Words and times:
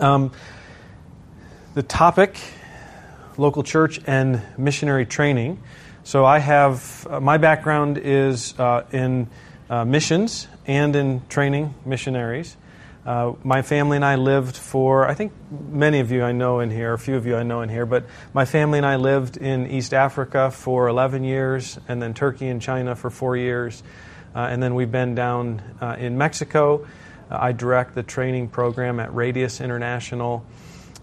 Um, 0.00 0.32
the 1.74 1.84
topic 1.84 2.36
local 3.36 3.62
church 3.62 4.00
and 4.08 4.42
missionary 4.58 5.06
training. 5.06 5.62
So, 6.02 6.24
I 6.24 6.40
have 6.40 7.06
uh, 7.08 7.20
my 7.20 7.38
background 7.38 7.98
is 7.98 8.58
uh, 8.58 8.86
in 8.90 9.28
uh, 9.70 9.84
missions 9.84 10.48
and 10.66 10.96
in 10.96 11.22
training 11.28 11.74
missionaries. 11.86 12.56
Uh, 13.06 13.34
my 13.44 13.62
family 13.62 13.96
and 13.96 14.04
I 14.04 14.16
lived 14.16 14.56
for, 14.56 15.06
I 15.06 15.14
think 15.14 15.32
many 15.50 16.00
of 16.00 16.10
you 16.10 16.24
I 16.24 16.32
know 16.32 16.58
in 16.58 16.70
here, 16.70 16.92
a 16.92 16.98
few 16.98 17.14
of 17.14 17.26
you 17.26 17.36
I 17.36 17.44
know 17.44 17.60
in 17.60 17.68
here, 17.68 17.86
but 17.86 18.04
my 18.32 18.46
family 18.46 18.78
and 18.78 18.86
I 18.86 18.96
lived 18.96 19.36
in 19.36 19.70
East 19.70 19.94
Africa 19.94 20.50
for 20.50 20.88
11 20.88 21.22
years, 21.22 21.78
and 21.86 22.02
then 22.02 22.14
Turkey 22.14 22.48
and 22.48 22.60
China 22.60 22.96
for 22.96 23.10
four 23.10 23.36
years. 23.36 23.82
Uh, 24.34 24.48
and 24.50 24.62
then 24.62 24.74
we've 24.74 24.90
been 24.90 25.14
down 25.14 25.62
uh, 25.80 25.96
in 25.98 26.18
Mexico. 26.18 26.86
I 27.30 27.52
direct 27.52 27.94
the 27.94 28.02
training 28.02 28.48
program 28.48 29.00
at 29.00 29.14
Radius 29.14 29.60
International. 29.60 30.44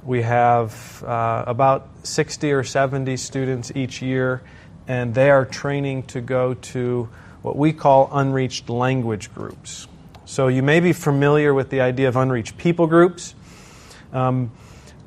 We 0.04 0.22
have 0.22 1.04
uh, 1.04 1.44
about 1.48 1.88
60 2.04 2.52
or 2.52 2.64
70 2.64 3.18
students 3.18 3.72
each 3.76 4.02
year, 4.02 4.42
and 4.88 5.14
they 5.14 5.30
are 5.30 5.46
training 5.46 6.04
to 6.04 6.22
go 6.22 6.54
to 6.54 7.10
what 7.42 7.56
we 7.56 7.74
call 7.74 8.10
unreached 8.12 8.70
language 8.70 9.34
groups. 9.34 9.88
So 10.26 10.48
you 10.48 10.64
may 10.64 10.80
be 10.80 10.94
familiar 10.94 11.54
with 11.54 11.70
the 11.70 11.82
idea 11.82 12.08
of 12.08 12.16
unreached 12.16 12.58
people 12.58 12.88
groups. 12.88 13.36
Um, 14.14 14.52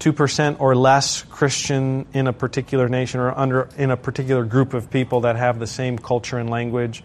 2% 0.01 0.61
or 0.61 0.75
less 0.75 1.23
Christian 1.23 2.07
in 2.13 2.27
a 2.27 2.33
particular 2.33 2.89
nation 2.89 3.21
or 3.21 3.37
under, 3.37 3.69
in 3.79 3.91
a 3.91 3.97
particular 3.97 4.45
group 4.45 4.75
of 4.75 4.91
people 4.91 5.23
that 5.23 5.37
have 5.37 5.59
the 5.59 5.67
same 5.67 5.99
culture 5.99 6.37
and 6.37 6.51
language. 6.51 7.03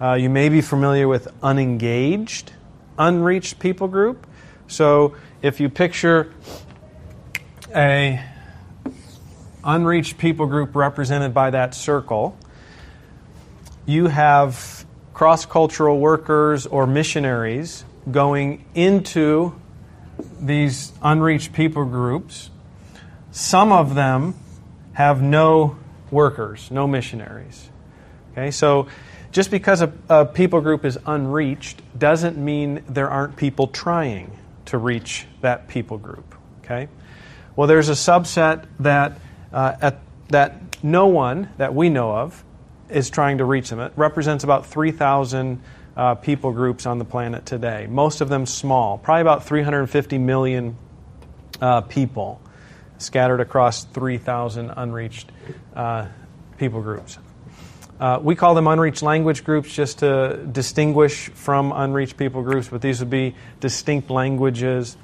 Uh, 0.00 0.14
you 0.14 0.28
may 0.28 0.50
be 0.50 0.60
familiar 0.60 1.08
with 1.08 1.28
unengaged, 1.42 2.52
unreached 2.98 3.58
people 3.58 3.88
group. 3.88 4.26
So 4.68 5.16
if 5.42 5.60
you 5.60 5.68
picture 5.68 6.32
a 7.74 8.22
unreached 9.64 10.18
people 10.18 10.46
group 10.46 10.74
represented 10.74 11.34
by 11.34 11.50
that 11.50 11.74
circle, 11.74 12.36
you 13.84 14.06
have 14.06 14.84
cross 15.14 15.46
cultural 15.46 15.98
workers 15.98 16.66
or 16.66 16.86
missionaries 16.86 17.84
going 18.10 18.64
into 18.74 19.54
these 20.40 20.92
unreached 21.02 21.52
people 21.52 21.84
groups. 21.84 22.50
Some 23.30 23.72
of 23.72 23.94
them 23.94 24.34
have 24.92 25.22
no 25.22 25.76
workers, 26.10 26.70
no 26.70 26.86
missionaries. 26.86 27.68
Okay, 28.32 28.50
so 28.50 28.86
just 29.36 29.50
because 29.50 29.82
a, 29.82 29.92
a, 30.08 30.24
people 30.24 30.62
group 30.62 30.82
is 30.86 30.98
unreached 31.04 31.82
doesn't 31.98 32.38
mean 32.38 32.82
there 32.88 33.10
aren't 33.10 33.36
people 33.36 33.66
trying 33.66 34.34
to 34.64 34.78
reach 34.78 35.26
that 35.42 35.68
people 35.68 35.98
group. 35.98 36.34
Okay, 36.64 36.88
well, 37.54 37.68
there's 37.68 37.90
a 37.90 37.92
subset 37.92 38.64
that 38.80 39.18
uh, 39.52 39.76
at, 39.82 40.00
that 40.30 40.82
no 40.82 41.08
one 41.08 41.50
that 41.58 41.74
we 41.74 41.90
know 41.90 42.16
of 42.16 42.42
is 42.88 43.10
trying 43.10 43.36
to 43.36 43.44
reach 43.44 43.68
them. 43.68 43.78
It 43.78 43.92
represents 43.94 44.42
about 44.42 44.64
3,000 44.64 45.60
uh, 45.98 46.14
people 46.14 46.52
groups 46.52 46.86
on 46.86 46.96
the 46.98 47.04
planet 47.04 47.44
today, 47.44 47.86
most 47.90 48.22
of 48.22 48.30
them 48.30 48.46
small, 48.46 48.96
probably 48.96 49.20
about 49.20 49.44
350 49.44 50.16
million 50.16 50.78
uh, 51.60 51.82
people 51.82 52.40
scattered 52.96 53.40
across 53.40 53.84
3,000 53.84 54.72
unreached 54.74 55.30
uh, 55.74 56.06
people 56.56 56.80
groups. 56.80 57.18
Uh, 57.98 58.18
we 58.22 58.34
call 58.34 58.54
them 58.54 58.66
unreached 58.66 59.02
language 59.02 59.44
groups 59.44 59.72
just 59.72 60.00
to 60.00 60.36
distinguish 60.52 61.28
from 61.30 61.72
unreached 61.72 62.16
people 62.16 62.42
groups, 62.42 62.68
but 62.68 62.82
these 62.82 63.00
would 63.00 63.10
be 63.10 63.34
distinct 63.60 64.10
languages. 64.10 64.96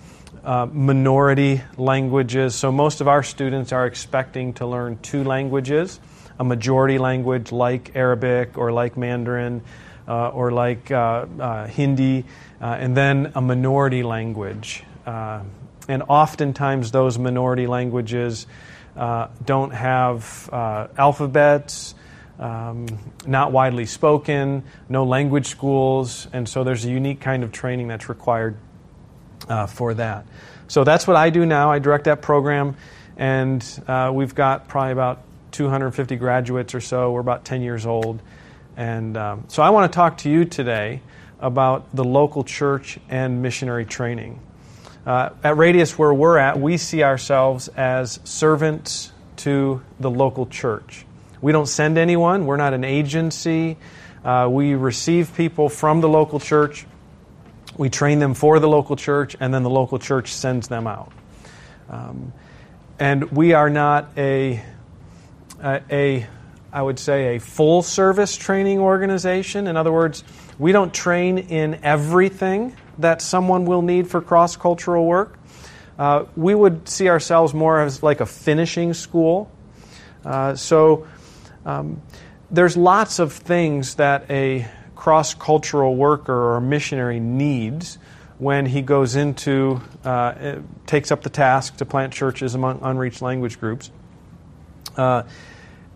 Uh, 0.44 0.66
minority 0.72 1.60
languages. 1.76 2.54
So, 2.54 2.72
most 2.72 3.00
of 3.00 3.06
our 3.06 3.22
students 3.22 3.70
are 3.70 3.86
expecting 3.86 4.54
to 4.54 4.66
learn 4.66 4.98
two 5.00 5.22
languages 5.22 6.00
a 6.38 6.44
majority 6.44 6.98
language 6.98 7.52
like 7.52 7.94
Arabic 7.94 8.58
or 8.58 8.72
like 8.72 8.96
Mandarin 8.96 9.62
uh, 10.08 10.30
or 10.30 10.50
like 10.50 10.90
uh, 10.90 11.26
uh, 11.38 11.66
Hindi, 11.66 12.24
uh, 12.60 12.64
and 12.64 12.96
then 12.96 13.32
a 13.34 13.40
minority 13.40 14.02
language. 14.02 14.82
And 15.88 16.04
oftentimes, 16.08 16.92
those 16.92 17.18
minority 17.18 17.66
languages 17.66 18.46
don't 18.96 19.72
have 19.72 20.48
alphabets. 20.52 21.94
Um, 22.42 22.88
not 23.24 23.52
widely 23.52 23.86
spoken, 23.86 24.64
no 24.88 25.04
language 25.04 25.46
schools, 25.46 26.26
and 26.32 26.48
so 26.48 26.64
there's 26.64 26.84
a 26.84 26.90
unique 26.90 27.20
kind 27.20 27.44
of 27.44 27.52
training 27.52 27.86
that's 27.86 28.08
required 28.08 28.56
uh, 29.48 29.66
for 29.66 29.94
that. 29.94 30.26
So 30.66 30.82
that's 30.82 31.06
what 31.06 31.16
I 31.16 31.30
do 31.30 31.46
now. 31.46 31.70
I 31.70 31.78
direct 31.78 32.04
that 32.04 32.20
program, 32.20 32.76
and 33.16 33.64
uh, 33.86 34.10
we've 34.12 34.34
got 34.34 34.66
probably 34.66 34.90
about 34.90 35.22
250 35.52 36.16
graduates 36.16 36.74
or 36.74 36.80
so. 36.80 37.12
We're 37.12 37.20
about 37.20 37.44
10 37.44 37.62
years 37.62 37.86
old. 37.86 38.20
And 38.76 39.16
um, 39.16 39.44
so 39.48 39.62
I 39.62 39.70
want 39.70 39.92
to 39.92 39.94
talk 39.94 40.18
to 40.18 40.30
you 40.30 40.44
today 40.44 41.02
about 41.38 41.94
the 41.94 42.04
local 42.04 42.42
church 42.42 42.98
and 43.08 43.42
missionary 43.42 43.84
training. 43.84 44.40
Uh, 45.04 45.30
at 45.42 45.56
Radius, 45.56 45.98
where 45.98 46.14
we're 46.14 46.38
at, 46.38 46.58
we 46.58 46.76
see 46.76 47.02
ourselves 47.02 47.68
as 47.68 48.20
servants 48.24 49.12
to 49.36 49.82
the 50.00 50.10
local 50.10 50.46
church. 50.46 51.04
We 51.42 51.52
don't 51.52 51.66
send 51.66 51.98
anyone, 51.98 52.46
we're 52.46 52.56
not 52.56 52.72
an 52.72 52.84
agency. 52.84 53.76
Uh, 54.24 54.48
we 54.50 54.74
receive 54.74 55.34
people 55.36 55.68
from 55.68 56.00
the 56.00 56.08
local 56.08 56.40
church, 56.40 56.86
we 57.76 57.90
train 57.90 58.18
them 58.20 58.32
for 58.32 58.58
the 58.60 58.68
local 58.68 58.96
church, 58.96 59.36
and 59.38 59.52
then 59.52 59.62
the 59.62 59.70
local 59.70 59.98
church 59.98 60.32
sends 60.32 60.68
them 60.68 60.86
out. 60.86 61.12
Um, 61.90 62.32
and 62.98 63.32
we 63.32 63.52
are 63.52 63.68
not 63.68 64.10
a 64.16 64.62
a, 65.62 66.26
I 66.72 66.82
would 66.82 66.98
say, 66.98 67.36
a 67.36 67.40
full 67.40 67.82
service 67.82 68.36
training 68.36 68.78
organization. 68.78 69.66
In 69.66 69.76
other 69.76 69.92
words, 69.92 70.24
we 70.58 70.72
don't 70.72 70.92
train 70.92 71.38
in 71.38 71.80
everything 71.82 72.76
that 72.98 73.22
someone 73.22 73.64
will 73.64 73.82
need 73.82 74.08
for 74.08 74.20
cross 74.20 74.56
cultural 74.56 75.06
work. 75.06 75.38
Uh, 75.98 76.24
we 76.36 76.54
would 76.54 76.88
see 76.88 77.08
ourselves 77.08 77.54
more 77.54 77.80
as 77.80 78.02
like 78.02 78.20
a 78.20 78.26
finishing 78.26 78.94
school. 78.94 79.50
Uh, 80.24 80.54
so 80.54 81.06
um, 81.64 82.02
there's 82.50 82.76
lots 82.76 83.18
of 83.18 83.32
things 83.32 83.96
that 83.96 84.30
a 84.30 84.66
cross 84.94 85.34
cultural 85.34 85.96
worker 85.96 86.54
or 86.54 86.60
missionary 86.60 87.18
needs 87.18 87.98
when 88.38 88.66
he 88.66 88.82
goes 88.82 89.16
into, 89.16 89.80
uh, 90.04 90.56
takes 90.86 91.10
up 91.10 91.22
the 91.22 91.30
task 91.30 91.76
to 91.76 91.84
plant 91.84 92.12
churches 92.12 92.54
among 92.54 92.80
unreached 92.82 93.22
language 93.22 93.58
groups. 93.60 93.90
Uh, 94.96 95.22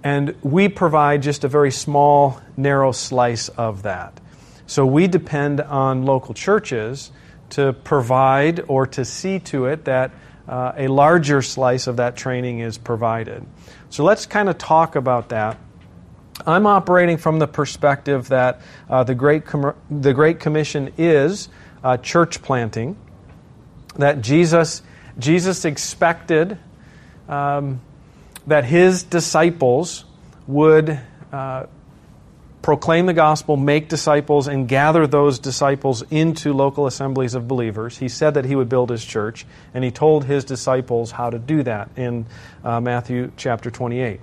and 0.03 0.35
we 0.43 0.69
provide 0.69 1.23
just 1.23 1.45
a 1.45 1.49
very 1.49 1.73
small, 1.73 2.41
narrow 2.57 2.93
slice 2.93 3.49
of 3.49 3.83
that. 3.83 4.21
So 4.67 4.87
we 4.87 5.09
depend 5.09 5.61
on 5.61 6.05
local 6.05 6.35
churches 6.35 7.11
to 7.51 7.73
provide 7.73 8.65
or 8.69 8.87
to 8.89 9.05
see 9.05 9.39
to 9.41 9.67
it 9.67 9.85
that 9.85 10.13
uh, 10.49 10.73
a 10.77 10.89
larger 10.89 11.43
slice 11.43 11.87
of 11.87 11.97
that 11.97 12.17
training 12.17 12.61
is 12.61 12.79
provided. 12.79 13.45
So 13.91 14.05
let's 14.05 14.27
kind 14.27 14.49
of 14.49 14.59
talk 14.59 14.97
about 14.97 15.31
that. 15.31 15.59
I'm 16.47 16.67
operating 16.67 17.17
from 17.17 17.39
the 17.39 17.47
perspective 17.47 18.29
that 18.29 18.61
uh, 18.91 19.05
the, 19.05 19.15
Great 19.15 19.47
Com- 19.47 19.75
the 19.91 20.13
Great 20.13 20.39
Commission 20.39 20.93
is 20.99 21.49
uh, 21.83 21.97
church 21.97 22.43
planting, 22.43 22.97
that 23.97 24.21
Jesus, 24.21 24.83
Jesus 25.19 25.65
expected 25.65 26.59
um, 27.29 27.81
that 28.47 28.65
his 28.65 29.03
disciples 29.03 30.05
would 30.47 31.01
uh, 31.33 31.67
proclaim 32.67 33.07
the 33.07 33.15
gospel, 33.15 33.57
make 33.57 33.89
disciples, 33.89 34.49
and 34.49 34.67
gather 34.67 35.07
those 35.07 35.39
disciples 35.39 36.03
into 36.11 36.53
local 36.53 36.89
assemblies 36.89 37.35
of 37.35 37.47
believers. 37.47 37.97
He 37.97 38.09
said 38.09 38.35
that 38.35 38.45
he 38.45 38.57
would 38.57 38.69
build 38.69 38.91
his 38.91 39.05
church, 39.05 39.47
and 39.73 39.85
he 39.85 39.93
told 39.93 40.25
his 40.25 40.45
disciples 40.45 41.13
how 41.13 41.31
to 41.31 41.39
do 41.39 41.63
that 41.63 41.91
in 41.95 42.27
uh, 42.65 42.81
Matthew 42.81 43.31
chapter 43.37 43.71
28. 43.71 44.19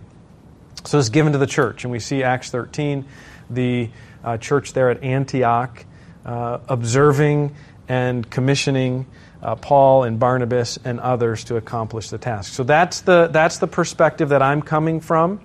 So 0.83 0.99
it's 0.99 1.07
given 1.07 1.31
to 1.31 1.37
the 1.37 1.47
church, 1.47 1.85
and 1.85 1.91
we 1.93 1.99
see 1.99 2.21
Acts 2.21 2.51
13, 2.51 3.05
the 3.49 3.89
uh, 4.25 4.35
church 4.35 4.73
there 4.73 4.89
at 4.89 5.01
Antioch, 5.01 5.85
uh, 6.25 6.59
observing 6.67 7.55
and 7.87 8.29
commissioning 8.29 9.05
uh, 9.41 9.55
Paul 9.55 10.03
and 10.03 10.19
Barnabas 10.19 10.77
and 10.83 10.99
others 10.99 11.45
to 11.45 11.55
accomplish 11.55 12.09
the 12.09 12.17
task. 12.17 12.51
So 12.51 12.65
that's 12.65 12.99
the, 12.99 13.29
that's 13.31 13.59
the 13.59 13.67
perspective 13.67 14.27
that 14.29 14.41
I'm 14.41 14.61
coming 14.61 14.99
from, 14.99 15.39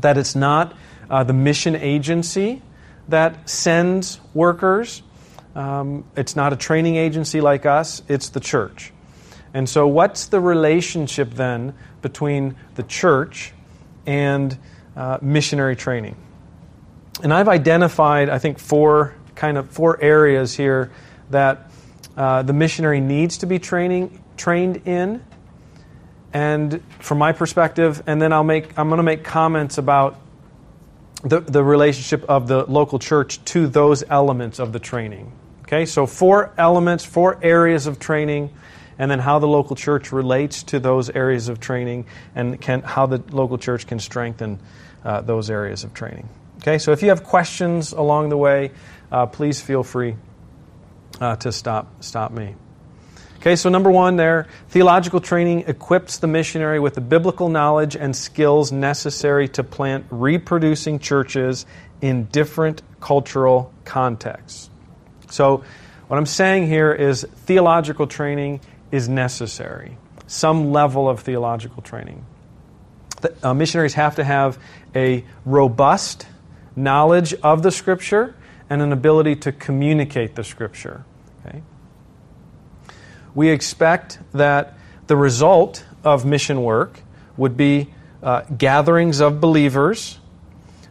that 0.00 0.18
it's 0.18 0.34
not 0.34 0.74
uh, 1.10 1.24
the 1.24 1.32
mission 1.32 1.74
agency 1.74 2.62
that 3.08 3.50
sends 3.50 4.20
workers. 4.32 5.02
Um, 5.54 6.04
it's 6.16 6.36
not 6.36 6.52
a 6.52 6.56
training 6.56 6.96
agency 6.96 7.40
like 7.40 7.66
us, 7.66 8.02
it's 8.08 8.28
the 8.28 8.40
church. 8.40 8.92
And 9.52 9.68
so, 9.68 9.88
what's 9.88 10.26
the 10.26 10.40
relationship 10.40 11.30
then 11.32 11.74
between 12.02 12.54
the 12.76 12.84
church 12.84 13.52
and 14.06 14.56
uh, 14.96 15.18
missionary 15.20 15.74
training? 15.74 16.16
And 17.22 17.34
I've 17.34 17.48
identified, 17.48 18.28
I 18.28 18.38
think, 18.38 18.60
four 18.60 19.14
kind 19.34 19.58
of 19.58 19.68
four 19.70 20.00
areas 20.00 20.56
here 20.56 20.92
that 21.30 21.70
uh, 22.16 22.42
the 22.42 22.52
missionary 22.52 23.00
needs 23.00 23.38
to 23.38 23.46
be 23.46 23.58
training 23.58 24.22
trained 24.36 24.86
in, 24.86 25.22
and 26.32 26.82
from 27.00 27.18
my 27.18 27.32
perspective, 27.32 28.02
and 28.06 28.22
then 28.22 28.32
I'll 28.32 28.44
make 28.44 28.78
I'm 28.78 28.88
going 28.88 28.98
to 28.98 29.02
make 29.02 29.24
comments 29.24 29.78
about 29.78 30.16
the, 31.22 31.40
the 31.40 31.62
relationship 31.62 32.24
of 32.28 32.48
the 32.48 32.64
local 32.64 32.98
church 32.98 33.44
to 33.46 33.66
those 33.66 34.04
elements 34.08 34.58
of 34.58 34.72
the 34.72 34.78
training. 34.78 35.32
Okay, 35.62 35.86
so 35.86 36.06
four 36.06 36.52
elements, 36.58 37.04
four 37.04 37.38
areas 37.42 37.86
of 37.86 37.98
training, 37.98 38.50
and 38.98 39.10
then 39.10 39.18
how 39.18 39.38
the 39.38 39.46
local 39.46 39.76
church 39.76 40.12
relates 40.12 40.62
to 40.64 40.80
those 40.80 41.10
areas 41.10 41.48
of 41.48 41.60
training, 41.60 42.06
and 42.34 42.60
can, 42.60 42.82
how 42.82 43.06
the 43.06 43.22
local 43.30 43.58
church 43.58 43.86
can 43.86 43.98
strengthen 43.98 44.58
uh, 45.04 45.20
those 45.20 45.48
areas 45.48 45.84
of 45.84 45.94
training. 45.94 46.28
Okay, 46.58 46.78
so 46.78 46.92
if 46.92 47.02
you 47.02 47.08
have 47.08 47.24
questions 47.24 47.92
along 47.92 48.28
the 48.28 48.36
way, 48.36 48.72
uh, 49.10 49.26
please 49.26 49.60
feel 49.60 49.82
free 49.82 50.16
uh, 51.20 51.36
to 51.36 51.52
stop 51.52 52.02
stop 52.02 52.32
me. 52.32 52.54
Okay, 53.40 53.56
so 53.56 53.70
number 53.70 53.90
one 53.90 54.16
there, 54.16 54.48
theological 54.68 55.18
training 55.18 55.64
equips 55.66 56.18
the 56.18 56.26
missionary 56.26 56.78
with 56.78 56.94
the 56.94 57.00
biblical 57.00 57.48
knowledge 57.48 57.96
and 57.96 58.14
skills 58.14 58.70
necessary 58.70 59.48
to 59.48 59.64
plant 59.64 60.04
reproducing 60.10 60.98
churches 60.98 61.64
in 62.02 62.24
different 62.24 62.82
cultural 63.00 63.72
contexts. 63.86 64.68
So, 65.30 65.64
what 66.08 66.18
I'm 66.18 66.26
saying 66.26 66.66
here 66.66 66.92
is 66.92 67.26
theological 67.46 68.06
training 68.06 68.60
is 68.92 69.08
necessary, 69.08 69.96
some 70.26 70.70
level 70.70 71.08
of 71.08 71.20
theological 71.20 71.82
training. 71.82 72.26
The, 73.22 73.34
uh, 73.42 73.54
missionaries 73.54 73.94
have 73.94 74.16
to 74.16 74.24
have 74.24 74.58
a 74.94 75.24
robust 75.46 76.26
knowledge 76.76 77.32
of 77.42 77.62
the 77.62 77.70
Scripture 77.70 78.34
and 78.68 78.82
an 78.82 78.92
ability 78.92 79.36
to 79.36 79.52
communicate 79.52 80.34
the 80.34 80.44
Scripture 80.44 81.06
we 83.34 83.48
expect 83.48 84.18
that 84.32 84.74
the 85.06 85.16
result 85.16 85.84
of 86.04 86.24
mission 86.24 86.62
work 86.62 87.00
would 87.36 87.56
be 87.56 87.88
uh, 88.22 88.42
gatherings 88.56 89.20
of 89.20 89.40
believers 89.40 90.18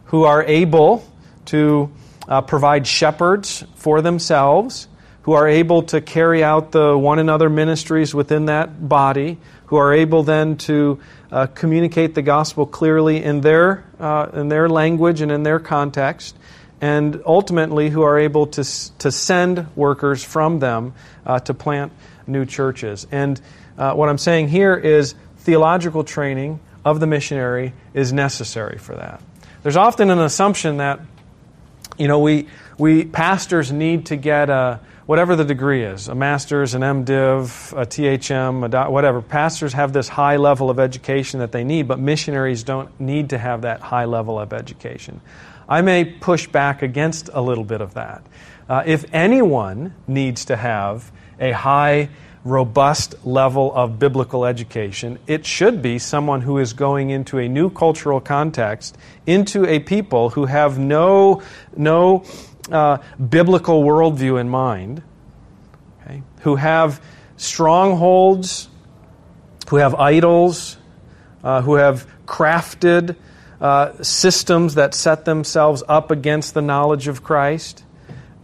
who 0.06 0.24
are 0.24 0.44
able 0.44 1.06
to 1.46 1.92
uh, 2.28 2.42
provide 2.42 2.86
shepherds 2.88 3.64
for 3.76 4.02
themselves, 4.02 4.88
who 5.24 5.34
are 5.34 5.48
able 5.48 5.84
to 5.84 6.02
carry 6.02 6.44
out 6.44 6.72
the 6.72 6.98
one 6.98 7.20
another 7.20 7.50
ministries 7.50 8.14
within 8.14 8.46
that 8.46 8.88
body, 8.88 9.38
who 9.68 9.76
are 9.76 9.94
able 9.94 10.24
then 10.24 10.58
to 10.58 11.00
uh, 11.32 11.46
communicate 11.48 12.16
the 12.16 12.22
gospel 12.22 12.66
clearly 12.66 13.24
in 13.24 13.42
their, 13.42 13.84
uh, 14.00 14.28
in 14.34 14.50
their 14.50 14.68
language 14.68 15.22
and 15.22 15.32
in 15.32 15.44
their 15.44 15.60
context, 15.60 16.36
and 16.82 17.22
ultimately 17.26 17.90
who 17.90 18.02
are 18.02 18.18
able 18.18 18.48
to, 18.48 18.64
to 18.98 19.12
send 19.12 19.68
workers 19.76 20.24
from 20.24 20.60
them 20.60 20.94
uh, 21.26 21.40
to 21.40 21.54
plant 21.54 21.92
new 22.30 22.46
churches. 22.46 23.08
And 23.12 23.40
uh, 23.78 23.94
what 23.94 24.10
I'm 24.10 24.18
saying 24.18 24.50
here 24.50 24.76
is 24.76 25.16
theological 25.40 26.04
training 26.04 26.60
of 26.86 27.00
the 27.00 27.08
missionary 27.08 27.74
is 27.94 28.14
necessary 28.14 28.78
for 28.78 28.96
that. 28.96 29.22
There's 29.64 29.78
often 29.78 30.10
an 30.10 30.20
assumption 30.20 30.78
that, 30.78 31.02
you 31.98 32.08
know, 32.08 32.20
we, 32.20 32.48
we 32.78 33.04
pastors 33.04 33.72
need 33.72 34.08
to 34.08 34.16
get 34.16 34.50
a, 34.50 34.80
whatever 35.06 35.36
the 35.36 35.44
degree 35.44 35.84
is, 35.84 36.08
a 36.08 36.16
master's, 36.16 36.76
an 36.76 36.82
MDiv, 36.82 37.74
a 37.74 37.86
THM, 37.86 38.64
a 38.64 38.70
doc, 38.70 38.90
whatever. 38.90 39.22
Pastors 39.22 39.74
have 39.74 39.92
this 39.92 40.08
high 40.08 40.38
level 40.38 40.70
of 40.70 40.80
education 40.80 41.40
that 41.40 41.52
they 41.52 41.64
need, 41.64 41.88
but 41.88 42.00
missionaries 42.00 42.64
don't 42.64 42.98
need 43.00 43.32
to 43.32 43.38
have 43.38 43.64
that 43.64 43.82
high 43.82 44.06
level 44.06 44.40
of 44.40 44.54
education. 44.54 45.20
I 45.68 45.82
may 45.82 46.06
push 46.06 46.48
back 46.48 46.82
against 46.82 47.30
a 47.34 47.42
little 47.42 47.64
bit 47.64 47.82
of 47.82 47.96
that. 47.96 48.24
Uh, 48.70 48.84
if 48.86 49.06
anyone 49.14 49.96
needs 50.08 50.46
to 50.46 50.56
have 50.56 51.12
a 51.40 51.52
high, 51.52 52.10
robust 52.44 53.16
level 53.26 53.74
of 53.74 54.00
biblical 54.00 54.46
education. 54.46 55.20
It 55.28 55.46
should 55.46 55.82
be 55.82 56.00
someone 56.00 56.42
who 56.42 56.58
is 56.58 56.74
going 56.74 57.10
into 57.10 57.38
a 57.38 57.48
new 57.48 57.70
cultural 57.70 58.22
context, 58.22 58.98
into 59.26 59.66
a 59.66 59.80
people 59.80 60.30
who 60.30 60.46
have 60.46 60.80
no, 60.80 61.42
no 61.76 62.24
uh, 62.72 63.00
biblical 63.18 63.84
worldview 63.84 64.40
in 64.40 64.50
mind, 64.50 65.04
okay, 66.02 66.24
who 66.42 66.56
have 66.56 67.02
strongholds, 67.38 68.70
who 69.70 69.78
have 69.78 69.96
idols, 69.96 70.78
uh, 71.44 71.62
who 71.62 71.76
have 71.76 72.08
crafted 72.26 73.16
uh, 73.62 74.02
systems 74.02 74.76
that 74.76 74.94
set 74.94 75.26
themselves 75.26 75.84
up 75.88 76.12
against 76.12 76.54
the 76.54 76.62
knowledge 76.62 77.08
of 77.08 77.24
Christ. 77.24 77.84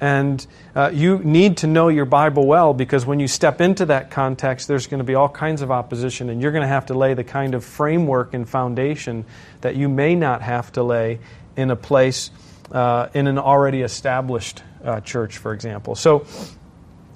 And 0.02 0.46
uh, 0.76 0.92
you 0.94 1.20
need 1.20 1.58
to 1.58 1.68
know 1.68 1.88
your 1.88 2.06
Bible 2.06 2.46
well 2.46 2.74
because 2.74 3.06
when 3.06 3.20
you 3.20 3.28
step 3.28 3.62
into 3.62 3.86
that 3.86 4.12
context, 4.12 4.68
there's 4.68 4.88
going 4.88 4.98
to 4.98 5.06
be 5.06 5.16
all 5.16 5.30
kinds 5.30 5.62
of 5.62 5.72
opposition, 5.72 6.30
and 6.30 6.42
you're 6.42 6.52
going 6.52 6.64
to 6.64 6.68
have 6.68 6.88
to 6.88 6.94
lay 6.94 7.14
the 7.14 7.24
kind 7.24 7.56
of 7.56 7.64
framework 7.64 8.34
and 8.34 8.48
foundation 8.48 9.26
that 9.62 9.76
you 9.76 9.88
may 9.88 10.16
not 10.16 10.42
have 10.42 10.72
to 10.74 10.84
lay 10.84 11.20
in 11.56 11.72
a 11.72 11.76
place, 11.76 12.30
uh, 12.72 13.08
in 13.14 13.28
an 13.28 13.38
already 13.38 13.82
established 13.82 14.64
uh, 14.84 15.00
church, 15.00 15.38
for 15.38 15.54
example. 15.54 15.96
So 15.96 16.28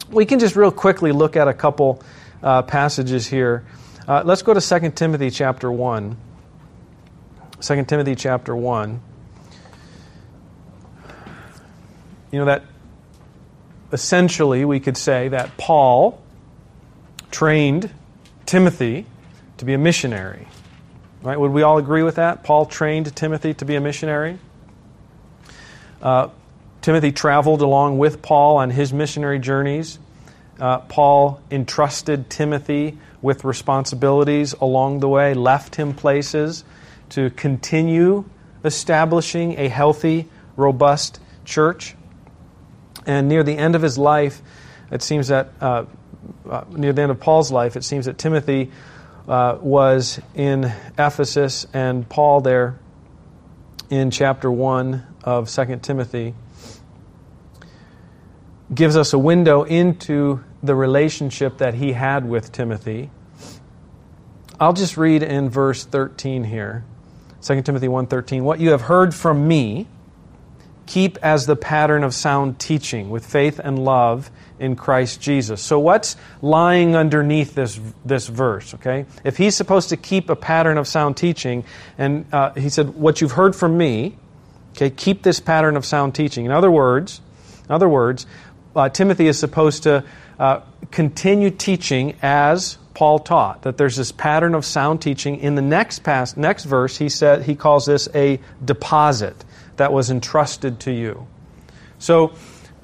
we 0.09 0.25
can 0.25 0.39
just 0.39 0.55
real 0.55 0.71
quickly 0.71 1.11
look 1.11 1.35
at 1.35 1.47
a 1.47 1.53
couple 1.53 2.01
uh, 2.41 2.61
passages 2.61 3.27
here. 3.27 3.65
Uh, 4.07 4.23
let's 4.25 4.41
go 4.41 4.53
to 4.53 4.79
2 4.79 4.91
Timothy 4.91 5.29
chapter 5.29 5.69
1. 5.69 6.17
2 7.59 7.83
Timothy 7.83 8.15
chapter 8.15 8.55
1. 8.55 9.01
You 12.31 12.39
know, 12.39 12.45
that 12.45 12.63
essentially 13.91 14.65
we 14.65 14.79
could 14.79 14.97
say 14.97 15.29
that 15.29 15.57
Paul 15.57 16.21
trained 17.31 17.89
Timothy 18.45 19.05
to 19.57 19.65
be 19.65 19.73
a 19.73 19.77
missionary. 19.77 20.47
Right? 21.21 21.39
Would 21.39 21.51
we 21.51 21.63
all 21.63 21.77
agree 21.77 22.03
with 22.03 22.15
that? 22.15 22.43
Paul 22.43 22.65
trained 22.65 23.13
Timothy 23.15 23.53
to 23.55 23.65
be 23.65 23.75
a 23.75 23.81
missionary. 23.81 24.39
Uh, 26.01 26.29
Timothy 26.81 27.11
traveled 27.11 27.61
along 27.61 27.97
with 27.97 28.21
Paul 28.21 28.57
on 28.57 28.69
his 28.69 28.93
missionary 28.93 29.39
journeys. 29.39 29.99
Uh, 30.59 30.79
Paul 30.79 31.41
entrusted 31.51 32.29
Timothy 32.29 32.97
with 33.21 33.43
responsibilities 33.43 34.53
along 34.53 35.01
the 35.01 35.09
way, 35.09 35.33
left 35.33 35.75
him 35.75 35.93
places 35.93 36.63
to 37.09 37.29
continue 37.31 38.23
establishing 38.63 39.59
a 39.59 39.67
healthy, 39.67 40.29
robust 40.55 41.19
church. 41.43 41.95
And 43.09 43.27
near 43.27 43.41
the 43.41 43.57
end 43.57 43.73
of 43.73 43.81
his 43.81 43.97
life, 43.97 44.39
it 44.91 45.01
seems 45.01 45.29
that, 45.29 45.49
uh, 45.59 45.85
uh, 46.47 46.63
near 46.69 46.93
the 46.93 47.01
end 47.01 47.09
of 47.09 47.19
Paul's 47.19 47.51
life, 47.51 47.75
it 47.75 47.83
seems 47.83 48.05
that 48.05 48.19
Timothy 48.19 48.69
uh, 49.27 49.57
was 49.59 50.21
in 50.35 50.71
Ephesus 50.95 51.65
and 51.73 52.07
Paul 52.07 52.41
there 52.41 52.77
in 53.89 54.11
chapter 54.11 54.51
1 54.51 55.03
of 55.23 55.49
2 55.49 55.77
Timothy 55.77 56.35
gives 58.71 58.95
us 58.95 59.11
a 59.13 59.17
window 59.17 59.63
into 59.63 60.43
the 60.61 60.75
relationship 60.75 61.57
that 61.57 61.73
he 61.73 61.93
had 61.93 62.29
with 62.29 62.51
Timothy. 62.51 63.09
I'll 64.59 64.73
just 64.73 64.97
read 64.97 65.23
in 65.23 65.49
verse 65.49 65.83
13 65.83 66.43
here. 66.43 66.85
2 67.41 67.63
Timothy 67.63 67.87
1:13 67.87 68.43
What 68.43 68.59
you 68.59 68.69
have 68.69 68.81
heard 68.81 69.15
from 69.15 69.47
me 69.47 69.87
keep 70.89 71.19
as 71.21 71.45
the 71.45 71.55
pattern 71.55 72.03
of 72.03 72.15
sound 72.15 72.57
teaching 72.59 73.11
with 73.11 73.23
faith 73.23 73.59
and 73.63 73.77
love 73.77 74.31
in 74.57 74.75
Christ 74.75 75.21
Jesus. 75.21 75.61
So, 75.61 75.77
what's 75.77 76.15
lying 76.41 76.95
underneath 76.95 77.53
this, 77.53 77.79
this 78.03 78.27
verse, 78.27 78.73
okay? 78.73 79.05
If 79.23 79.37
he's 79.37 79.55
supposed 79.55 79.89
to 79.89 79.97
keep 79.97 80.29
a 80.29 80.35
pattern 80.35 80.79
of 80.79 80.87
sound 80.87 81.15
teaching, 81.15 81.63
and 81.97 82.25
uh, 82.33 82.53
he 82.53 82.69
said, 82.69 82.95
What 82.95 83.21
you've 83.21 83.33
heard 83.33 83.55
from 83.55 83.77
me, 83.77 84.17
okay, 84.71 84.89
keep 84.89 85.21
this 85.21 85.39
pattern 85.39 85.77
of 85.77 85.85
sound 85.85 86.15
teaching. 86.15 86.45
In 86.45 86.51
other 86.51 86.71
words, 86.71 87.21
in 87.65 87.71
other 87.71 87.87
words, 87.87 88.25
uh, 88.75 88.89
Timothy 88.89 89.27
is 89.27 89.37
supposed 89.37 89.83
to 89.83 90.03
uh, 90.39 90.61
continue 90.89 91.51
teaching 91.51 92.17
as 92.23 92.79
Paul 92.95 93.19
taught. 93.19 93.61
That 93.61 93.77
there's 93.77 93.95
this 93.95 94.11
pattern 94.11 94.55
of 94.55 94.65
sound 94.65 95.03
teaching. 95.03 95.37
In 95.37 95.53
the 95.53 95.61
next 95.61 95.99
past, 95.99 96.35
next 96.35 96.65
verse, 96.65 96.97
he 96.97 97.09
said 97.09 97.43
he 97.43 97.55
calls 97.55 97.85
this 97.85 98.09
a 98.15 98.39
deposit 98.65 99.45
that 99.79 99.91
was 99.91 100.11
entrusted 100.11 100.79
to 100.81 100.91
you. 100.91 101.27
So, 101.97 102.33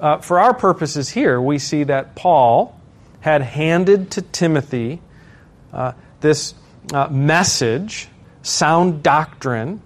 uh, 0.00 0.18
for 0.18 0.40
our 0.40 0.52
purposes 0.52 1.08
here, 1.08 1.40
we 1.40 1.58
see 1.58 1.84
that 1.84 2.16
Paul 2.16 2.78
had 3.20 3.40
handed 3.40 4.10
to 4.12 4.22
Timothy 4.22 5.00
uh, 5.72 5.92
this 6.20 6.54
uh, 6.92 7.08
message, 7.08 8.08
sound 8.42 9.02
doctrine. 9.02 9.80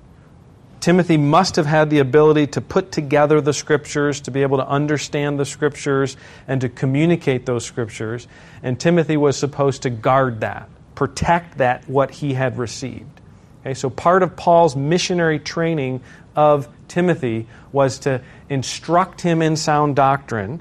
Timothy 0.80 1.16
must 1.16 1.56
have 1.56 1.66
had 1.66 1.90
the 1.90 1.98
ability 1.98 2.48
to 2.48 2.60
put 2.60 2.90
together 2.90 3.40
the 3.40 3.52
scriptures, 3.52 4.20
to 4.22 4.30
be 4.30 4.42
able 4.42 4.58
to 4.58 4.66
understand 4.66 5.38
the 5.38 5.44
scriptures, 5.44 6.16
and 6.48 6.60
to 6.60 6.68
communicate 6.68 7.46
those 7.46 7.64
scriptures. 7.64 8.26
And 8.62 8.80
Timothy 8.80 9.16
was 9.16 9.36
supposed 9.36 9.82
to 9.82 9.90
guard 9.90 10.40
that, 10.40 10.68
protect 10.94 11.58
that, 11.58 11.88
what 11.88 12.10
he 12.10 12.34
had 12.34 12.58
received. 12.58 13.20
Okay, 13.60 13.74
so 13.74 13.90
part 13.90 14.22
of 14.22 14.36
Paul's 14.36 14.74
missionary 14.74 15.38
training 15.38 16.00
of 16.34 16.68
Timothy 16.90 17.46
was 17.72 18.00
to 18.00 18.20
instruct 18.50 19.22
him 19.22 19.40
in 19.40 19.56
sound 19.56 19.96
doctrine 19.96 20.60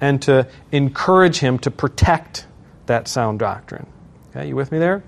and 0.00 0.20
to 0.22 0.46
encourage 0.72 1.38
him 1.38 1.58
to 1.60 1.70
protect 1.70 2.46
that 2.86 3.08
sound 3.08 3.38
doctrine. 3.38 3.86
Okay, 4.30 4.48
you 4.48 4.56
with 4.56 4.70
me 4.70 4.78
there? 4.78 5.02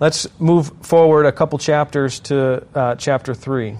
Let's 0.00 0.26
move 0.40 0.72
forward 0.82 1.26
a 1.26 1.32
couple 1.32 1.58
chapters 1.58 2.20
to 2.20 2.66
uh, 2.74 2.96
chapter 2.96 3.34
3 3.34 3.76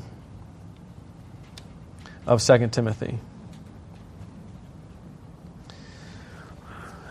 of 2.26 2.40
2 2.40 2.68
Timothy. 2.68 3.18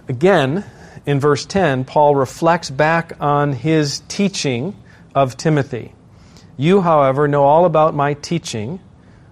Again, 0.07 0.63
in 1.05 1.19
verse 1.19 1.45
10, 1.45 1.85
Paul 1.85 2.15
reflects 2.15 2.69
back 2.69 3.13
on 3.19 3.53
his 3.53 4.01
teaching 4.07 4.75
of 5.13 5.35
Timothy. 5.35 5.93
You, 6.57 6.81
however, 6.81 7.27
know 7.27 7.43
all 7.43 7.65
about 7.65 7.93
my 7.95 8.13
teaching, 8.13 8.79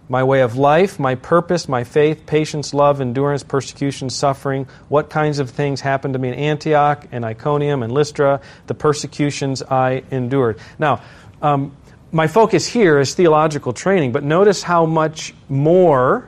my 0.07 0.23
way 0.23 0.41
of 0.41 0.57
life, 0.57 0.99
my 0.99 1.15
purpose, 1.15 1.69
my 1.69 1.83
faith, 1.83 2.25
patience, 2.25 2.73
love, 2.73 2.99
endurance, 2.99 3.43
persecution, 3.43 4.09
suffering, 4.09 4.67
what 4.87 5.09
kinds 5.09 5.37
of 5.37 5.51
things 5.51 5.81
happened 5.81 6.13
to 6.13 6.19
me 6.19 6.29
in 6.29 6.33
Antioch 6.33 7.05
and 7.11 7.23
Iconium 7.23 7.83
and 7.83 7.93
Lystra, 7.93 8.41
the 8.65 8.73
persecutions 8.73 9.61
I 9.61 10.03
endured. 10.09 10.59
Now, 10.79 11.01
um, 11.41 11.75
my 12.11 12.25
focus 12.25 12.65
here 12.65 12.99
is 12.99 13.13
theological 13.13 13.71
training, 13.71 14.11
but 14.11 14.23
notice 14.23 14.63
how 14.63 14.87
much 14.87 15.35
more 15.47 16.27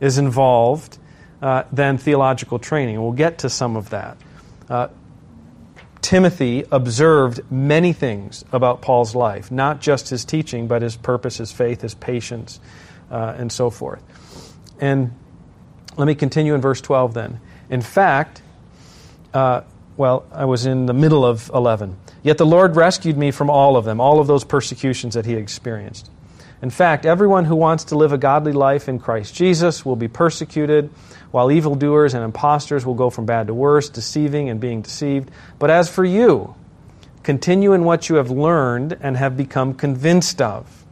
is 0.00 0.18
involved 0.18 0.98
uh, 1.40 1.62
than 1.70 1.98
theological 1.98 2.58
training. 2.58 3.00
We'll 3.00 3.12
get 3.12 3.38
to 3.38 3.48
some 3.48 3.76
of 3.76 3.90
that. 3.90 4.16
Uh, 4.68 4.88
Timothy 6.04 6.66
observed 6.70 7.50
many 7.50 7.94
things 7.94 8.44
about 8.52 8.82
Paul's 8.82 9.14
life, 9.14 9.50
not 9.50 9.80
just 9.80 10.10
his 10.10 10.22
teaching, 10.26 10.68
but 10.68 10.82
his 10.82 10.96
purpose, 10.96 11.38
his 11.38 11.50
faith, 11.50 11.80
his 11.80 11.94
patience, 11.94 12.60
uh, 13.10 13.34
and 13.38 13.50
so 13.50 13.70
forth. 13.70 14.02
And 14.78 15.14
let 15.96 16.04
me 16.04 16.14
continue 16.14 16.54
in 16.54 16.60
verse 16.60 16.82
12 16.82 17.14
then. 17.14 17.40
In 17.70 17.80
fact, 17.80 18.42
uh, 19.32 19.62
well, 19.96 20.26
I 20.30 20.44
was 20.44 20.66
in 20.66 20.84
the 20.84 20.92
middle 20.92 21.24
of 21.24 21.50
11. 21.54 21.96
Yet 22.22 22.36
the 22.36 22.44
Lord 22.44 22.76
rescued 22.76 23.16
me 23.16 23.30
from 23.30 23.48
all 23.48 23.74
of 23.78 23.86
them, 23.86 23.98
all 23.98 24.20
of 24.20 24.26
those 24.26 24.44
persecutions 24.44 25.14
that 25.14 25.24
he 25.24 25.32
experienced. 25.32 26.10
In 26.60 26.68
fact, 26.68 27.06
everyone 27.06 27.46
who 27.46 27.56
wants 27.56 27.84
to 27.84 27.96
live 27.96 28.12
a 28.12 28.18
godly 28.18 28.52
life 28.52 28.90
in 28.90 28.98
Christ 28.98 29.34
Jesus 29.34 29.86
will 29.86 29.96
be 29.96 30.08
persecuted 30.08 30.90
while 31.34 31.50
evildoers 31.50 32.14
and 32.14 32.22
impostors 32.22 32.86
will 32.86 32.94
go 32.94 33.10
from 33.10 33.26
bad 33.26 33.48
to 33.48 33.54
worse, 33.54 33.88
deceiving 33.88 34.48
and 34.50 34.60
being 34.60 34.80
deceived. 34.80 35.28
But 35.58 35.68
as 35.68 35.90
for 35.90 36.04
you, 36.04 36.54
continue 37.24 37.72
in 37.72 37.82
what 37.82 38.08
you 38.08 38.14
have 38.14 38.30
learned 38.30 38.96
and 39.00 39.16
have 39.16 39.36
become 39.36 39.74
convinced 39.74 40.40
of, 40.40 40.84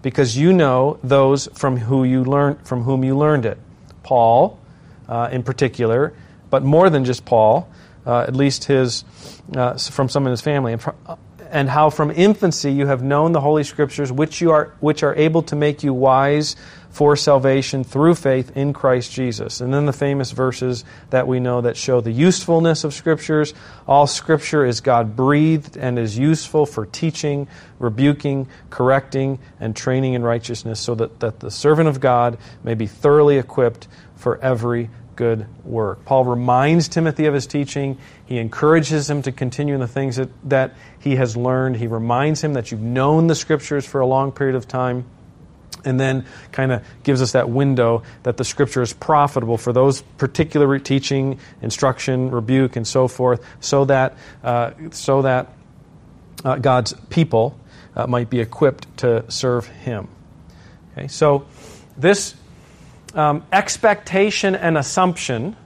because 0.00 0.36
you 0.38 0.52
know 0.52 1.00
those 1.02 1.48
from, 1.48 1.78
who 1.78 2.04
you 2.04 2.22
learn, 2.22 2.58
from 2.58 2.84
whom 2.84 3.02
you 3.02 3.18
learned 3.18 3.44
it. 3.44 3.58
Paul, 4.04 4.60
uh, 5.08 5.30
in 5.32 5.42
particular, 5.42 6.14
but 6.48 6.62
more 6.62 6.90
than 6.90 7.04
just 7.04 7.24
Paul, 7.24 7.68
uh, 8.06 8.20
at 8.20 8.36
least 8.36 8.66
his, 8.66 9.04
uh, 9.56 9.76
from 9.78 10.08
some 10.08 10.26
in 10.26 10.30
his 10.30 10.40
family. 10.40 10.74
And, 10.74 10.82
and 11.50 11.68
how 11.68 11.90
from 11.90 12.10
infancy 12.10 12.72
you 12.72 12.86
have 12.86 13.02
known 13.02 13.32
the 13.32 13.40
Holy 13.40 13.64
Scriptures, 13.64 14.12
which, 14.12 14.40
you 14.40 14.50
are, 14.50 14.74
which 14.80 15.02
are 15.02 15.14
able 15.14 15.42
to 15.42 15.56
make 15.56 15.82
you 15.82 15.92
wise 15.92 16.56
for 16.90 17.16
salvation 17.16 17.84
through 17.84 18.14
faith 18.14 18.56
in 18.56 18.72
Christ 18.72 19.12
Jesus. 19.12 19.60
And 19.60 19.72
then 19.72 19.86
the 19.86 19.92
famous 19.92 20.30
verses 20.30 20.84
that 21.10 21.26
we 21.26 21.38
know 21.38 21.60
that 21.60 21.76
show 21.76 22.00
the 22.00 22.10
usefulness 22.10 22.84
of 22.84 22.94
Scriptures. 22.94 23.54
All 23.86 24.06
Scripture 24.06 24.64
is 24.64 24.80
God 24.80 25.14
breathed 25.14 25.76
and 25.76 25.98
is 25.98 26.18
useful 26.18 26.66
for 26.66 26.86
teaching, 26.86 27.46
rebuking, 27.78 28.48
correcting, 28.70 29.38
and 29.60 29.76
training 29.76 30.14
in 30.14 30.22
righteousness, 30.22 30.80
so 30.80 30.94
that, 30.94 31.20
that 31.20 31.40
the 31.40 31.50
servant 31.50 31.88
of 31.88 32.00
God 32.00 32.38
may 32.64 32.74
be 32.74 32.86
thoroughly 32.86 33.38
equipped 33.38 33.86
for 34.16 34.38
every 34.38 34.90
good 35.18 35.46
work. 35.64 36.04
Paul 36.04 36.24
reminds 36.24 36.86
Timothy 36.86 37.26
of 37.26 37.34
his 37.34 37.46
teaching. 37.46 37.98
He 38.28 38.36
encourages 38.36 39.08
him 39.08 39.22
to 39.22 39.32
continue 39.32 39.72
in 39.72 39.80
the 39.80 39.88
things 39.88 40.16
that, 40.16 40.28
that 40.50 40.74
he 40.98 41.16
has 41.16 41.34
learned. 41.34 41.76
He 41.76 41.86
reminds 41.86 42.44
him 42.44 42.52
that 42.52 42.70
you've 42.70 42.82
known 42.82 43.26
the 43.26 43.34
Scriptures 43.34 43.86
for 43.86 44.00
a 44.00 44.06
long 44.06 44.32
period 44.32 44.54
of 44.54 44.68
time 44.68 45.06
and 45.84 45.98
then 45.98 46.26
kind 46.52 46.72
of 46.72 46.84
gives 47.02 47.22
us 47.22 47.32
that 47.32 47.48
window 47.48 48.02
that 48.24 48.36
the 48.36 48.44
scripture 48.44 48.82
is 48.82 48.92
profitable 48.92 49.56
for 49.56 49.72
those 49.72 50.02
particular 50.02 50.78
teaching, 50.78 51.38
instruction, 51.62 52.30
rebuke, 52.30 52.76
and 52.76 52.86
so 52.86 53.08
forth, 53.08 53.44
so 53.60 53.84
that 53.84 54.16
uh, 54.42 54.72
so 54.90 55.22
that 55.22 55.52
uh, 56.44 56.56
God's 56.56 56.94
people 57.10 57.58
uh, 57.96 58.06
might 58.06 58.28
be 58.28 58.40
equipped 58.40 58.98
to 58.98 59.24
serve 59.30 59.66
Him. 59.66 60.08
Okay, 60.92 61.08
so 61.08 61.46
this 61.96 62.34
um, 63.14 63.44
expectation 63.52 64.54
and 64.54 64.76
assumption 64.76 65.56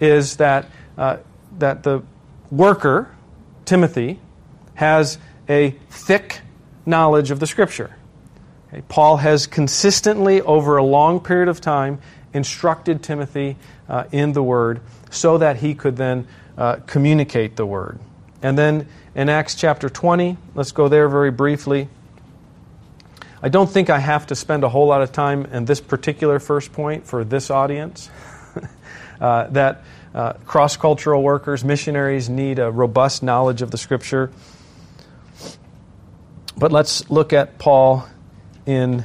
is 0.00 0.36
that 0.36 0.70
uh, 0.96 1.18
that 1.58 1.82
the 1.82 2.02
worker 2.50 3.14
Timothy 3.64 4.18
has 4.74 5.18
a 5.48 5.70
thick 5.90 6.40
knowledge 6.86 7.30
of 7.30 7.40
the 7.40 7.46
Scripture. 7.46 7.94
Okay, 8.68 8.82
Paul 8.88 9.18
has 9.18 9.46
consistently, 9.46 10.40
over 10.40 10.76
a 10.76 10.84
long 10.84 11.20
period 11.20 11.48
of 11.48 11.60
time, 11.60 12.00
instructed 12.32 13.02
Timothy 13.02 13.56
uh, 13.88 14.04
in 14.12 14.32
the 14.32 14.42
Word 14.42 14.80
so 15.10 15.38
that 15.38 15.56
he 15.56 15.74
could 15.74 15.96
then 15.96 16.26
uh, 16.56 16.76
communicate 16.86 17.56
the 17.56 17.66
Word. 17.66 17.98
And 18.42 18.56
then 18.56 18.88
in 19.14 19.28
Acts 19.28 19.54
chapter 19.54 19.88
20, 19.88 20.36
let's 20.54 20.72
go 20.72 20.88
there 20.88 21.08
very 21.08 21.30
briefly. 21.30 21.88
I 23.42 23.48
don't 23.48 23.70
think 23.70 23.88
I 23.88 23.98
have 23.98 24.26
to 24.28 24.34
spend 24.34 24.64
a 24.64 24.68
whole 24.68 24.86
lot 24.86 25.02
of 25.02 25.12
time 25.12 25.46
in 25.46 25.64
this 25.64 25.80
particular 25.80 26.38
first 26.38 26.72
point 26.72 27.06
for 27.06 27.24
this 27.24 27.50
audience. 27.50 28.10
uh, 29.20 29.46
that 29.48 29.84
uh, 30.14 30.34
cross 30.44 30.76
cultural 30.76 31.22
workers, 31.22 31.64
missionaries, 31.64 32.28
need 32.28 32.58
a 32.58 32.70
robust 32.70 33.22
knowledge 33.22 33.62
of 33.62 33.70
the 33.70 33.78
Scripture. 33.78 34.30
But 36.56 36.72
let's 36.72 37.08
look 37.10 37.32
at 37.32 37.58
Paul 37.58 38.08
in 38.66 39.04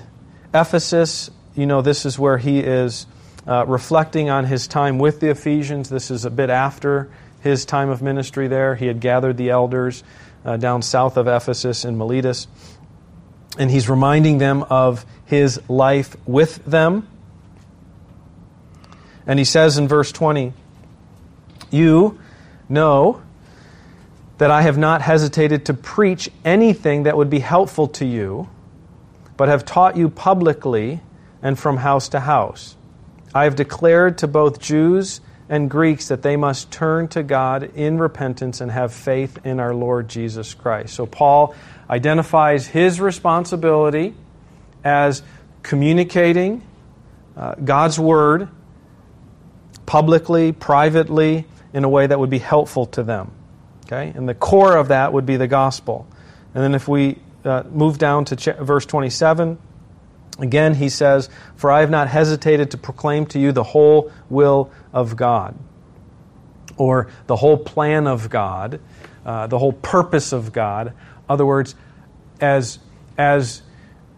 Ephesus. 0.53 1.29
You 1.55 1.65
know, 1.65 1.81
this 1.81 2.05
is 2.05 2.17
where 2.17 2.37
he 2.37 2.59
is 2.59 3.05
uh, 3.47 3.65
reflecting 3.67 4.29
on 4.29 4.45
his 4.45 4.67
time 4.67 4.97
with 4.97 5.19
the 5.19 5.29
Ephesians. 5.29 5.89
This 5.89 6.09
is 6.09 6.25
a 6.25 6.31
bit 6.31 6.49
after 6.49 7.11
his 7.41 7.65
time 7.65 7.89
of 7.89 8.01
ministry 8.01 8.47
there. 8.47 8.75
He 8.75 8.87
had 8.87 8.99
gathered 8.99 9.37
the 9.37 9.49
elders 9.49 10.03
uh, 10.45 10.57
down 10.57 10.81
south 10.81 11.17
of 11.17 11.27
Ephesus 11.27 11.85
in 11.85 11.97
Miletus. 11.97 12.47
And 13.57 13.69
he's 13.69 13.89
reminding 13.89 14.39
them 14.39 14.63
of 14.63 15.05
his 15.25 15.61
life 15.69 16.15
with 16.25 16.63
them. 16.65 17.07
And 19.27 19.37
he 19.37 19.45
says 19.45 19.77
in 19.77 19.87
verse 19.87 20.11
20, 20.11 20.53
You 21.73 22.19
know 22.69 23.21
that 24.37 24.51
I 24.51 24.61
have 24.61 24.77
not 24.77 25.01
hesitated 25.01 25.65
to 25.65 25.73
preach 25.73 26.29
anything 26.45 27.03
that 27.03 27.17
would 27.17 27.29
be 27.29 27.39
helpful 27.39 27.87
to 27.89 28.05
you 28.05 28.49
but 29.37 29.49
have 29.49 29.65
taught 29.65 29.97
you 29.97 30.09
publicly 30.09 31.01
and 31.41 31.57
from 31.57 31.77
house 31.77 32.09
to 32.09 32.19
house. 32.19 32.75
I 33.33 33.45
have 33.45 33.55
declared 33.55 34.19
to 34.19 34.27
both 34.27 34.59
Jews 34.59 35.21
and 35.49 35.69
Greeks 35.69 36.07
that 36.07 36.21
they 36.21 36.35
must 36.35 36.71
turn 36.71 37.07
to 37.09 37.23
God 37.23 37.63
in 37.75 37.97
repentance 37.97 38.61
and 38.61 38.71
have 38.71 38.93
faith 38.93 39.39
in 39.43 39.59
our 39.59 39.73
Lord 39.73 40.07
Jesus 40.07 40.53
Christ. 40.53 40.93
So 40.93 41.05
Paul 41.05 41.55
identifies 41.89 42.67
his 42.67 43.01
responsibility 43.01 44.13
as 44.83 45.23
communicating 45.63 46.61
uh, 47.35 47.55
God's 47.55 47.99
word 47.99 48.49
publicly, 49.85 50.51
privately, 50.51 51.45
in 51.73 51.83
a 51.83 51.89
way 51.89 52.07
that 52.07 52.19
would 52.19 52.29
be 52.29 52.39
helpful 52.39 52.85
to 52.87 53.03
them. 53.03 53.31
Okay? 53.85 54.13
And 54.15 54.29
the 54.29 54.35
core 54.35 54.77
of 54.77 54.89
that 54.89 55.11
would 55.13 55.25
be 55.25 55.37
the 55.37 55.47
gospel. 55.47 56.07
And 56.53 56.63
then 56.63 56.75
if 56.75 56.87
we 56.87 57.17
uh, 57.45 57.63
move 57.69 57.97
down 57.97 58.25
to 58.25 58.35
ch- 58.35 58.55
verse 58.59 58.85
27. 58.85 59.57
Again, 60.39 60.75
he 60.75 60.89
says, 60.89 61.29
For 61.55 61.71
I 61.71 61.81
have 61.81 61.89
not 61.89 62.07
hesitated 62.07 62.71
to 62.71 62.77
proclaim 62.77 63.25
to 63.27 63.39
you 63.39 63.51
the 63.51 63.63
whole 63.63 64.11
will 64.29 64.71
of 64.91 65.15
God, 65.15 65.55
or 66.77 67.09
the 67.27 67.35
whole 67.35 67.57
plan 67.57 68.07
of 68.07 68.29
God, 68.29 68.79
uh, 69.25 69.47
the 69.47 69.59
whole 69.59 69.73
purpose 69.73 70.31
of 70.31 70.53
God. 70.53 70.87
In 70.87 70.93
other 71.29 71.45
words, 71.45 71.75
as, 72.39 72.79
as 73.17 73.61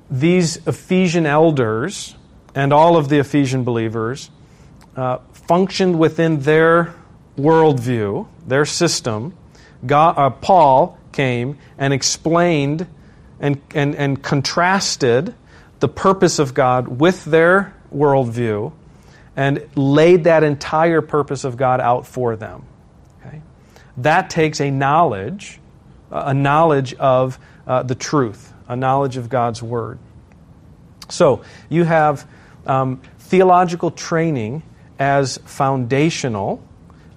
these 0.10 0.66
Ephesian 0.68 1.26
elders 1.26 2.16
and 2.54 2.72
all 2.72 2.96
of 2.96 3.10
the 3.10 3.20
Ephesian 3.20 3.64
believers 3.64 4.30
uh, 4.96 5.18
functioned 5.34 6.00
within 6.00 6.42
their 6.42 6.94
worldview, 7.38 8.28
their 8.48 8.66
system, 8.66 9.36
God, 9.86 10.18
uh, 10.18 10.30
Paul 10.30 10.98
came 11.12 11.58
and 11.78 11.94
explained 11.94 12.88
and, 13.40 13.62
and, 13.74 13.96
and 13.96 14.22
contrasted 14.22 15.34
the 15.80 15.88
purpose 15.88 16.40
of 16.40 16.54
God 16.54 16.88
with 16.88 17.26
their 17.26 17.76
worldview 17.94 18.72
and 19.36 19.68
laid 19.76 20.24
that 20.24 20.44
entire 20.44 21.02
purpose 21.02 21.44
of 21.44 21.58
God 21.58 21.82
out 21.82 22.08
for 22.08 22.36
them. 22.36 22.66
Okay? 23.20 23.42
That 23.98 24.30
takes 24.30 24.62
a 24.62 24.72
knowledge, 24.72 25.60
a 26.10 26.34
knowledge 26.34 26.94
of 26.96 27.38
uh, 27.68 27.84
the 27.84 27.96
truth, 27.96 28.54
a 28.68 28.76
knowledge 28.76 29.18
of 29.18 29.30
God's 29.30 29.62
Word. 29.62 30.00
So 31.10 31.44
you 31.70 31.84
have 31.84 32.28
um, 32.66 33.02
theological 33.20 33.92
training 33.92 34.64
as 34.98 35.38
foundational 35.46 36.64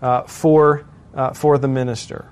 uh, 0.03 0.23
for 0.23 0.85
uh, 1.15 1.33
for 1.33 1.59
the 1.59 1.69
minister. 1.69 2.27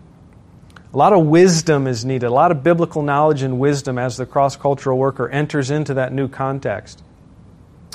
A 0.92 0.96
lot 0.96 1.12
of 1.12 1.26
wisdom 1.26 1.86
is 1.86 2.04
needed, 2.04 2.26
a 2.26 2.30
lot 2.30 2.50
of 2.50 2.62
biblical 2.62 3.02
knowledge 3.02 3.42
and 3.42 3.58
wisdom 3.58 3.98
as 3.98 4.16
the 4.16 4.24
cross 4.24 4.56
cultural 4.56 4.96
worker 4.96 5.28
enters 5.28 5.70
into 5.70 5.94
that 5.94 6.12
new 6.12 6.28
context 6.28 7.02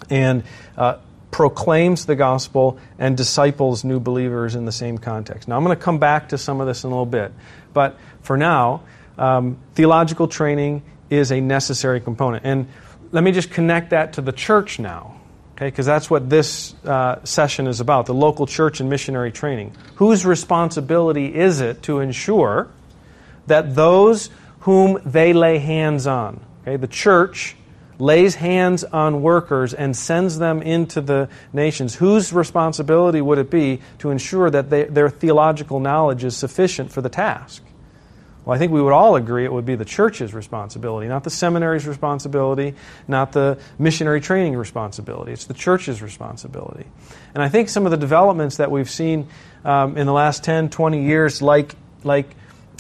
and 0.09 0.43
uh, 0.77 0.97
proclaims 1.31 2.05
the 2.05 2.15
gospel 2.15 2.77
and 2.99 3.15
disciples 3.15 3.83
new 3.83 3.99
believers 3.99 4.55
in 4.55 4.65
the 4.65 4.71
same 4.71 4.97
context. 4.97 5.47
Now, 5.47 5.57
I'm 5.57 5.63
going 5.63 5.75
to 5.75 5.83
come 5.83 5.97
back 5.97 6.29
to 6.29 6.37
some 6.37 6.59
of 6.59 6.67
this 6.67 6.83
in 6.83 6.89
a 6.89 6.93
little 6.93 7.05
bit, 7.05 7.31
but 7.73 7.97
for 8.21 8.37
now, 8.37 8.83
um, 9.17 9.57
theological 9.73 10.27
training 10.27 10.83
is 11.09 11.31
a 11.31 11.39
necessary 11.39 12.01
component. 12.01 12.45
And 12.45 12.67
let 13.11 13.23
me 13.23 13.31
just 13.31 13.51
connect 13.51 13.91
that 13.91 14.13
to 14.13 14.21
the 14.21 14.31
church 14.31 14.79
now, 14.79 15.20
okay, 15.62 15.70
because 15.70 15.86
that's 15.86 16.10
what 16.10 16.27
this 16.27 16.74
uh, 16.86 17.24
session 17.24 17.68
is 17.68 17.80
about 17.80 18.08
the 18.08 18.13
local 18.15 18.48
church 18.48 18.80
and 18.80 18.89
missionary 18.89 19.32
training. 19.32 19.75
Whose 19.96 20.25
responsibility 20.25 21.36
is 21.36 21.62
it 21.62 21.84
to 21.84 22.00
ensure 22.00 22.70
that 23.46 23.75
those 23.75 24.32
whom 24.62 25.00
they 25.06 25.34
lay 25.34 25.60
hands 25.60 26.08
on, 26.08 26.39
okay, 26.63 26.77
the 26.77 26.88
church 26.88 27.56
lays 28.00 28.34
hands 28.34 28.84
on 28.84 29.22
workers 29.22 29.75
and 29.75 29.96
sends 29.96 30.39
them 30.39 30.63
into 30.63 31.00
the 31.00 31.30
nations, 31.53 31.94
whose 31.94 32.34
responsibility 32.34 33.22
would 33.22 33.38
it 33.38 33.51
be 33.51 33.80
to 34.00 34.10
ensure 34.10 34.50
that 34.50 34.72
they, 34.72 34.86
their 34.86 35.10
theological 35.10 35.80
knowledge 35.80 36.24
is 36.24 36.36
sufficient 36.36 36.91
for 36.91 37.01
the 37.01 37.10
task? 37.10 37.62
Well, 38.43 38.55
I 38.55 38.57
think 38.57 38.71
we 38.71 38.81
would 38.81 38.93
all 38.93 39.15
agree 39.15 39.45
it 39.45 39.53
would 39.53 39.65
be 39.67 39.75
the 39.75 39.86
church's 39.86 40.33
responsibility, 40.33 41.07
not 41.07 41.24
the 41.24 41.29
seminary's 41.29 41.86
responsibility, 41.86 42.74
not 43.07 43.33
the 43.33 43.60
missionary 43.77 44.19
training 44.19 44.55
responsibility. 44.55 45.31
It's 45.31 45.45
the 45.45 45.53
church's 45.53 46.01
responsibility. 46.01 46.86
And 47.36 47.43
I 47.43 47.50
think 47.50 47.69
some 47.69 47.86
of 47.86 47.91
the 47.91 47.98
developments 47.98 48.57
that 48.57 48.71
we've 48.71 48.89
seen 48.89 49.27
um, 49.63 49.95
in 49.95 50.07
the 50.07 50.13
last 50.13 50.43
10, 50.43 50.69
20 50.69 51.05
years, 51.05 51.41
like, 51.41 51.75
like 52.03 52.29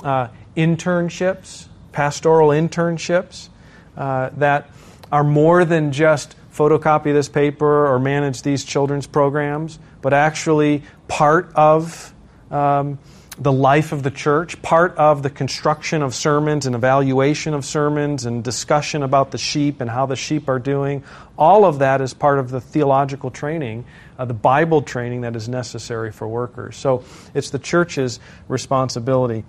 uh, 0.03 0.29
internships, 0.57 1.67
pastoral 1.91 2.49
internships, 2.49 3.49
uh, 3.95 4.29
that 4.37 4.69
are 5.11 5.23
more 5.23 5.63
than 5.63 5.91
just 5.91 6.35
photocopy 6.53 7.13
this 7.13 7.29
paper 7.29 7.87
or 7.87 7.99
manage 7.99 8.41
these 8.41 8.63
children's 8.63 9.05
programs, 9.05 9.77
but 10.01 10.13
actually 10.13 10.83
part 11.07 11.51
of 11.55 12.13
um, 12.49 12.97
the 13.37 13.51
life 13.51 13.91
of 13.91 14.03
the 14.03 14.11
church, 14.11 14.61
part 14.61 14.95
of 14.97 15.23
the 15.23 15.29
construction 15.29 16.01
of 16.01 16.13
sermons 16.13 16.65
and 16.65 16.75
evaluation 16.75 17.53
of 17.53 17.65
sermons 17.65 18.25
and 18.25 18.43
discussion 18.43 19.03
about 19.03 19.31
the 19.31 19.37
sheep 19.37 19.81
and 19.81 19.89
how 19.89 20.05
the 20.05 20.15
sheep 20.15 20.49
are 20.49 20.59
doing. 20.59 21.03
All 21.37 21.65
of 21.65 21.79
that 21.79 22.01
is 22.01 22.13
part 22.13 22.39
of 22.39 22.49
the 22.49 22.61
theological 22.61 23.31
training, 23.31 23.85
uh, 24.19 24.25
the 24.25 24.33
Bible 24.33 24.81
training 24.81 25.21
that 25.21 25.35
is 25.35 25.47
necessary 25.47 26.11
for 26.11 26.27
workers. 26.27 26.75
So 26.75 27.03
it's 27.33 27.49
the 27.49 27.59
church's 27.59 28.19
responsibility 28.47 29.43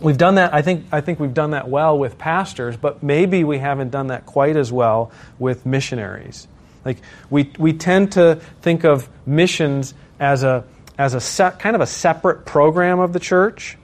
we've 0.00 0.18
done 0.18 0.36
that 0.36 0.54
I 0.54 0.62
think 0.62 0.86
I 0.92 1.00
think 1.00 1.20
we've 1.20 1.34
done 1.34 1.52
that 1.52 1.68
well 1.68 1.98
with 1.98 2.18
pastors, 2.18 2.76
but 2.76 3.02
maybe 3.02 3.44
we 3.44 3.58
haven't 3.58 3.90
done 3.90 4.08
that 4.08 4.26
quite 4.26 4.56
as 4.56 4.72
well 4.72 5.10
with 5.38 5.66
missionaries. 5.66 6.46
Like 6.84 6.98
we 7.30 7.52
we 7.58 7.72
tend 7.72 8.12
to 8.12 8.36
think 8.62 8.84
of 8.84 9.08
missions 9.26 9.94
as 10.20 10.42
a 10.42 10.64
as 10.98 11.14
a 11.14 11.20
set, 11.20 11.60
kind 11.60 11.76
of 11.76 11.80
a 11.80 11.86
separate 11.86 12.44
program 12.44 12.98
of 12.98 13.12
the 13.12 13.20
church. 13.20 13.78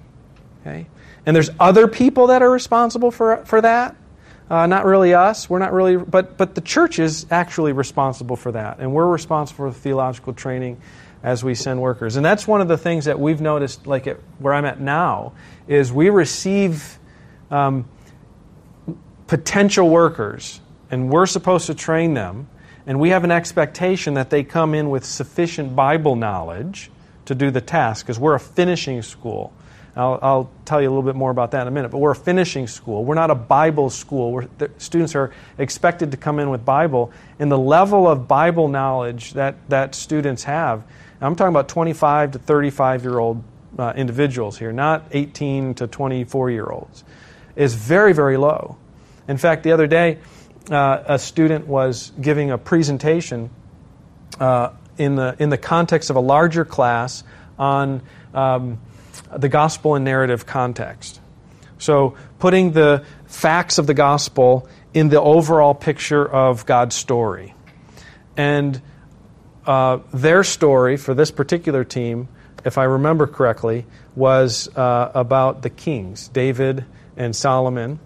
Okay? 0.60 0.86
And 1.24 1.34
there's 1.34 1.50
other 1.58 1.88
people 1.88 2.26
that 2.26 2.42
are 2.42 2.50
responsible 2.50 3.10
for 3.10 3.44
for 3.46 3.60
that. 3.60 3.96
Uh, 4.50 4.66
not 4.66 4.84
really 4.84 5.14
us. 5.14 5.48
We're 5.48 5.60
not 5.60 5.72
really, 5.72 5.96
but 5.96 6.36
but 6.36 6.54
the 6.54 6.60
church 6.60 6.98
is 6.98 7.26
actually 7.30 7.72
responsible 7.72 8.36
for 8.36 8.52
that, 8.52 8.78
and 8.78 8.92
we're 8.92 9.06
responsible 9.06 9.70
for 9.70 9.78
theological 9.78 10.34
training 10.34 10.80
as 11.22 11.42
we 11.42 11.54
send 11.54 11.80
workers. 11.80 12.16
And 12.16 12.24
that's 12.24 12.46
one 12.46 12.60
of 12.60 12.68
the 12.68 12.76
things 12.76 13.06
that 13.06 13.18
we've 13.18 13.40
noticed, 13.40 13.86
like 13.86 14.06
at, 14.06 14.18
where 14.38 14.52
I'm 14.52 14.66
at 14.66 14.78
now, 14.78 15.32
is 15.66 15.90
we 15.90 16.10
receive 16.10 16.98
um, 17.50 17.88
potential 19.26 19.88
workers, 19.88 20.60
and 20.90 21.08
we're 21.08 21.24
supposed 21.24 21.66
to 21.68 21.74
train 21.74 22.12
them, 22.12 22.46
and 22.86 23.00
we 23.00 23.08
have 23.08 23.24
an 23.24 23.30
expectation 23.30 24.14
that 24.14 24.28
they 24.28 24.44
come 24.44 24.74
in 24.74 24.90
with 24.90 25.06
sufficient 25.06 25.74
Bible 25.74 26.16
knowledge 26.16 26.90
to 27.26 27.34
do 27.34 27.50
the 27.50 27.60
task, 27.60 28.04
because 28.04 28.18
we're 28.18 28.34
a 28.34 28.40
finishing 28.40 29.02
school. 29.02 29.52
I'll, 29.96 30.18
I'll, 30.22 30.50
tell 30.64 30.82
you 30.82 30.88
a 30.88 30.90
little 30.90 31.04
bit 31.04 31.14
more 31.14 31.30
about 31.30 31.52
that 31.52 31.62
in 31.62 31.68
a 31.68 31.70
minute. 31.70 31.90
But 31.90 31.98
we're 31.98 32.10
a 32.10 32.16
finishing 32.16 32.66
school. 32.66 33.04
We're 33.04 33.14
not 33.14 33.30
a 33.30 33.34
Bible 33.36 33.90
school. 33.90 34.44
The 34.58 34.70
students 34.78 35.14
are 35.14 35.32
expected 35.56 36.10
to 36.10 36.16
come 36.16 36.40
in 36.40 36.50
with 36.50 36.64
Bible. 36.64 37.12
And 37.38 37.52
the 37.52 37.58
level 37.58 38.08
of 38.08 38.26
Bible 38.26 38.66
knowledge 38.66 39.34
that, 39.34 39.54
that 39.68 39.94
students 39.94 40.42
have 40.44 40.82
I'm 41.24 41.36
talking 41.36 41.52
about 41.52 41.68
25 41.68 42.32
to 42.32 42.38
35 42.38 43.02
year 43.02 43.18
old 43.18 43.42
uh, 43.78 43.92
individuals 43.96 44.58
here, 44.58 44.72
not 44.72 45.06
18 45.12 45.74
to 45.74 45.86
24 45.86 46.50
year 46.50 46.66
olds, 46.66 47.04
is 47.56 47.74
very, 47.74 48.12
very 48.12 48.36
low. 48.36 48.76
In 49.26 49.38
fact, 49.38 49.62
the 49.62 49.72
other 49.72 49.86
day, 49.86 50.18
uh, 50.70 51.02
a 51.06 51.18
student 51.18 51.66
was 51.66 52.12
giving 52.20 52.50
a 52.50 52.58
presentation 52.58 53.50
uh, 54.38 54.70
in, 54.98 55.16
the, 55.16 55.36
in 55.38 55.50
the 55.50 55.58
context 55.58 56.10
of 56.10 56.16
a 56.16 56.20
larger 56.20 56.64
class 56.64 57.24
on 57.58 58.02
um, 58.32 58.78
the 59.36 59.48
gospel 59.48 59.94
and 59.94 60.04
narrative 60.04 60.46
context. 60.46 61.20
So, 61.78 62.16
putting 62.38 62.72
the 62.72 63.04
facts 63.26 63.78
of 63.78 63.86
the 63.86 63.94
gospel 63.94 64.68
in 64.92 65.08
the 65.08 65.20
overall 65.20 65.74
picture 65.74 66.24
of 66.24 66.64
God's 66.66 66.94
story. 66.94 67.54
And 68.36 68.80
uh, 69.66 69.98
their 70.12 70.44
story 70.44 70.96
for 70.96 71.14
this 71.14 71.30
particular 71.30 71.84
team, 71.84 72.28
if 72.64 72.78
I 72.78 72.84
remember 72.84 73.26
correctly, 73.26 73.86
was 74.14 74.68
uh, 74.76 75.10
about 75.14 75.62
the 75.62 75.70
kings, 75.70 76.28
David 76.28 76.84
and 77.16 77.34
Solomon, 77.34 77.98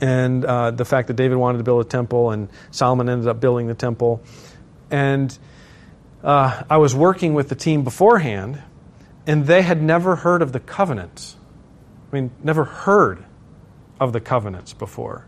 and 0.00 0.44
uh, 0.44 0.70
the 0.72 0.84
fact 0.84 1.08
that 1.08 1.14
David 1.14 1.36
wanted 1.36 1.58
to 1.58 1.64
build 1.64 1.84
a 1.84 1.88
temple 1.88 2.30
and 2.30 2.48
Solomon 2.70 3.08
ended 3.08 3.28
up 3.28 3.40
building 3.40 3.68
the 3.68 3.74
temple. 3.74 4.22
And 4.90 5.36
uh, 6.24 6.62
I 6.70 6.78
was 6.78 6.94
working 6.94 7.34
with 7.34 7.48
the 7.50 7.54
team 7.54 7.84
beforehand, 7.84 8.62
and 9.26 9.46
they 9.46 9.62
had 9.62 9.82
never 9.82 10.16
heard 10.16 10.40
of 10.40 10.52
the 10.52 10.60
covenants. 10.60 11.36
I 12.10 12.16
mean, 12.16 12.30
never 12.42 12.64
heard 12.64 13.24
of 14.00 14.12
the 14.12 14.20
covenants 14.20 14.72
before. 14.72 15.26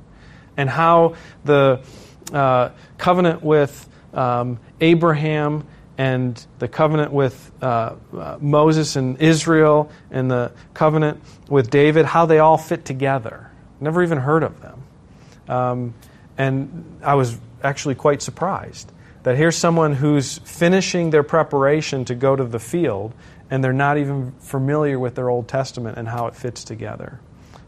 And 0.56 0.70
how 0.70 1.16
the 1.44 1.82
uh, 2.32 2.70
covenant 2.96 3.42
with 3.42 3.88
um, 4.14 4.58
Abraham 4.80 5.66
and 5.98 6.44
the 6.58 6.68
covenant 6.68 7.12
with 7.12 7.52
uh, 7.60 7.94
uh, 8.16 8.38
Moses 8.40 8.96
and 8.96 9.20
Israel 9.20 9.90
and 10.10 10.30
the 10.30 10.52
covenant 10.72 11.22
with 11.48 11.70
David, 11.70 12.06
how 12.06 12.24
they 12.24 12.38
all 12.38 12.58
fit 12.58 12.84
together. 12.84 13.50
Never 13.80 14.02
even 14.02 14.18
heard 14.18 14.42
of 14.42 14.60
them. 14.62 14.82
Um, 15.48 15.94
and 16.38 17.00
I 17.02 17.14
was 17.14 17.38
actually 17.62 17.94
quite 17.94 18.22
surprised 18.22 18.90
that 19.26 19.36
here's 19.36 19.56
someone 19.56 19.92
who's 19.92 20.38
finishing 20.38 21.10
their 21.10 21.24
preparation 21.24 22.04
to 22.04 22.14
go 22.14 22.36
to 22.36 22.44
the 22.44 22.60
field 22.60 23.12
and 23.50 23.62
they're 23.62 23.72
not 23.72 23.98
even 23.98 24.30
familiar 24.38 25.00
with 25.00 25.16
their 25.16 25.28
Old 25.28 25.48
Testament 25.48 25.98
and 25.98 26.06
how 26.06 26.28
it 26.28 26.36
fits 26.36 26.62
together. 26.62 27.18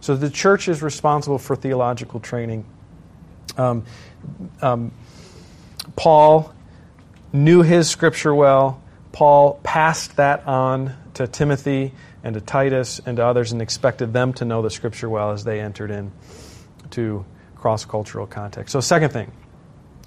So 0.01 0.15
the 0.15 0.31
church 0.31 0.69
is 0.69 0.83
responsible 0.83 1.37
for 1.37 1.57
theological 1.57 2.21
training. 2.21 2.65
Um, 3.57 3.85
um, 4.63 4.93
Paul 5.97 6.55
knew 7.33 7.63
his 7.63 7.91
scripture 7.91 8.33
well. 8.33 8.81
Paul 9.11 9.59
passed 9.65 10.15
that 10.15 10.47
on 10.47 10.97
to 11.15 11.27
Timothy 11.27 11.93
and 12.23 12.35
to 12.35 12.41
Titus 12.41 13.01
and 13.05 13.17
to 13.17 13.27
others 13.27 13.51
and 13.51 13.61
expected 13.61 14.13
them 14.13 14.33
to 14.35 14.45
know 14.45 14.63
the 14.63 14.71
scripture 14.71 15.09
well 15.09 15.33
as 15.33 15.43
they 15.43 15.59
entered 15.59 15.91
in 15.91 16.13
to 16.91 17.25
cross 17.57 17.85
cultural 17.85 18.29
context. 18.29 18.71
So, 18.71 18.79
second 18.79 19.11
thing, 19.11 19.33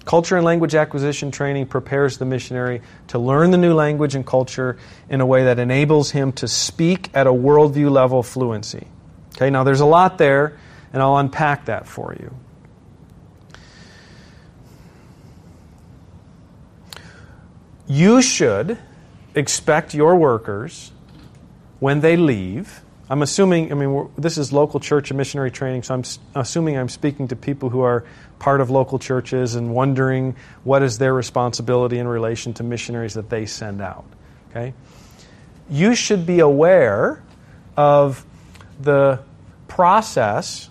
culture 0.04 0.36
and 0.36 0.44
language 0.44 0.74
acquisition 0.74 1.30
training 1.30 1.66
prepares 1.66 2.18
the 2.18 2.24
missionary 2.24 2.82
to 3.08 3.18
learn 3.18 3.50
the 3.50 3.58
new 3.58 3.74
language 3.74 4.14
and 4.14 4.26
culture 4.26 4.78
in 5.08 5.20
a 5.20 5.26
way 5.26 5.44
that 5.44 5.58
enables 5.58 6.10
him 6.10 6.32
to 6.32 6.48
speak 6.48 7.10
at 7.14 7.26
a 7.26 7.32
worldview 7.32 7.90
level 7.90 8.22
fluency. 8.22 8.86
Okay, 9.36 9.50
now 9.50 9.64
there's 9.64 9.80
a 9.80 9.86
lot 9.86 10.18
there, 10.18 10.58
and 10.92 11.00
I'll 11.00 11.16
unpack 11.16 11.66
that 11.66 11.86
for 11.86 12.14
you. 12.18 12.34
you 17.92 18.22
should 18.22 18.78
expect 19.34 19.94
your 19.94 20.16
workers 20.16 20.92
when 21.78 22.00
they 22.00 22.16
leave. 22.16 22.80
I'm 23.12 23.20
assuming, 23.20 23.70
I 23.70 23.74
mean, 23.74 24.08
this 24.16 24.38
is 24.38 24.54
local 24.54 24.80
church 24.80 25.10
and 25.10 25.18
missionary 25.18 25.50
training, 25.50 25.82
so 25.82 25.92
I'm 25.92 26.02
assuming 26.34 26.78
I'm 26.78 26.88
speaking 26.88 27.28
to 27.28 27.36
people 27.36 27.68
who 27.68 27.82
are 27.82 28.06
part 28.38 28.62
of 28.62 28.70
local 28.70 28.98
churches 28.98 29.54
and 29.54 29.74
wondering 29.74 30.34
what 30.64 30.82
is 30.82 30.96
their 30.96 31.12
responsibility 31.12 31.98
in 31.98 32.08
relation 32.08 32.54
to 32.54 32.62
missionaries 32.62 33.12
that 33.12 33.28
they 33.28 33.44
send 33.44 33.82
out. 33.82 34.06
Okay? 34.48 34.72
You 35.68 35.94
should 35.94 36.24
be 36.24 36.40
aware 36.40 37.22
of 37.76 38.24
the 38.80 39.20
process 39.68 40.70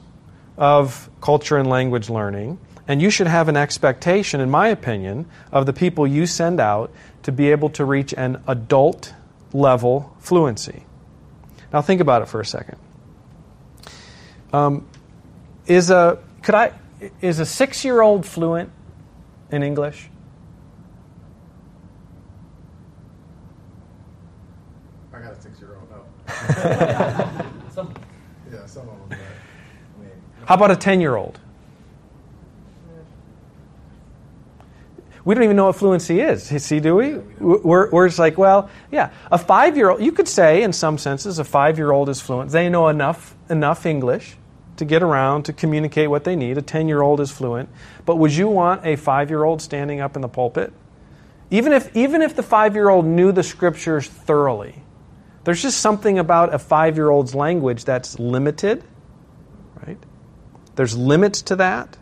of 0.57 1.11
culture 1.21 1.57
and 1.57 1.69
language 1.69 2.09
learning 2.09 2.57
and 2.87 3.03
you 3.03 3.11
should 3.11 3.27
have 3.27 3.49
an 3.49 3.55
expectation, 3.55 4.41
in 4.41 4.49
my 4.49 4.69
opinion, 4.69 5.27
of 5.51 5.67
the 5.67 5.73
people 5.73 6.07
you 6.07 6.25
send 6.25 6.59
out 6.59 6.91
to 7.21 7.31
be 7.31 7.51
able 7.51 7.69
to 7.69 7.85
reach 7.85 8.15
an 8.15 8.41
adult 8.47 9.13
level 9.53 10.17
fluency. 10.17 10.85
Now 11.73 11.81
think 11.81 12.01
about 12.01 12.21
it 12.21 12.27
for 12.27 12.41
a 12.41 12.45
second. 12.45 12.77
Um, 14.53 14.87
is 15.67 15.89
a 15.89 16.19
could 16.41 16.55
I 16.55 16.73
is 17.21 17.39
a 17.39 17.45
six 17.45 17.85
year 17.85 18.01
old 18.01 18.25
fluent 18.25 18.69
in 19.51 19.63
English? 19.63 20.09
I 25.13 25.19
got 25.19 25.33
a 25.33 25.41
six 25.41 25.59
year 25.59 25.75
old. 25.75 25.89
No. 25.89 27.45
Some, 27.73 27.93
Yeah, 28.51 28.65
some 28.65 28.89
of 28.89 28.97
them. 28.99 29.09
But, 29.09 29.17
I 29.17 30.01
mean, 30.01 30.11
How 30.45 30.55
about 30.55 30.71
a 30.71 30.75
ten 30.75 30.99
year 30.99 31.15
old? 31.15 31.39
We 35.23 35.35
don't 35.35 35.43
even 35.43 35.55
know 35.55 35.65
what 35.65 35.75
fluency 35.75 36.19
is. 36.19 36.43
See, 36.63 36.79
do 36.79 36.95
we? 36.95 37.17
We're, 37.39 37.89
we're 37.91 38.07
just 38.07 38.19
like, 38.19 38.37
well, 38.37 38.69
yeah. 38.91 39.11
A 39.31 39.37
five 39.37 39.77
year 39.77 39.89
old, 39.89 40.01
you 40.01 40.11
could 40.11 40.27
say, 40.27 40.63
in 40.63 40.73
some 40.73 40.97
senses, 40.97 41.37
a 41.37 41.43
five 41.43 41.77
year 41.77 41.91
old 41.91 42.09
is 42.09 42.19
fluent. 42.19 42.51
They 42.51 42.69
know 42.69 42.87
enough, 42.87 43.35
enough 43.49 43.85
English 43.85 44.35
to 44.77 44.85
get 44.85 45.03
around, 45.03 45.43
to 45.43 45.53
communicate 45.53 46.09
what 46.09 46.23
they 46.23 46.35
need. 46.35 46.57
A 46.57 46.61
10 46.61 46.87
year 46.87 47.01
old 47.01 47.19
is 47.19 47.29
fluent. 47.29 47.69
But 48.05 48.15
would 48.15 48.33
you 48.33 48.47
want 48.47 48.85
a 48.85 48.95
five 48.95 49.29
year 49.29 49.43
old 49.43 49.61
standing 49.61 50.01
up 50.01 50.15
in 50.15 50.23
the 50.23 50.27
pulpit? 50.27 50.73
Even 51.51 51.73
if, 51.73 51.95
even 51.95 52.21
if 52.21 52.35
the 52.35 52.43
five 52.43 52.73
year 52.73 52.89
old 52.89 53.05
knew 53.05 53.31
the 53.31 53.43
scriptures 53.43 54.07
thoroughly, 54.07 54.81
there's 55.43 55.61
just 55.61 55.79
something 55.79 56.17
about 56.17 56.53
a 56.53 56.59
five 56.59 56.95
year 56.95 57.09
old's 57.09 57.35
language 57.35 57.85
that's 57.85 58.17
limited, 58.17 58.83
right? 59.85 59.97
There's 60.75 60.97
limits 60.97 61.43
to 61.43 61.57
that. 61.57 61.97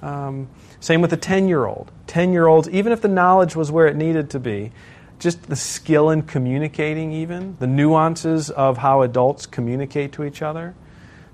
Um, 0.00 0.48
same 0.80 1.00
with 1.00 1.12
a 1.12 1.16
10 1.16 1.48
year 1.48 1.66
old. 1.66 1.92
10 2.06 2.32
year 2.32 2.46
olds, 2.46 2.68
even 2.68 2.92
if 2.92 3.00
the 3.00 3.08
knowledge 3.08 3.56
was 3.56 3.70
where 3.70 3.86
it 3.86 3.96
needed 3.96 4.30
to 4.30 4.40
be, 4.40 4.72
just 5.18 5.44
the 5.44 5.56
skill 5.56 6.10
in 6.10 6.22
communicating, 6.22 7.12
even, 7.12 7.56
the 7.60 7.66
nuances 7.66 8.50
of 8.50 8.78
how 8.78 9.02
adults 9.02 9.46
communicate 9.46 10.12
to 10.12 10.24
each 10.24 10.42
other. 10.42 10.74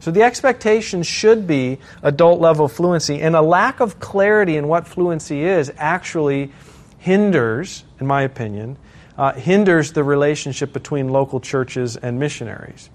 So 0.01 0.11
the 0.11 0.23
expectation 0.23 1.03
should 1.03 1.47
be 1.47 1.79
adult 2.03 2.41
level 2.41 2.69
fluency, 2.69 3.21
and 3.21 3.35
a 3.35 3.43
lack 3.43 3.81
of 3.81 3.99
clarity 3.99 4.57
in 4.57 4.69
what 4.69 4.87
fluency 4.87 5.43
is 5.43 5.73
actually 5.77 6.53
hinders, 6.99 7.85
in 7.99 8.07
my 8.07 8.23
opinion, 8.23 8.77
uh, 9.17 9.33
hinders 9.33 9.93
the 9.93 10.05
relationship 10.05 10.73
between 10.73 11.09
local 11.09 11.41
churches 11.41 11.97
and 11.97 12.21
missionaries. 12.21 12.91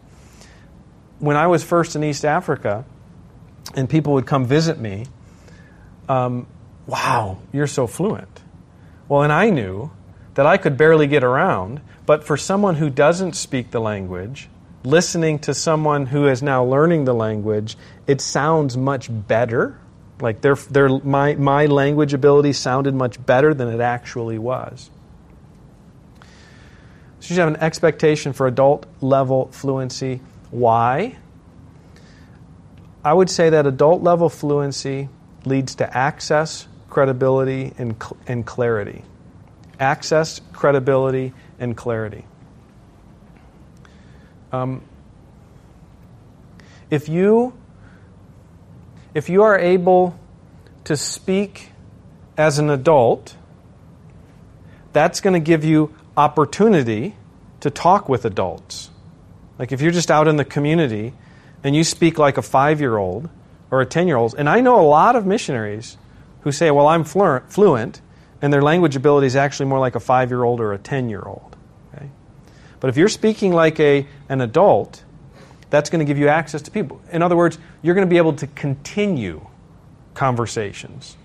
When 1.19 1.36
I 1.36 1.47
was 1.47 1.63
first 1.63 1.95
in 1.95 2.03
East 2.03 2.23
Africa, 2.23 2.86
and 3.75 3.89
people 3.89 4.13
would 4.13 4.25
come 4.25 4.45
visit 4.45 4.79
me, 4.79 5.05
um, 6.07 6.47
wow, 6.87 7.39
you're 7.51 7.67
so 7.67 7.87
fluent. 7.87 8.41
Well, 9.07 9.23
and 9.23 9.33
I 9.33 9.49
knew 9.49 9.91
that 10.35 10.45
I 10.45 10.57
could 10.57 10.77
barely 10.77 11.07
get 11.07 11.23
around, 11.23 11.81
but 12.05 12.23
for 12.23 12.37
someone 12.37 12.75
who 12.75 12.89
doesn't 12.89 13.33
speak 13.33 13.71
the 13.71 13.79
language, 13.79 14.49
listening 14.83 15.39
to 15.39 15.53
someone 15.53 16.07
who 16.07 16.27
is 16.27 16.43
now 16.43 16.63
learning 16.63 17.05
the 17.05 17.13
language, 17.13 17.77
it 18.07 18.21
sounds 18.21 18.75
much 18.75 19.09
better. 19.09 19.79
Like 20.19 20.41
their, 20.41 20.55
their, 20.55 20.89
my, 20.89 21.35
my 21.35 21.65
language 21.65 22.13
ability 22.13 22.53
sounded 22.53 22.93
much 22.93 23.23
better 23.25 23.53
than 23.53 23.67
it 23.67 23.79
actually 23.79 24.37
was. 24.37 24.89
So 27.19 27.27
you 27.29 27.35
should 27.35 27.37
have 27.37 27.47
an 27.49 27.61
expectation 27.61 28.33
for 28.33 28.47
adult 28.47 28.85
level 29.01 29.49
fluency. 29.51 30.21
Why? 30.51 31.17
I 33.03 33.13
would 33.13 33.29
say 33.29 33.49
that 33.49 33.65
adult 33.65 34.01
level 34.01 34.29
fluency 34.29 35.09
leads 35.45 35.75
to 35.75 35.97
access, 35.97 36.67
credibility, 36.93 37.73
and, 37.79 37.95
cl- 38.01 38.17
and 38.27 38.45
clarity. 38.45 39.03
Access, 39.79 40.39
credibility, 40.53 41.34
and 41.58 41.75
clarity. 41.75 42.23
Um, 44.51 44.84
if 46.91 47.10
you 47.10 47.53
if 49.15 49.29
you 49.29 49.41
are 49.41 49.58
able 49.58 50.19
to 50.84 50.95
speak 50.95 51.71
as 52.38 52.60
an 52.60 52.69
adult, 52.69 53.36
that's 54.91 55.19
going 55.19 55.34
to 55.34 55.39
give 55.39 55.63
you 55.63 55.95
opportunity 56.15 57.15
to 57.62 57.71
talk 57.71 58.08
with 58.08 58.25
adults. 58.25 58.91
Like 59.58 59.71
if 59.71 59.82
you're 59.82 59.91
just 59.91 60.12
out 60.12 60.27
in 60.27 60.36
the 60.38 60.45
community 60.45 61.13
and 61.63 61.75
you 61.75 61.84
speak 61.84 62.19
like 62.19 62.38
a 62.38 62.41
five 62.43 62.79
year 62.79 62.97
old 62.97 63.29
or 63.71 63.82
a 63.82 63.86
10 63.86 64.08
year 64.08 64.17
old, 64.17 64.36
and 64.38 64.47
I 64.47 64.62
know 64.62 64.79
a 64.79 64.86
lot 64.86 65.15
of 65.15 65.25
missionaries 65.25 65.97
who 66.43 66.51
say, 66.51 66.71
Well, 66.71 66.88
I'm 66.88 67.03
fluent, 67.03 68.01
and 68.41 68.53
their 68.53 68.62
language 68.62 68.95
ability 68.95 69.27
is 69.27 69.36
actually 69.36 69.67
more 69.67 69.79
like 69.79 69.95
a 69.95 69.99
five 69.99 70.29
year 70.29 70.43
old 70.43 70.60
or 70.60 70.73
a 70.73 70.77
10 70.77 71.10
year 71.10 71.21
old. 71.21 71.56
Okay? 71.93 72.10
But 72.79 72.89
if 72.89 72.97
you're 72.97 73.10
speaking 73.10 73.53
like 73.53 73.79
a, 73.79 74.06
an 74.29 74.41
adult, 74.41 75.03
that's 75.69 75.89
going 75.89 75.99
to 75.99 76.06
give 76.06 76.17
you 76.17 76.27
access 76.27 76.62
to 76.63 76.71
people. 76.71 77.01
In 77.12 77.21
other 77.21 77.36
words, 77.36 77.58
you're 77.82 77.95
going 77.95 78.08
to 78.08 78.10
be 78.10 78.17
able 78.17 78.34
to 78.34 78.47
continue 78.47 79.47
conversations. 80.13 81.17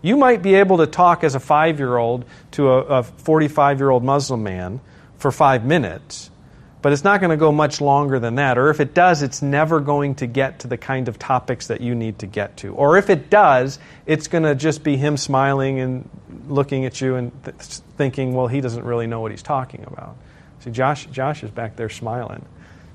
You 0.00 0.16
might 0.16 0.42
be 0.42 0.54
able 0.54 0.78
to 0.78 0.86
talk 0.86 1.24
as 1.24 1.34
a 1.34 1.40
five 1.40 1.78
year 1.78 1.96
old 1.96 2.24
to 2.52 2.70
a 2.70 3.02
45 3.02 3.78
year 3.78 3.90
old 3.90 4.04
Muslim 4.04 4.42
man 4.42 4.80
for 5.18 5.32
five 5.32 5.64
minutes, 5.64 6.30
but 6.80 6.92
it's 6.92 7.02
not 7.02 7.20
going 7.20 7.30
to 7.30 7.36
go 7.36 7.50
much 7.50 7.80
longer 7.80 8.20
than 8.20 8.36
that. 8.36 8.56
Or 8.56 8.70
if 8.70 8.78
it 8.78 8.94
does, 8.94 9.22
it's 9.22 9.42
never 9.42 9.80
going 9.80 10.14
to 10.16 10.26
get 10.26 10.60
to 10.60 10.68
the 10.68 10.76
kind 10.76 11.08
of 11.08 11.18
topics 11.18 11.66
that 11.68 11.80
you 11.80 11.94
need 11.94 12.20
to 12.20 12.26
get 12.26 12.56
to. 12.58 12.74
Or 12.74 12.96
if 12.96 13.10
it 13.10 13.30
does, 13.30 13.78
it's 14.06 14.28
going 14.28 14.44
to 14.44 14.54
just 14.54 14.84
be 14.84 14.96
him 14.96 15.16
smiling 15.16 15.80
and 15.80 16.08
looking 16.46 16.84
at 16.84 17.00
you 17.00 17.16
and 17.16 17.32
th- 17.44 17.56
thinking, 17.96 18.32
well, 18.34 18.46
he 18.46 18.60
doesn't 18.60 18.84
really 18.84 19.08
know 19.08 19.20
what 19.20 19.32
he's 19.32 19.42
talking 19.42 19.84
about. 19.86 20.16
See, 20.60 20.70
Josh, 20.70 21.06
Josh 21.06 21.42
is 21.42 21.50
back 21.50 21.74
there 21.74 21.88
smiling. 21.88 22.44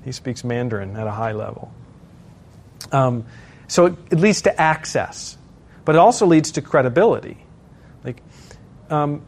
He 0.04 0.12
speaks 0.12 0.44
Mandarin 0.44 0.96
at 0.96 1.06
a 1.06 1.10
high 1.10 1.32
level. 1.32 1.72
Um, 2.90 3.26
so 3.68 3.86
it, 3.86 3.94
it, 4.10 4.18
leads 4.18 4.42
to 4.42 4.60
access, 4.60 5.36
but 5.84 5.94
it 5.94 5.98
also 5.98 6.26
leads 6.26 6.52
to 6.52 6.62
credibility. 6.62 7.38
Like, 8.02 8.22
um, 8.90 9.22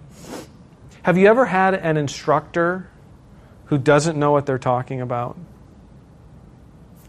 have 1.02 1.16
you 1.16 1.28
ever 1.28 1.44
had 1.44 1.74
an 1.74 1.96
instructor 1.96 2.88
who 3.66 3.78
doesn't 3.78 4.18
know 4.18 4.32
what 4.32 4.46
they're 4.46 4.58
talking 4.58 5.00
about? 5.00 5.36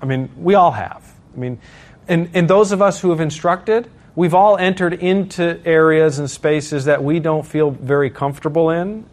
I 0.01 0.05
mean, 0.05 0.29
we 0.37 0.55
all 0.55 0.71
have. 0.71 1.13
I 1.35 1.39
mean, 1.39 1.59
and, 2.07 2.29
and 2.33 2.49
those 2.49 2.71
of 2.71 2.81
us 2.81 3.01
who 3.01 3.09
have 3.09 3.19
instructed, 3.19 3.89
we've 4.15 4.33
all 4.33 4.57
entered 4.57 4.93
into 4.93 5.59
areas 5.65 6.19
and 6.19 6.29
spaces 6.29 6.85
that 6.85 7.03
we 7.03 7.19
don't 7.19 7.45
feel 7.45 7.71
very 7.71 8.09
comfortable 8.09 8.69
in 8.69 9.05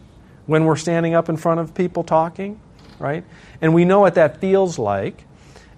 when 0.46 0.64
we're 0.64 0.76
standing 0.76 1.14
up 1.14 1.28
in 1.28 1.36
front 1.36 1.60
of 1.60 1.74
people 1.74 2.04
talking, 2.04 2.60
right? 2.98 3.24
And 3.60 3.74
we 3.74 3.84
know 3.84 4.00
what 4.00 4.14
that 4.14 4.40
feels 4.40 4.78
like. 4.78 5.24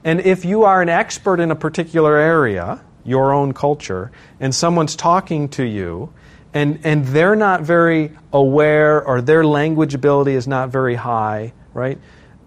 And 0.04 0.20
if 0.20 0.44
you 0.44 0.64
are 0.64 0.82
an 0.82 0.88
expert 0.88 1.40
in 1.40 1.50
a 1.50 1.56
particular 1.56 2.16
area, 2.16 2.80
your 3.04 3.32
own 3.32 3.54
culture, 3.54 4.10
and 4.40 4.54
someone's 4.54 4.96
talking 4.96 5.48
to 5.50 5.64
you, 5.64 6.12
and, 6.56 6.80
and 6.84 7.04
they're 7.04 7.36
not 7.36 7.60
very 7.60 8.12
aware 8.32 9.04
or 9.04 9.20
their 9.20 9.44
language 9.44 9.94
ability 9.94 10.32
is 10.32 10.48
not 10.48 10.70
very 10.70 10.94
high, 10.94 11.52
right? 11.74 11.98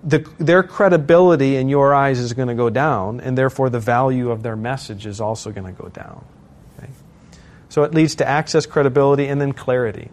The, 0.04 0.28
their 0.40 0.64
credibility 0.64 1.58
in 1.58 1.70
your 1.70 1.94
eyes 1.94 2.20
is 2.20 2.34
going 2.34 2.48
to 2.48 2.56
go 2.56 2.72
down, 2.72 3.20
and 3.20 3.38
therefore 3.38 3.70
the 3.70 3.80
value 3.80 4.32
of 4.32 4.42
their 4.42 4.56
message 4.56 5.06
is 5.06 5.22
also 5.22 5.52
going 5.52 5.68
to 5.74 5.80
go 5.80 5.90
down. 5.90 6.26
Okay? 6.78 6.92
So 7.70 7.84
it 7.84 7.94
leads 7.94 8.16
to 8.16 8.28
access, 8.28 8.66
credibility, 8.66 9.28
and 9.28 9.40
then 9.40 9.54
clarity 9.54 10.10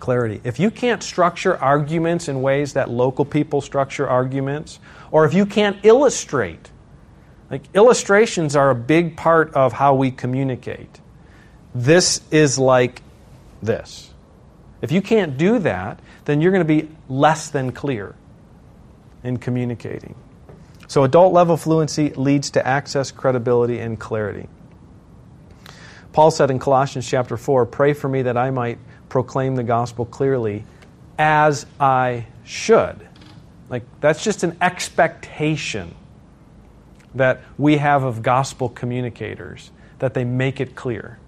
clarity. 0.00 0.40
If 0.44 0.58
you 0.58 0.70
can't 0.70 1.02
structure 1.02 1.56
arguments 1.58 2.26
in 2.26 2.40
ways 2.40 2.72
that 2.72 2.90
local 2.90 3.26
people 3.26 3.60
structure 3.60 4.08
arguments, 4.08 4.80
or 5.12 5.26
if 5.26 5.34
you 5.34 5.44
can't 5.44 5.76
illustrate, 5.84 6.70
like 7.50 7.62
illustrations 7.74 8.56
are 8.56 8.70
a 8.70 8.74
big 8.74 9.16
part 9.16 9.52
of 9.52 9.74
how 9.74 9.94
we 9.94 10.10
communicate. 10.10 11.00
This 11.74 12.20
is 12.30 12.58
like 12.58 13.02
this. 13.62 14.10
If 14.82 14.92
you 14.92 15.02
can't 15.02 15.36
do 15.36 15.58
that, 15.60 16.00
then 16.24 16.40
you're 16.40 16.52
going 16.52 16.66
to 16.66 16.82
be 16.82 16.88
less 17.08 17.50
than 17.50 17.72
clear 17.72 18.14
in 19.22 19.36
communicating. 19.36 20.14
So, 20.88 21.04
adult 21.04 21.32
level 21.32 21.56
fluency 21.56 22.10
leads 22.10 22.50
to 22.52 22.66
access, 22.66 23.12
credibility, 23.12 23.78
and 23.78 23.98
clarity. 23.98 24.48
Paul 26.12 26.30
said 26.30 26.50
in 26.50 26.58
Colossians 26.58 27.08
chapter 27.08 27.36
4 27.36 27.66
Pray 27.66 27.92
for 27.92 28.08
me 28.08 28.22
that 28.22 28.36
I 28.36 28.50
might 28.50 28.78
proclaim 29.08 29.54
the 29.54 29.62
gospel 29.62 30.04
clearly 30.04 30.64
as 31.18 31.66
I 31.78 32.26
should. 32.44 33.06
Like, 33.68 33.84
that's 34.00 34.24
just 34.24 34.42
an 34.42 34.56
expectation 34.60 35.94
that 37.14 37.42
we 37.56 37.76
have 37.76 38.02
of 38.02 38.22
gospel 38.22 38.68
communicators, 38.68 39.70
that 40.00 40.14
they 40.14 40.24
make 40.24 40.60
it 40.60 40.74
clear. 40.74 41.18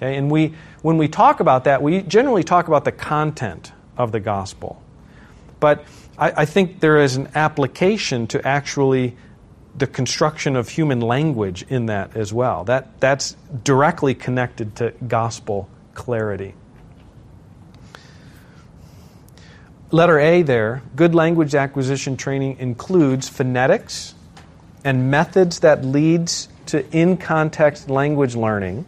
Okay? 0.00 0.16
And 0.16 0.30
we, 0.30 0.54
when 0.80 0.96
we 0.96 1.08
talk 1.08 1.40
about 1.40 1.64
that, 1.64 1.82
we 1.82 2.00
generally 2.00 2.42
talk 2.42 2.68
about 2.68 2.84
the 2.84 2.92
content 2.92 3.72
of 3.98 4.12
the 4.12 4.20
gospel. 4.20 4.82
But 5.60 5.84
I, 6.18 6.32
I 6.38 6.44
think 6.46 6.80
there 6.80 6.98
is 6.98 7.16
an 7.16 7.28
application 7.34 8.26
to 8.28 8.46
actually 8.46 9.16
the 9.76 9.86
construction 9.86 10.56
of 10.56 10.70
human 10.70 11.00
language 11.00 11.64
in 11.68 11.86
that 11.86 12.16
as 12.16 12.32
well. 12.32 12.64
That, 12.64 12.98
that's 12.98 13.36
directly 13.62 14.14
connected 14.14 14.76
to 14.76 14.94
gospel 15.06 15.68
clarity. 15.94 16.54
letter 19.90 20.18
A 20.18 20.42
there, 20.42 20.82
good 20.96 21.14
language 21.14 21.54
acquisition 21.54 22.16
training 22.16 22.58
includes 22.58 23.28
phonetics 23.28 24.14
and 24.84 25.10
methods 25.10 25.60
that 25.60 25.84
leads 25.84 26.48
to 26.66 26.88
in-context 26.96 27.90
language 27.90 28.34
learning 28.34 28.86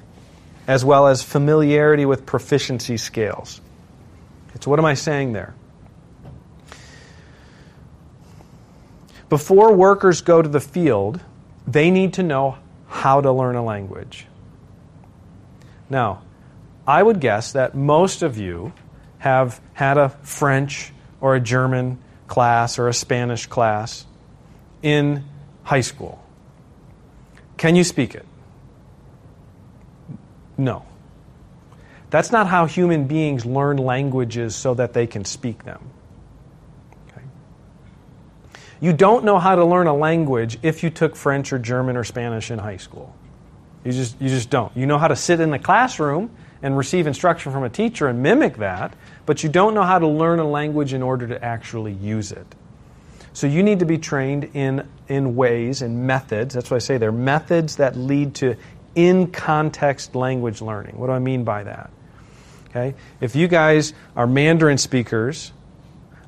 as 0.73 0.87
well 0.87 1.07
as 1.07 1.23
familiarity 1.23 2.07
with 2.07 2.25
proficiency 2.25 2.97
scales. 2.97 3.61
So 4.59 4.71
what 4.71 4.79
am 4.79 4.87
I 4.87 4.95
saying 4.95 5.35
there? 5.35 5.55
Before 9.29 9.75
workers 9.75 10.23
go 10.23 10.41
to 10.41 10.49
the 10.49 10.61
field, 10.61 11.21
they 11.67 11.91
need 11.91 12.15
to 12.15 12.23
know 12.23 12.57
how 12.89 13.21
to 13.21 13.31
learn 13.31 13.55
a 13.55 13.63
language. 13.63 14.27
Now, 15.91 16.23
I 16.87 17.03
would 17.03 17.21
guess 17.21 17.53
that 17.53 17.75
most 17.75 18.23
of 18.23 18.39
you 18.39 18.73
have 19.19 19.61
had 19.75 19.99
a 19.99 20.09
French 20.09 20.91
or 21.21 21.35
a 21.35 21.41
German 21.41 21.99
class 22.29 22.79
or 22.79 22.89
a 22.89 22.95
Spanish 22.95 23.47
class 23.47 24.07
in 24.81 25.25
high 25.65 25.83
school. 25.83 26.25
Can 27.59 27.77
you 27.77 27.85
speak 27.85 28.15
it? 28.15 28.25
No. 30.57 30.85
That's 32.11 32.31
not 32.31 32.47
how 32.47 32.67
human 32.67 33.07
beings 33.07 33.47
learn 33.47 33.79
languages 33.79 34.55
so 34.55 34.75
that 34.75 34.93
they 34.93 35.07
can 35.07 35.25
speak 35.25 35.65
them. 35.65 35.91
Okay? 37.09 37.25
You 38.81 38.93
don't 38.93 39.25
know 39.25 39.39
how 39.39 39.55
to 39.55 39.65
learn 39.65 39.87
a 39.87 39.97
language 39.97 40.59
if 40.63 40.83
you 40.83 40.91
took 40.91 41.17
French 41.17 41.53
or 41.53 41.59
German 41.59 41.97
or 41.97 42.05
Spanish 42.05 42.51
in 42.51 42.59
high 42.59 42.77
school. 42.77 43.15
You 43.85 43.93
just, 43.93 44.21
you 44.21 44.29
just 44.29 44.51
don't. 44.51 44.77
You 44.77 44.87
know 44.87 44.99
how 44.99 45.09
to 45.09 45.17
sit 45.17 45.41
in 45.41 45.51
the 45.51 45.59
classroom 45.59 46.31
and 46.63 46.77
receive 46.77 47.07
instruction 47.07 47.51
from 47.51 47.65
a 47.65 47.71
teacher 47.71 48.07
and 48.07 48.23
mimic 48.23 48.59
that, 48.59 48.95
but 49.27 49.43
you 49.43 49.49
don't 49.49 49.75
know 49.75 49.83
how 49.83 49.99
to 49.99 50.07
learn 50.07 50.39
a 50.39 50.49
language 50.49 50.93
in 50.93 51.03
order 51.03 51.27
to 51.29 51.43
actually 51.43 51.93
use 51.93 52.31
it. 52.31 52.47
So 53.33 53.47
you 53.47 53.63
need 53.63 53.79
to 53.79 53.87
be 53.87 53.99
trained 53.99 54.51
in, 54.53 54.87
in 55.09 55.35
ways 55.35 55.83
and 55.83 56.07
methods. 56.07 56.55
That's 56.55 56.71
why 56.71 56.77
I 56.77 56.81
say 56.81 56.99
they're 56.99 57.11
methods 57.11 57.77
that 57.77 57.97
lead 57.97 58.35
to 58.37 58.57
in 58.95 59.31
context 59.31 60.15
language 60.15 60.61
learning. 60.61 60.99
What 60.99 61.07
do 61.07 61.13
I 61.13 61.19
mean 61.19 61.45
by 61.45 61.65
that? 61.65 61.91
Okay? 62.71 62.95
If 63.21 63.37
you 63.37 63.49
guys 63.49 63.93
are 64.17 64.27
Mandarin 64.27 64.79
speakers, 64.79 65.53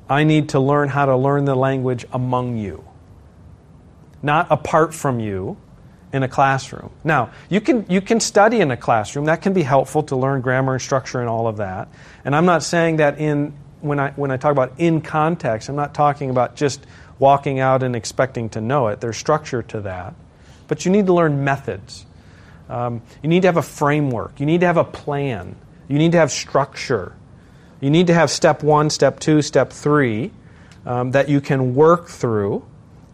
I 0.09 0.23
need 0.23 0.49
to 0.49 0.59
learn 0.59 0.89
how 0.89 1.05
to 1.05 1.17
learn 1.17 1.45
the 1.45 1.55
language 1.55 2.05
among 2.13 2.57
you, 2.57 2.83
not 4.21 4.47
apart 4.51 4.93
from 4.93 5.19
you 5.19 5.57
in 6.13 6.23
a 6.23 6.27
classroom. 6.27 6.91
Now, 7.03 7.31
you 7.49 7.59
can, 7.59 7.85
you 7.89 7.99
can 7.99 8.19
study 8.19 8.61
in 8.61 8.71
a 8.71 8.77
classroom. 8.77 9.25
That 9.25 9.41
can 9.41 9.53
be 9.53 9.63
helpful 9.63 10.03
to 10.03 10.15
learn 10.15 10.41
grammar 10.41 10.73
and 10.73 10.81
structure 10.81 11.19
and 11.19 11.27
all 11.27 11.47
of 11.47 11.57
that. 11.57 11.89
And 12.23 12.35
I'm 12.35 12.45
not 12.45 12.63
saying 12.63 12.97
that 12.97 13.19
in, 13.19 13.53
when, 13.81 13.99
I, 13.99 14.11
when 14.11 14.31
I 14.31 14.37
talk 14.37 14.51
about 14.51 14.73
in 14.77 15.01
context, 15.01 15.67
I'm 15.67 15.75
not 15.75 15.93
talking 15.93 16.29
about 16.29 16.55
just 16.55 16.85
walking 17.17 17.59
out 17.59 17.83
and 17.83 17.95
expecting 17.95 18.49
to 18.49 18.61
know 18.61 18.87
it. 18.87 19.01
There's 19.01 19.17
structure 19.17 19.63
to 19.63 19.81
that. 19.81 20.15
But 20.67 20.85
you 20.85 20.91
need 20.91 21.07
to 21.07 21.13
learn 21.13 21.43
methods. 21.43 22.05
Um, 22.69 23.01
you 23.21 23.29
need 23.29 23.41
to 23.41 23.47
have 23.47 23.57
a 23.57 23.61
framework. 23.61 24.39
You 24.39 24.45
need 24.45 24.61
to 24.61 24.67
have 24.67 24.77
a 24.77 24.83
plan. 24.83 25.55
You 25.87 25.97
need 25.97 26.13
to 26.13 26.17
have 26.17 26.31
structure. 26.31 27.15
You 27.79 27.89
need 27.89 28.07
to 28.07 28.13
have 28.13 28.31
step 28.31 28.63
one, 28.63 28.89
step 28.89 29.19
two, 29.19 29.41
step 29.41 29.71
three 29.71 30.31
um, 30.85 31.11
that 31.11 31.29
you 31.29 31.41
can 31.41 31.75
work 31.75 32.07
through. 32.07 32.65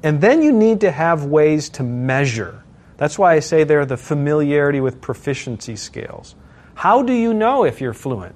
And 0.04 0.22
then 0.22 0.42
you 0.42 0.52
need 0.52 0.82
to 0.82 0.92
have 0.92 1.26
ways 1.26 1.70
to 1.70 1.84
measure. 1.84 2.64
That's 2.98 3.18
why 3.18 3.34
I 3.34 3.40
say 3.40 3.64
there 3.64 3.86
the 3.86 3.98
familiarity 3.98 4.80
with 4.80 5.02
proficiency 5.02 5.76
scales. 5.76 6.36
How 6.76 7.04
do 7.04 7.14
you 7.14 7.34
know 7.34 7.64
if 7.64 7.82
you're 7.82 7.94
fluent? 7.94 8.36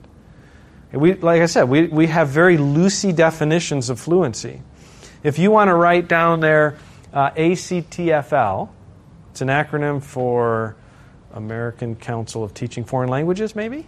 We, 0.92 1.14
like 1.16 1.42
I 1.42 1.46
said, 1.48 1.64
we, 1.64 1.88
we 1.88 2.08
have 2.08 2.30
very 2.30 2.58
loosey 2.58 3.16
definitions 3.16 3.90
of 3.90 4.00
fluency. 4.00 4.62
If 5.24 5.40
you 5.40 5.52
want 5.52 5.70
to 5.70 5.74
write 5.74 6.08
down 6.08 6.40
there 6.40 6.78
uh, 7.12 7.32
ACTFL, 7.32 8.70
it's 9.32 9.42
an 9.42 9.48
acronym 9.50 10.02
for 10.02 10.76
American 11.36 11.96
Council 11.96 12.44
of 12.44 12.54
Teaching 12.54 12.86
Foreign 12.86 13.10
Languages, 13.10 13.56
maybe? 13.56 13.86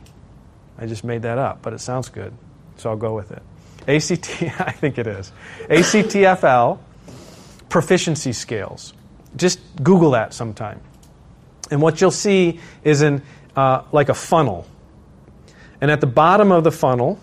I 0.78 0.86
just 0.86 1.04
made 1.04 1.24
that 1.24 1.38
up, 1.38 1.62
but 1.62 1.74
it 1.74 1.80
sounds 1.80 2.10
good, 2.10 2.34
so 2.76 2.90
I'll 2.90 2.98
go 2.98 3.16
with 3.16 3.32
it. 3.32 3.42
ACT, 3.88 4.44
I 4.60 4.72
think 4.72 4.98
it 4.98 5.08
is. 5.08 5.32
ACTFL, 5.70 6.80
proficiency 7.70 8.34
scales. 8.34 8.94
Just 9.36 9.60
Google 9.82 10.12
that 10.12 10.34
sometime. 10.34 10.82
And 11.72 11.82
what 11.82 12.00
you'll 12.00 12.12
see 12.12 12.60
is 12.84 13.02
in 13.02 13.22
uh, 13.56 13.84
like 13.92 14.10
a 14.10 14.14
funnel. 14.14 14.68
And 15.82 15.90
at 15.90 16.02
the 16.02 16.08
bottom 16.08 16.52
of 16.52 16.64
the 16.64 16.72
funnel, 16.72 17.20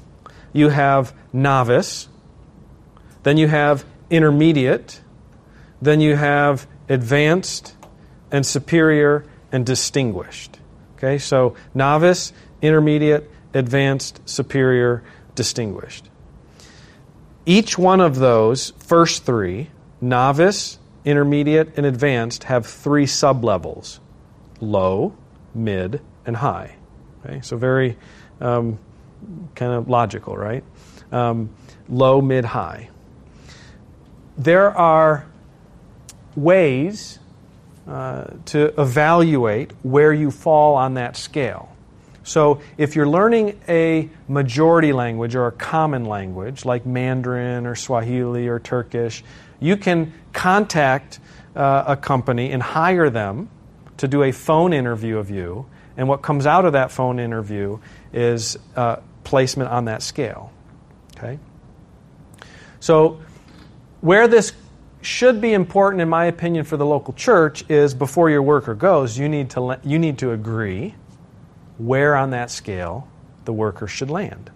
you 0.52 0.68
have 0.68 1.14
novice, 1.32 2.08
then 3.22 3.36
you 3.36 3.48
have 3.48 3.84
intermediate, 4.10 5.00
then 5.82 6.00
you 6.00 6.16
have 6.16 6.66
advanced 6.88 7.74
and 8.30 8.44
superior 8.44 9.24
and 9.54 9.64
distinguished. 9.64 10.58
Okay, 10.96 11.16
so 11.16 11.54
novice, 11.74 12.32
intermediate, 12.60 13.30
advanced, 13.54 14.20
superior, 14.28 15.04
distinguished. 15.36 16.10
Each 17.46 17.78
one 17.78 18.00
of 18.00 18.16
those 18.16 18.72
first 18.78 19.24
three, 19.24 19.70
novice, 20.00 20.80
intermediate, 21.04 21.76
and 21.76 21.86
advanced, 21.86 22.44
have 22.44 22.66
three 22.66 23.06
sublevels 23.06 24.00
low, 24.60 25.16
mid, 25.54 26.00
and 26.26 26.36
high. 26.36 26.74
Okay, 27.24 27.40
so 27.40 27.56
very 27.56 27.96
um, 28.40 28.80
kind 29.54 29.72
of 29.72 29.88
logical, 29.88 30.36
right? 30.36 30.64
Um, 31.12 31.54
low, 31.88 32.20
mid, 32.20 32.44
high. 32.44 32.90
There 34.36 34.76
are 34.76 35.26
ways 36.34 37.20
uh, 37.86 38.24
to 38.46 38.80
evaluate 38.80 39.72
where 39.82 40.12
you 40.12 40.30
fall 40.30 40.74
on 40.76 40.94
that 40.94 41.16
scale. 41.16 41.70
So, 42.22 42.62
if 42.78 42.96
you're 42.96 43.08
learning 43.08 43.60
a 43.68 44.08
majority 44.28 44.94
language 44.94 45.34
or 45.34 45.46
a 45.46 45.52
common 45.52 46.06
language 46.06 46.64
like 46.64 46.86
Mandarin 46.86 47.66
or 47.66 47.74
Swahili 47.74 48.48
or 48.48 48.58
Turkish, 48.58 49.22
you 49.60 49.76
can 49.76 50.14
contact 50.32 51.20
uh, 51.54 51.84
a 51.86 51.96
company 51.96 52.50
and 52.52 52.62
hire 52.62 53.10
them 53.10 53.50
to 53.98 54.08
do 54.08 54.22
a 54.22 54.32
phone 54.32 54.72
interview 54.72 55.18
of 55.18 55.30
you. 55.30 55.66
And 55.98 56.08
what 56.08 56.22
comes 56.22 56.46
out 56.46 56.64
of 56.64 56.72
that 56.72 56.90
phone 56.90 57.18
interview 57.18 57.78
is 58.12 58.58
uh, 58.74 58.96
placement 59.22 59.70
on 59.70 59.84
that 59.84 60.02
scale. 60.02 60.50
Okay? 61.16 61.38
So, 62.80 63.20
where 64.00 64.28
this 64.28 64.52
should 65.04 65.40
be 65.40 65.52
important, 65.52 66.00
in 66.00 66.08
my 66.08 66.24
opinion, 66.26 66.64
for 66.64 66.76
the 66.76 66.86
local 66.86 67.14
church 67.14 67.64
is 67.68 67.94
before 67.94 68.30
your 68.30 68.42
worker 68.42 68.74
goes, 68.74 69.18
you 69.18 69.28
need 69.28 69.50
to, 69.50 69.78
you 69.84 69.98
need 69.98 70.18
to 70.18 70.32
agree 70.32 70.94
where 71.78 72.16
on 72.16 72.30
that 72.30 72.50
scale 72.50 73.08
the 73.44 73.52
worker 73.52 73.86
should 73.86 74.10
land. 74.10 74.50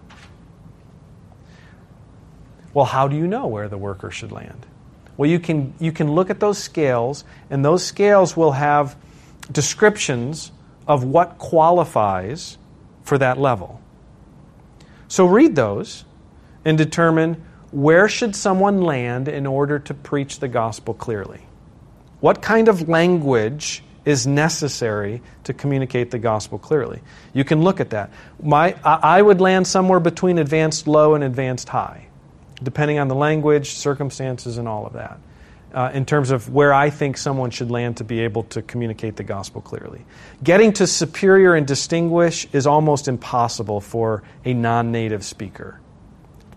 Well, 2.73 2.85
how 2.85 3.07
do 3.07 3.15
you 3.15 3.27
know 3.27 3.47
where 3.47 3.67
the 3.67 3.77
worker 3.77 4.11
should 4.11 4.31
land? 4.31 4.65
Well, 5.17 5.29
you 5.29 5.39
can, 5.39 5.73
you 5.79 5.91
can 5.91 6.13
look 6.13 6.29
at 6.29 6.39
those 6.39 6.57
scales, 6.57 7.25
and 7.49 7.65
those 7.65 7.83
scales 7.83 8.37
will 8.37 8.53
have 8.53 8.95
descriptions 9.51 10.51
of 10.87 11.03
what 11.03 11.37
qualifies 11.37 12.57
for 13.03 13.17
that 13.17 13.37
level. 13.37 13.81
So 15.07 15.25
read 15.25 15.55
those 15.55 16.05
and 16.63 16.77
determine 16.77 17.43
where 17.71 18.07
should 18.07 18.35
someone 18.35 18.81
land 18.81 19.27
in 19.27 19.45
order 19.45 19.79
to 19.79 19.93
preach 19.93 20.39
the 20.39 20.47
gospel 20.47 20.93
clearly? 20.93 21.45
What 22.19 22.41
kind 22.41 22.67
of 22.67 22.89
language 22.89 23.83
is 24.05 24.25
necessary 24.25 25.21
to 25.43 25.53
communicate 25.53 26.11
the 26.11 26.19
gospel 26.19 26.57
clearly. 26.57 26.99
You 27.33 27.43
can 27.43 27.61
look 27.61 27.79
at 27.79 27.91
that. 27.91 28.11
My, 28.41 28.75
I 28.83 29.21
would 29.21 29.41
land 29.41 29.67
somewhere 29.67 29.99
between 29.99 30.37
advanced 30.37 30.87
low 30.87 31.15
and 31.15 31.23
advanced 31.23 31.69
high, 31.69 32.07
depending 32.61 32.99
on 32.99 33.07
the 33.07 33.15
language, 33.15 33.71
circumstances, 33.71 34.57
and 34.57 34.67
all 34.67 34.87
of 34.87 34.93
that, 34.93 35.19
uh, 35.73 35.91
in 35.93 36.05
terms 36.05 36.31
of 36.31 36.49
where 36.49 36.73
I 36.73 36.89
think 36.89 37.17
someone 37.17 37.51
should 37.51 37.69
land 37.69 37.97
to 37.97 38.03
be 38.03 38.21
able 38.21 38.43
to 38.43 38.61
communicate 38.61 39.15
the 39.15 39.23
gospel 39.23 39.61
clearly. 39.61 40.05
Getting 40.43 40.73
to 40.73 40.87
superior 40.87 41.53
and 41.53 41.67
distinguish 41.67 42.47
is 42.53 42.65
almost 42.65 43.07
impossible 43.07 43.81
for 43.81 44.23
a 44.45 44.53
non 44.53 44.91
native 44.91 45.23
speaker. 45.23 45.79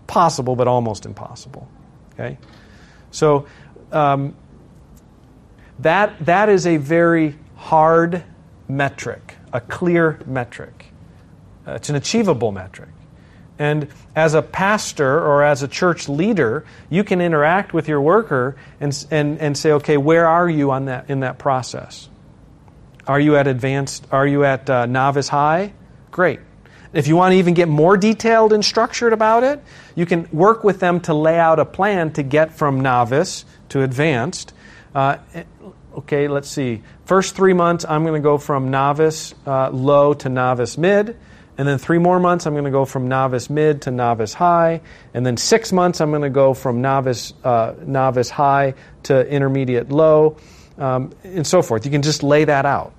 Possible, 0.07 0.55
but 0.55 0.67
almost 0.67 1.05
impossible. 1.05 1.67
Okay? 2.13 2.37
So, 3.11 3.47
um, 3.91 4.35
that, 5.79 6.25
that 6.25 6.49
is 6.49 6.67
a 6.67 6.77
very 6.77 7.35
hard 7.55 8.23
metric, 8.67 9.35
a 9.51 9.61
clear 9.61 10.19
metric. 10.25 10.85
Uh, 11.67 11.73
it's 11.73 11.89
an 11.89 11.95
achievable 11.95 12.51
metric. 12.51 12.89
And 13.59 13.87
as 14.15 14.33
a 14.33 14.41
pastor 14.41 15.19
or 15.19 15.43
as 15.43 15.61
a 15.61 15.67
church 15.67 16.09
leader, 16.09 16.65
you 16.89 17.03
can 17.03 17.21
interact 17.21 17.73
with 17.73 17.87
your 17.87 18.01
worker 18.01 18.55
and, 18.79 19.05
and, 19.11 19.39
and 19.39 19.57
say, 19.57 19.71
okay, 19.73 19.97
where 19.97 20.27
are 20.27 20.49
you 20.49 20.71
on 20.71 20.85
that, 20.85 21.09
in 21.09 21.19
that 21.21 21.37
process? 21.37 22.09
Are 23.05 23.19
you 23.19 23.35
at 23.35 23.47
advanced? 23.47 24.07
Are 24.11 24.25
you 24.25 24.43
at 24.43 24.69
uh, 24.69 24.85
novice 24.85 25.27
high? 25.27 25.73
Great. 26.11 26.39
If 26.93 27.07
you 27.07 27.15
want 27.15 27.33
to 27.33 27.37
even 27.37 27.55
get 27.55 27.67
more 27.67 27.97
detailed 27.97 28.53
and 28.53 28.63
structured 28.63 29.13
about 29.13 29.43
it, 29.43 29.63
you 29.95 30.05
can 30.05 30.27
work 30.31 30.63
with 30.63 30.79
them 30.79 30.99
to 31.01 31.13
lay 31.13 31.39
out 31.39 31.59
a 31.59 31.65
plan 31.65 32.13
to 32.13 32.23
get 32.23 32.53
from 32.53 32.81
novice 32.81 33.45
to 33.69 33.81
advanced. 33.81 34.53
Uh, 34.93 35.17
okay, 35.97 36.27
let's 36.27 36.49
see. 36.49 36.83
First 37.05 37.35
three 37.35 37.53
months, 37.53 37.83
I'm 37.83 38.03
going 38.03 38.21
to 38.21 38.23
go 38.23 38.37
from 38.37 38.69
novice 38.69 39.33
uh, 39.47 39.71
low 39.71 40.13
to 40.13 40.29
novice 40.29 40.77
mid. 40.77 41.17
And 41.57 41.67
then 41.67 41.77
three 41.77 41.99
more 41.99 42.19
months, 42.19 42.45
I'm 42.47 42.53
going 42.53 42.65
to 42.65 42.71
go 42.71 42.85
from 42.85 43.07
novice 43.07 43.49
mid 43.49 43.83
to 43.83 43.91
novice 43.91 44.33
high. 44.33 44.81
And 45.13 45.25
then 45.25 45.37
six 45.37 45.71
months, 45.71 45.99
I'm 46.01 46.09
going 46.09 46.23
to 46.23 46.29
go 46.29 46.53
from 46.53 46.81
novice, 46.81 47.33
uh, 47.43 47.73
novice 47.81 48.29
high 48.29 48.73
to 49.03 49.27
intermediate 49.27 49.89
low, 49.89 50.37
um, 50.77 51.11
and 51.23 51.45
so 51.45 51.61
forth. 51.61 51.85
You 51.85 51.91
can 51.91 52.01
just 52.01 52.23
lay 52.23 52.45
that 52.45 52.65
out. 52.65 52.93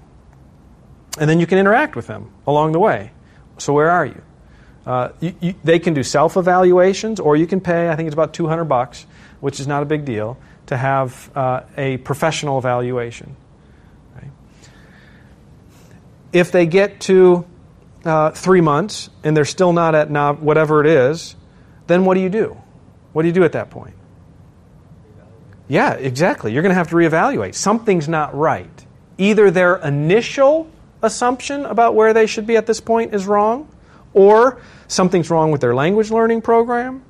And 1.18 1.30
then 1.30 1.38
you 1.38 1.46
can 1.46 1.58
interact 1.58 1.94
with 1.94 2.06
them 2.06 2.30
along 2.46 2.72
the 2.72 2.80
way. 2.80 3.10
So, 3.58 3.72
where 3.72 3.90
are 3.90 4.06
you? 4.06 4.22
Uh, 4.86 5.10
you, 5.20 5.34
you 5.40 5.54
they 5.64 5.78
can 5.78 5.94
do 5.94 6.02
self 6.02 6.36
evaluations, 6.36 7.20
or 7.20 7.36
you 7.36 7.46
can 7.46 7.60
pay, 7.60 7.88
I 7.88 7.96
think 7.96 8.06
it's 8.06 8.14
about 8.14 8.34
200 8.34 8.64
bucks, 8.64 9.06
which 9.40 9.60
is 9.60 9.66
not 9.66 9.82
a 9.82 9.86
big 9.86 10.04
deal, 10.04 10.36
to 10.66 10.76
have 10.76 11.30
uh, 11.34 11.62
a 11.76 11.96
professional 11.98 12.58
evaluation. 12.58 13.36
Right? 14.14 14.30
If 16.32 16.52
they 16.52 16.66
get 16.66 17.00
to 17.02 17.46
uh, 18.04 18.30
three 18.32 18.60
months 18.60 19.08
and 19.22 19.36
they're 19.36 19.44
still 19.44 19.72
not 19.72 19.94
at 19.94 20.10
whatever 20.40 20.80
it 20.80 20.86
is, 20.86 21.36
then 21.86 22.04
what 22.04 22.14
do 22.14 22.20
you 22.20 22.28
do? 22.28 22.56
What 23.12 23.22
do 23.22 23.28
you 23.28 23.34
do 23.34 23.44
at 23.44 23.52
that 23.52 23.70
point? 23.70 23.94
Yeah, 25.68 25.94
exactly. 25.94 26.52
You're 26.52 26.62
going 26.62 26.70
to 26.70 26.76
have 26.76 26.90
to 26.90 26.96
reevaluate. 26.96 27.54
Something's 27.54 28.08
not 28.08 28.34
right. 28.36 28.86
Either 29.16 29.50
their 29.50 29.76
initial 29.76 30.70
assumption 31.04 31.64
about 31.66 31.94
where 31.94 32.12
they 32.12 32.26
should 32.26 32.46
be 32.46 32.56
at 32.56 32.66
this 32.66 32.80
point 32.80 33.14
is 33.14 33.26
wrong, 33.26 33.68
or 34.12 34.60
something's 34.88 35.30
wrong 35.30 35.50
with 35.50 35.60
their 35.60 35.74
language 35.74 36.10
learning 36.10 36.42
program, 36.42 37.02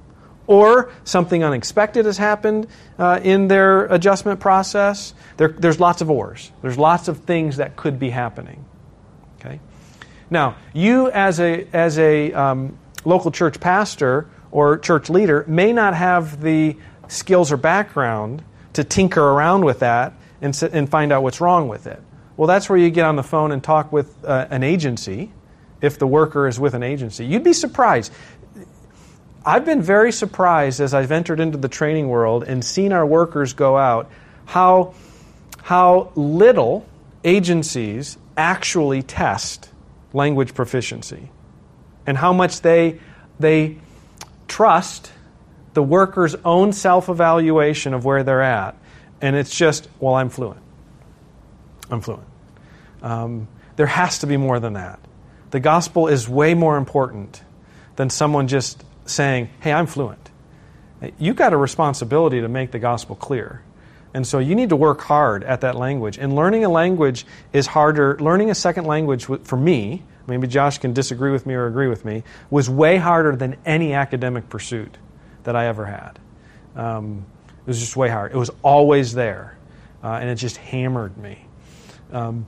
or 0.47 0.91
something 1.05 1.43
unexpected 1.43 2.05
has 2.05 2.19
happened 2.19 2.67
uh, 2.99 3.21
in 3.23 3.49
their 3.49 3.87
adjustment 3.87 4.41
process. 4.41 5.15
There, 5.37 5.49
there's 5.49 5.81
lots 5.81 6.03
of 6.03 6.11
ors. 6.11 6.53
There's 6.61 6.77
lots 6.79 7.09
of 7.09 7.21
things 7.21 7.57
that 7.57 7.77
could 7.77 7.99
be 7.99 8.11
happening. 8.11 8.65
Okay. 9.41 9.61
Now, 10.31 10.57
you 10.73 11.11
as 11.11 11.41
a 11.41 11.67
as 11.73 11.99
a 11.99 12.33
um, 12.33 12.79
local 13.05 13.31
church 13.31 13.61
pastor 13.61 14.29
or 14.51 14.79
church 14.79 15.11
leader 15.11 15.45
may 15.47 15.73
not 15.73 15.95
have 15.95 16.41
the 16.41 16.77
skills 17.09 17.53
or 17.53 17.57
background 17.57 18.43
to 18.75 18.85
tinker 18.85 19.23
around 19.23 19.65
with 19.65 19.81
that 19.81 20.15
and, 20.41 20.61
and 20.73 20.89
find 20.89 21.13
out 21.13 21.23
what's 21.23 21.41
wrong 21.41 21.69
with 21.69 21.87
it. 21.87 22.03
Well, 22.37 22.49
that's 22.49 22.69
where 22.69 22.79
you 22.79 22.91
get 22.91 23.05
on 23.05 23.17
the 23.17 23.23
phone 23.23 23.53
and 23.53 23.63
talk 23.63 23.93
with 23.93 24.25
uh, 24.25 24.47
an 24.51 24.63
agency 24.63 25.31
if 25.81 25.99
the 25.99 26.07
worker 26.07 26.49
is 26.49 26.59
with 26.59 26.75
an 26.75 26.83
agency. 26.83 27.27
You'd 27.27 27.45
be 27.45 27.53
surprised. 27.53 28.13
I've 29.47 29.65
been 29.65 29.83
very 29.83 30.11
surprised 30.11 30.81
as 30.81 30.95
I've 30.95 31.13
entered 31.13 31.39
into 31.39 31.59
the 31.59 31.69
training 31.69 32.09
world 32.09 32.45
and 32.45 32.65
seen 32.65 32.93
our 32.93 33.05
workers 33.05 33.53
go 33.53 33.77
out 33.77 34.11
how, 34.47 34.95
how 35.63 36.13
little 36.15 36.87
agencies 37.23 38.17
actually 38.37 39.03
test 39.03 39.71
language 40.13 40.55
proficiency 40.55 41.31
and 42.07 42.17
how 42.17 42.33
much 42.33 42.63
they, 42.63 42.99
they 43.39 43.77
trust 44.49 45.13
the 45.75 45.83
worker's 45.83 46.35
own 46.45 46.73
self 46.73 47.09
evaluation 47.09 47.95
of 47.95 48.05
where 48.05 48.23
they're 48.23 48.43
at. 48.43 48.77
And 49.21 49.37
it's 49.37 49.55
just, 49.55 49.89
well, 50.01 50.15
I'm 50.15 50.31
fluent. 50.31 50.64
I'm 51.91 52.01
fluent. 52.01 52.27
Um, 53.03 53.49
there 53.77 53.87
has 53.87 54.21
to 54.21 54.27
be 54.27 54.37
more 54.37 54.61
than 54.61 54.75
that. 54.75 55.01
The 55.51 55.61
gospel 55.61 56.09
is 56.09 56.29
way 56.29 56.55
more 56.55 56.77
important 56.77 57.43
than 57.97 58.11
someone 58.11 58.49
just 58.49 58.83
saying, 59.07 59.51
hey, 59.61 59.73
I'm 59.73 59.87
fluent. 59.87 60.31
You've 61.19 61.37
got 61.37 61.53
a 61.53 61.57
responsibility 61.57 62.41
to 62.41 62.49
make 62.49 62.71
the 62.71 62.79
gospel 62.79 63.15
clear. 63.15 63.63
And 64.15 64.27
so 64.27 64.39
you 64.39 64.55
need 64.55 64.69
to 64.69 64.77
work 64.77 65.01
hard 65.01 65.45
at 65.45 65.61
that 65.63 65.75
language. 65.75 66.19
And 66.19 66.35
learning 66.35 66.65
a 66.65 66.69
language 66.69 67.27
is 67.53 67.67
harder. 67.67 68.17
Learning 68.19 68.51
a 68.51 68.55
second 68.55 68.85
language, 68.85 69.27
for 69.27 69.57
me, 69.57 70.03
maybe 70.27 70.47
Josh 70.47 70.79
can 70.79 70.93
disagree 70.93 71.33
with 71.33 71.47
me 71.47 71.55
or 71.55 71.67
agree 71.67 71.89
with 71.89 72.05
me, 72.05 72.23
was 72.49 72.71
way 72.71 72.97
harder 72.97 73.37
than 73.37 73.57
any 73.67 73.93
academic 73.93 74.49
pursuit 74.49 74.97
that 75.43 75.57
I 75.57 75.67
ever 75.67 75.85
had. 75.85 76.19
Um, 76.77 77.27
it 77.61 77.67
was 77.67 77.81
just 77.81 77.97
way 77.97 78.09
hard. 78.09 78.33
It 78.33 78.37
was 78.39 78.51
always 78.63 79.15
there, 79.15 79.59
uh, 80.03 80.19
and 80.21 80.31
it 80.31 80.37
just 80.37 80.57
hammered 80.59 81.17
me. 81.19 81.47
Um, 82.15 82.47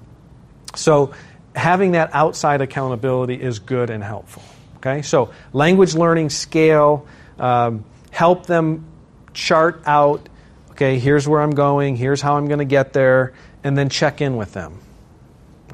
so 0.74 1.12
having 1.55 1.92
that 1.92 2.11
outside 2.14 2.61
accountability 2.61 3.35
is 3.35 3.59
good 3.59 3.90
and 3.90 4.02
helpful. 4.02 4.42
Okay, 4.76 5.02
so 5.02 5.33
language 5.52 5.94
learning 5.94 6.31
scale, 6.31 7.07
um, 7.38 7.85
help 8.11 8.46
them 8.46 8.87
chart 9.35 9.83
out. 9.87 10.29
Okay, 10.70 10.98
here's 10.98 11.26
where 11.26 11.40
I'm 11.40 11.50
going. 11.50 11.96
Here's 11.96 12.20
how 12.22 12.37
I'm 12.37 12.46
going 12.46 12.61
to 12.61 12.64
get 12.64 12.92
there, 12.92 13.35
and 13.64 13.76
then 13.76 13.88
check 13.88 14.20
in 14.20 14.37
with 14.37 14.52
them. 14.52 14.79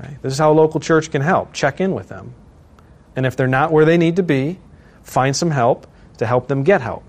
Right? 0.01 0.21
This 0.23 0.33
is 0.33 0.39
how 0.39 0.53
a 0.53 0.55
local 0.55 0.81
church 0.81 1.11
can 1.11 1.23
help. 1.23 1.53
Check 1.53 1.81
in 1.81 1.95
with 1.95 2.09
them, 2.09 2.35
and 3.15 3.27
if 3.27 3.37
they're 3.37 3.47
not 3.47 3.71
where 3.71 3.85
they 3.85 3.99
need 3.99 4.17
to 4.17 4.23
be, 4.23 4.59
find 5.03 5.37
some 5.37 5.51
help 5.51 5.87
to 6.19 6.27
help 6.27 6.49
them 6.49 6.63
get 6.63 6.81
help 6.81 7.05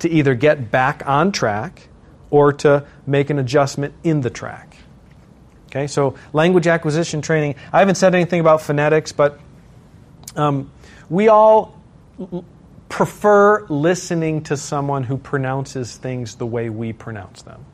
to 0.00 0.08
either 0.08 0.34
get 0.34 0.70
back 0.70 1.02
on 1.06 1.32
track 1.32 1.88
or 2.30 2.52
to 2.52 2.86
make 3.06 3.30
an 3.30 3.38
adjustment 3.38 3.94
in 4.04 4.20
the 4.20 4.30
track. 4.30 4.67
Okay, 5.68 5.86
so 5.86 6.14
language 6.32 6.66
acquisition 6.66 7.20
training. 7.20 7.54
I 7.72 7.80
haven't 7.80 7.96
said 7.96 8.14
anything 8.14 8.40
about 8.40 8.62
phonetics, 8.62 9.12
but 9.12 9.38
um, 10.34 10.70
we 11.10 11.28
all 11.28 11.78
prefer 12.88 13.66
listening 13.66 14.44
to 14.44 14.56
someone 14.56 15.04
who 15.04 15.18
pronounces 15.18 15.94
things 15.96 16.36
the 16.36 16.46
way 16.46 16.70
we 16.70 16.94
pronounce 16.94 17.42
them, 17.42 17.64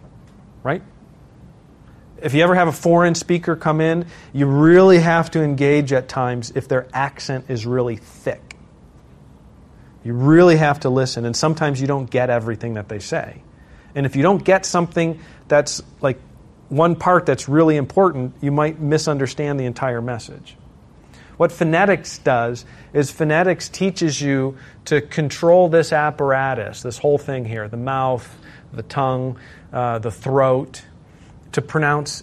right? 0.64 0.82
If 2.20 2.34
you 2.34 2.42
ever 2.42 2.56
have 2.56 2.66
a 2.68 2.72
foreign 2.72 3.14
speaker 3.14 3.54
come 3.54 3.80
in, 3.80 4.06
you 4.32 4.46
really 4.46 4.98
have 4.98 5.30
to 5.32 5.42
engage 5.42 5.92
at 5.92 6.08
times 6.08 6.52
if 6.56 6.66
their 6.66 6.88
accent 6.92 7.46
is 7.48 7.64
really 7.64 7.96
thick. 7.96 8.56
You 10.02 10.14
really 10.14 10.56
have 10.56 10.80
to 10.80 10.90
listen, 10.90 11.24
and 11.24 11.36
sometimes 11.36 11.80
you 11.80 11.86
don't 11.86 12.10
get 12.10 12.28
everything 12.28 12.74
that 12.74 12.88
they 12.88 12.98
say. 12.98 13.42
And 13.94 14.04
if 14.04 14.16
you 14.16 14.22
don't 14.22 14.42
get 14.42 14.66
something 14.66 15.20
that's 15.46 15.80
like 16.00 16.18
one 16.76 16.96
part 16.96 17.26
that's 17.26 17.48
really 17.48 17.76
important, 17.76 18.34
you 18.40 18.50
might 18.50 18.80
misunderstand 18.80 19.60
the 19.60 19.64
entire 19.64 20.00
message. 20.02 20.56
What 21.36 21.50
phonetics 21.50 22.18
does 22.18 22.64
is 22.92 23.10
phonetics 23.10 23.68
teaches 23.68 24.20
you 24.20 24.56
to 24.86 25.00
control 25.00 25.68
this 25.68 25.92
apparatus, 25.92 26.82
this 26.82 26.98
whole 26.98 27.18
thing 27.18 27.44
here 27.44 27.68
the 27.68 27.76
mouth, 27.76 28.28
the 28.72 28.82
tongue, 28.82 29.38
uh, 29.72 29.98
the 29.98 30.10
throat, 30.10 30.84
to 31.52 31.62
pronounce 31.62 32.22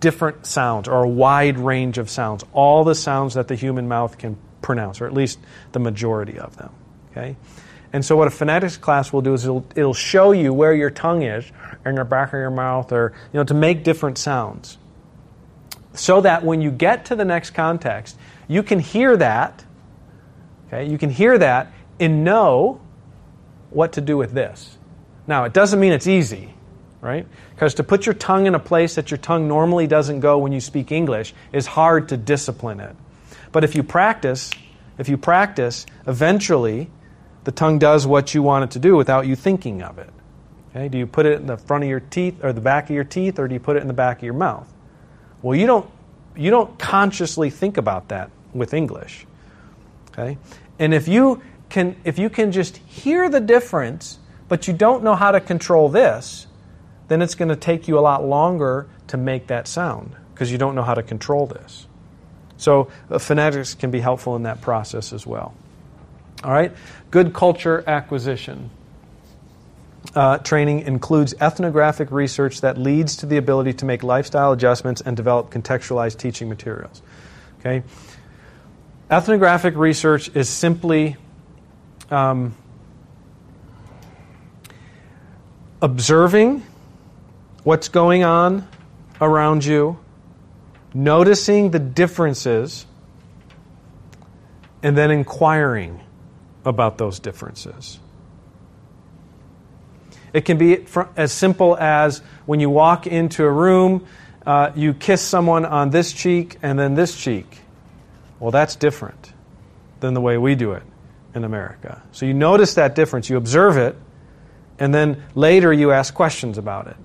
different 0.00 0.46
sounds 0.46 0.88
or 0.88 1.04
a 1.04 1.08
wide 1.08 1.58
range 1.58 1.98
of 1.98 2.10
sounds, 2.10 2.44
all 2.52 2.84
the 2.84 2.94
sounds 2.94 3.34
that 3.34 3.48
the 3.48 3.54
human 3.54 3.88
mouth 3.88 4.18
can 4.18 4.36
pronounce, 4.60 5.00
or 5.00 5.06
at 5.06 5.12
least 5.12 5.38
the 5.72 5.78
majority 5.78 6.38
of 6.38 6.56
them. 6.56 6.70
Okay? 7.10 7.36
And 7.92 8.04
so 8.04 8.16
what 8.16 8.28
a 8.28 8.30
phonetics 8.30 8.76
class 8.76 9.12
will 9.12 9.22
do 9.22 9.32
is 9.32 9.44
it'll, 9.44 9.64
it'll 9.74 9.94
show 9.94 10.32
you 10.32 10.52
where 10.52 10.74
your 10.74 10.90
tongue 10.90 11.22
is 11.22 11.50
in 11.90 11.96
the 11.96 12.04
back 12.04 12.28
of 12.28 12.40
your 12.40 12.50
mouth 12.50 12.92
or 12.92 13.12
you 13.32 13.38
know 13.38 13.44
to 13.44 13.54
make 13.54 13.84
different 13.84 14.18
sounds. 14.18 14.78
So 15.94 16.20
that 16.20 16.44
when 16.44 16.60
you 16.60 16.70
get 16.70 17.06
to 17.06 17.16
the 17.16 17.24
next 17.24 17.50
context, 17.50 18.18
you 18.48 18.62
can 18.62 18.78
hear 18.78 19.16
that. 19.16 19.64
Okay? 20.66 20.88
You 20.90 20.98
can 20.98 21.10
hear 21.10 21.38
that 21.38 21.72
and 21.98 22.24
know 22.24 22.80
what 23.70 23.92
to 23.92 24.00
do 24.00 24.16
with 24.16 24.32
this. 24.32 24.76
Now, 25.26 25.44
it 25.44 25.52
doesn't 25.52 25.80
mean 25.80 25.92
it's 25.92 26.06
easy, 26.06 26.54
right? 27.00 27.26
Because 27.54 27.74
to 27.74 27.82
put 27.82 28.06
your 28.06 28.14
tongue 28.14 28.46
in 28.46 28.54
a 28.54 28.58
place 28.58 28.94
that 28.94 29.10
your 29.10 29.18
tongue 29.18 29.48
normally 29.48 29.86
doesn't 29.86 30.20
go 30.20 30.38
when 30.38 30.52
you 30.52 30.60
speak 30.60 30.92
English 30.92 31.34
is 31.52 31.66
hard 31.66 32.10
to 32.10 32.16
discipline 32.16 32.80
it. 32.80 32.94
But 33.52 33.64
if 33.64 33.74
you 33.74 33.82
practice, 33.82 34.50
if 34.98 35.08
you 35.08 35.16
practice, 35.16 35.86
eventually 36.06 36.90
the 37.44 37.52
tongue 37.52 37.78
does 37.78 38.06
what 38.06 38.34
you 38.34 38.42
want 38.42 38.64
it 38.64 38.70
to 38.72 38.78
do 38.78 38.96
without 38.96 39.26
you 39.26 39.36
thinking 39.36 39.82
of 39.82 39.98
it. 39.98 40.10
Okay? 40.76 40.88
Do 40.88 40.98
you 40.98 41.06
put 41.06 41.24
it 41.24 41.40
in 41.40 41.46
the 41.46 41.56
front 41.56 41.84
of 41.84 41.90
your 41.90 42.00
teeth 42.00 42.44
or 42.44 42.52
the 42.52 42.60
back 42.60 42.84
of 42.84 42.90
your 42.90 43.04
teeth 43.04 43.38
or 43.38 43.48
do 43.48 43.54
you 43.54 43.60
put 43.60 43.76
it 43.76 43.80
in 43.80 43.88
the 43.88 43.94
back 43.94 44.18
of 44.18 44.24
your 44.24 44.34
mouth? 44.34 44.70
Well, 45.40 45.58
you 45.58 45.66
don't 45.66 45.88
you 46.36 46.50
don't 46.50 46.78
consciously 46.78 47.48
think 47.48 47.78
about 47.78 48.08
that 48.08 48.30
with 48.52 48.74
English. 48.74 49.26
Okay? 50.10 50.36
And 50.78 50.92
if 50.92 51.08
you 51.08 51.42
can 51.70 51.96
if 52.04 52.18
you 52.18 52.28
can 52.28 52.52
just 52.52 52.76
hear 52.76 53.30
the 53.30 53.40
difference 53.40 54.18
but 54.48 54.68
you 54.68 54.74
don't 54.74 55.02
know 55.02 55.14
how 55.14 55.30
to 55.32 55.40
control 55.40 55.88
this, 55.88 56.46
then 57.08 57.22
it's 57.22 57.34
going 57.34 57.48
to 57.48 57.56
take 57.56 57.88
you 57.88 57.98
a 57.98 58.00
lot 58.00 58.24
longer 58.24 58.86
to 59.08 59.16
make 59.16 59.46
that 59.46 59.66
sound 59.66 60.14
because 60.34 60.52
you 60.52 60.58
don't 60.58 60.74
know 60.74 60.82
how 60.82 60.94
to 60.94 61.02
control 61.02 61.46
this. 61.46 61.86
So, 62.58 62.90
uh, 63.10 63.18
phonetics 63.18 63.74
can 63.74 63.90
be 63.90 64.00
helpful 64.00 64.36
in 64.36 64.44
that 64.44 64.60
process 64.60 65.12
as 65.12 65.26
well. 65.26 65.54
All 66.44 66.52
right? 66.52 66.72
Good 67.10 67.34
culture 67.34 67.82
acquisition. 67.86 68.70
Uh, 70.14 70.38
training 70.38 70.80
includes 70.80 71.34
ethnographic 71.40 72.10
research 72.10 72.60
that 72.62 72.78
leads 72.78 73.16
to 73.16 73.26
the 73.26 73.36
ability 73.36 73.72
to 73.74 73.84
make 73.84 74.02
lifestyle 74.02 74.52
adjustments 74.52 75.00
and 75.00 75.16
develop 75.16 75.50
contextualized 75.50 76.18
teaching 76.18 76.48
materials. 76.48 77.02
Okay? 77.60 77.82
ethnographic 79.10 79.76
research 79.76 80.34
is 80.34 80.48
simply 80.48 81.16
um, 82.10 82.54
observing 85.80 86.62
what's 87.62 87.88
going 87.88 88.24
on 88.24 88.66
around 89.20 89.64
you, 89.64 89.98
noticing 90.92 91.70
the 91.70 91.78
differences, 91.78 92.86
and 94.82 94.96
then 94.96 95.10
inquiring 95.10 96.00
about 96.64 96.98
those 96.98 97.20
differences. 97.20 97.98
It 100.36 100.44
can 100.44 100.58
be 100.58 100.84
as 101.16 101.32
simple 101.32 101.78
as 101.78 102.18
when 102.44 102.60
you 102.60 102.68
walk 102.68 103.06
into 103.06 103.42
a 103.42 103.50
room, 103.50 104.06
uh, 104.44 104.70
you 104.76 104.92
kiss 104.92 105.22
someone 105.22 105.64
on 105.64 105.88
this 105.88 106.12
cheek 106.12 106.58
and 106.60 106.78
then 106.78 106.92
this 106.92 107.16
cheek. 107.16 107.46
Well, 108.38 108.50
that's 108.50 108.76
different 108.76 109.32
than 110.00 110.12
the 110.12 110.20
way 110.20 110.36
we 110.36 110.54
do 110.54 110.72
it 110.72 110.82
in 111.34 111.44
America. 111.44 112.02
So 112.12 112.26
you 112.26 112.34
notice 112.34 112.74
that 112.74 112.94
difference, 112.94 113.30
you 113.30 113.38
observe 113.38 113.78
it, 113.78 113.96
and 114.78 114.94
then 114.94 115.24
later 115.34 115.72
you 115.72 115.90
ask 115.90 116.12
questions 116.12 116.58
about 116.58 116.88
it. 116.88 116.96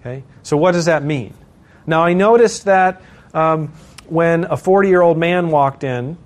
Okay? 0.00 0.24
So 0.42 0.56
what 0.56 0.72
does 0.72 0.86
that 0.86 1.04
mean? 1.04 1.32
Now, 1.86 2.02
I 2.02 2.12
noticed 2.14 2.64
that 2.64 3.02
um, 3.34 3.68
when 4.08 4.46
a 4.46 4.56
40 4.56 4.88
year 4.88 5.00
old 5.00 5.16
man 5.16 5.50
walked 5.50 5.84
in, 5.84 6.18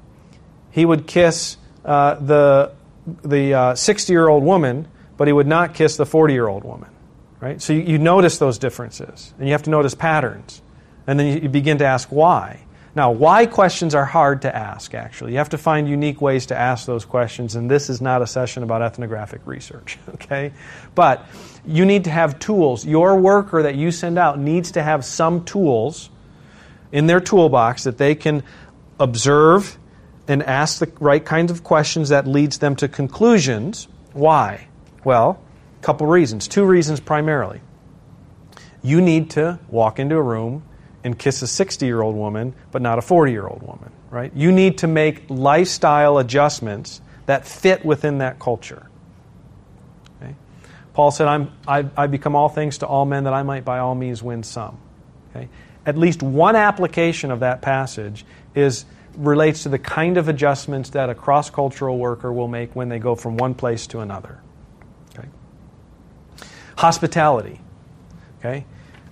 he 0.70 0.86
would 0.86 1.06
kiss 1.06 1.58
uh, 1.84 2.14
the, 2.14 2.72
the 3.22 3.74
60 3.76 4.10
uh, 4.10 4.14
year 4.14 4.28
old 4.28 4.44
woman, 4.44 4.88
but 5.18 5.26
he 5.26 5.32
would 5.32 5.46
not 5.46 5.74
kiss 5.74 5.98
the 5.98 6.06
40 6.06 6.32
year 6.32 6.48
old 6.48 6.64
woman. 6.64 6.88
Right? 7.40 7.60
So 7.60 7.74
you, 7.74 7.82
you, 7.82 7.98
notice 7.98 8.38
those 8.38 8.58
differences, 8.58 9.32
and 9.38 9.46
you 9.46 9.52
have 9.52 9.62
to 9.64 9.70
notice 9.70 9.94
patterns. 9.94 10.62
And 11.06 11.20
then 11.20 11.26
you, 11.26 11.42
you 11.42 11.48
begin 11.48 11.78
to 11.78 11.84
ask 11.84 12.08
why. 12.08 12.64
Now, 12.96 13.12
why 13.12 13.46
questions 13.46 13.94
are 13.94 14.04
hard 14.04 14.42
to 14.42 14.54
ask, 14.54 14.92
actually. 14.92 15.32
You 15.32 15.38
have 15.38 15.50
to 15.50 15.58
find 15.58 15.88
unique 15.88 16.20
ways 16.20 16.46
to 16.46 16.56
ask 16.56 16.86
those 16.86 17.04
questions, 17.04 17.54
and 17.54 17.70
this 17.70 17.90
is 17.90 18.00
not 18.00 18.22
a 18.22 18.26
session 18.26 18.64
about 18.64 18.82
ethnographic 18.82 19.42
research, 19.46 19.98
okay? 20.14 20.52
But 20.94 21.24
you 21.64 21.84
need 21.84 22.04
to 22.04 22.10
have 22.10 22.38
tools. 22.38 22.84
Your 22.84 23.16
worker 23.16 23.62
that 23.62 23.76
you 23.76 23.92
send 23.92 24.18
out 24.18 24.38
needs 24.38 24.72
to 24.72 24.82
have 24.82 25.04
some 25.04 25.44
tools 25.44 26.10
in 26.90 27.06
their 27.06 27.20
toolbox 27.20 27.84
that 27.84 27.98
they 27.98 28.14
can 28.14 28.42
observe 28.98 29.78
and 30.26 30.42
ask 30.42 30.80
the 30.80 30.90
right 30.98 31.24
kinds 31.24 31.50
of 31.50 31.62
questions 31.62 32.08
that 32.08 32.26
leads 32.26 32.58
them 32.58 32.76
to 32.76 32.88
conclusions. 32.88 33.88
Why? 34.12 34.67
Well, 35.08 35.40
a 35.80 35.82
couple 35.82 36.06
reasons. 36.06 36.48
Two 36.48 36.66
reasons 36.66 37.00
primarily. 37.00 37.62
You 38.82 39.00
need 39.00 39.30
to 39.30 39.58
walk 39.70 39.98
into 39.98 40.16
a 40.16 40.22
room 40.22 40.64
and 41.02 41.18
kiss 41.18 41.40
a 41.40 41.46
60 41.46 41.86
year 41.86 42.02
old 42.02 42.14
woman, 42.14 42.54
but 42.72 42.82
not 42.82 42.98
a 42.98 43.00
40 43.00 43.32
year 43.32 43.46
old 43.46 43.62
woman, 43.62 43.90
right? 44.10 44.30
You 44.34 44.52
need 44.52 44.76
to 44.78 44.86
make 44.86 45.22
lifestyle 45.30 46.18
adjustments 46.18 47.00
that 47.24 47.46
fit 47.46 47.86
within 47.86 48.18
that 48.18 48.38
culture. 48.38 48.86
Okay? 50.20 50.34
Paul 50.92 51.10
said, 51.10 51.26
I'm, 51.26 51.52
I, 51.66 51.86
I 51.96 52.06
become 52.06 52.36
all 52.36 52.50
things 52.50 52.76
to 52.78 52.86
all 52.86 53.06
men 53.06 53.24
that 53.24 53.32
I 53.32 53.42
might 53.44 53.64
by 53.64 53.78
all 53.78 53.94
means 53.94 54.22
win 54.22 54.42
some. 54.42 54.76
Okay? 55.30 55.48
At 55.86 55.96
least 55.96 56.22
one 56.22 56.54
application 56.54 57.30
of 57.30 57.40
that 57.40 57.62
passage 57.62 58.26
is 58.54 58.84
relates 59.16 59.62
to 59.62 59.70
the 59.70 59.78
kind 59.78 60.18
of 60.18 60.28
adjustments 60.28 60.90
that 60.90 61.08
a 61.08 61.14
cross 61.14 61.48
cultural 61.48 61.96
worker 61.96 62.30
will 62.30 62.46
make 62.48 62.76
when 62.76 62.90
they 62.90 62.98
go 62.98 63.14
from 63.14 63.38
one 63.38 63.54
place 63.54 63.86
to 63.86 64.00
another. 64.00 64.42
Hospitality. 66.78 67.60
Okay? 68.38 68.64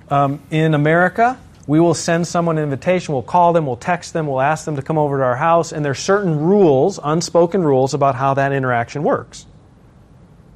Um, 0.09 0.41
in 0.53 0.73
America, 0.73 1.37
we 1.67 1.81
will 1.81 1.95
send 1.95 2.29
someone 2.29 2.59
an 2.59 2.63
invitation, 2.63 3.13
we'll 3.13 3.25
call 3.25 3.53
them, 3.53 3.67
we'll 3.67 3.75
text 3.75 4.13
them, 4.13 4.29
we'll 4.29 4.41
ask 4.41 4.65
them 4.65 4.77
to 4.77 4.83
come 4.83 4.99
over 4.99 5.19
to 5.19 5.25
our 5.25 5.35
house, 5.35 5.73
and 5.73 5.85
there's 5.85 5.99
certain 5.99 6.39
rules, 6.39 7.01
unspoken 7.03 7.65
rules, 7.65 7.93
about 7.93 8.15
how 8.15 8.35
that 8.35 8.53
interaction 8.53 9.03
works. 9.03 9.47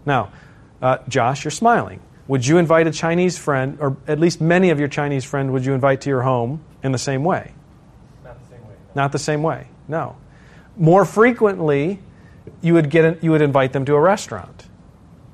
Now, 0.06 0.30
uh, 0.80 0.98
Josh, 1.08 1.42
you're 1.44 1.50
smiling. 1.50 1.98
Would 2.28 2.46
you 2.46 2.58
invite 2.58 2.86
a 2.86 2.92
Chinese 2.92 3.36
friend, 3.36 3.78
or 3.80 3.96
at 4.06 4.20
least 4.20 4.40
many 4.40 4.70
of 4.70 4.78
your 4.78 4.86
Chinese 4.86 5.24
friends, 5.24 5.50
would 5.50 5.64
you 5.64 5.74
invite 5.74 6.02
to 6.02 6.10
your 6.10 6.22
home 6.22 6.62
in 6.84 6.92
the 6.92 6.98
same 6.98 7.24
way? 7.24 7.54
Not 8.24 8.40
the 8.40 8.54
same 8.54 8.62
way. 8.68 8.74
No. 8.94 9.02
Not 9.02 9.10
the 9.10 9.18
same 9.18 9.42
way, 9.42 9.66
no. 9.88 10.16
More 10.76 11.04
frequently, 11.04 11.98
you 12.60 12.74
would, 12.74 12.88
get 12.88 13.04
a, 13.04 13.18
you 13.20 13.32
would 13.32 13.42
invite 13.42 13.72
them 13.72 13.84
to 13.86 13.96
a 13.96 14.00
restaurant. 14.00 14.68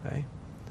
Okay? 0.07 0.25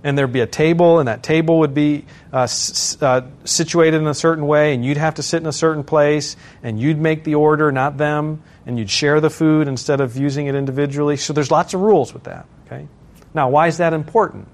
And 0.06 0.16
there'd 0.16 0.32
be 0.32 0.42
a 0.42 0.48
table, 0.48 1.00
and 1.00 1.08
that 1.08 1.24
table 1.24 1.60
would 1.60 1.74
be 1.74 2.06
uh, 2.32 2.42
s- 2.44 3.02
uh, 3.02 3.22
situated 3.44 4.00
in 4.00 4.08
a 4.08 4.14
certain 4.14 4.46
way, 4.46 4.76
and 4.76 4.86
you'd 4.86 4.98
have 4.98 5.16
to 5.16 5.24
sit 5.24 5.42
in 5.42 5.48
a 5.48 5.52
certain 5.52 5.84
place, 5.84 6.38
and 6.62 6.80
you'd 6.80 7.00
make 7.00 7.24
the 7.24 7.34
order, 7.34 7.72
not 7.72 7.98
them, 7.98 8.44
and 8.68 8.78
you'd 8.78 8.92
share 8.92 9.20
the 9.20 9.32
food 9.32 9.68
instead 9.68 10.02
of 10.02 10.16
using 10.16 10.46
it 10.46 10.54
individually. 10.54 11.18
So 11.18 11.34
there's 11.34 11.50
lots 11.50 11.74
of 11.74 11.82
rules 11.82 12.14
with 12.14 12.26
that. 12.26 12.46
Okay. 12.68 12.88
Now, 13.34 13.50
why 13.50 13.66
is 13.66 13.78
that 13.78 13.94
important? 13.94 14.48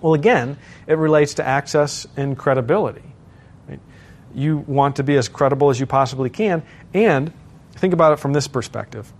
Well, 0.00 0.14
again, 0.14 0.56
it 0.86 0.96
relates 0.96 1.34
to 1.34 1.46
access 1.46 2.06
and 2.16 2.36
credibility. 2.36 3.02
You 4.34 4.64
want 4.66 4.96
to 4.96 5.02
be 5.04 5.16
as 5.16 5.28
credible 5.28 5.68
as 5.68 5.78
you 5.78 5.84
possibly 5.86 6.30
can, 6.30 6.62
and 6.94 7.32
think 7.76 7.92
about 7.92 8.14
it 8.14 8.18
from 8.18 8.32
this 8.32 8.48
perspective. 8.48 9.12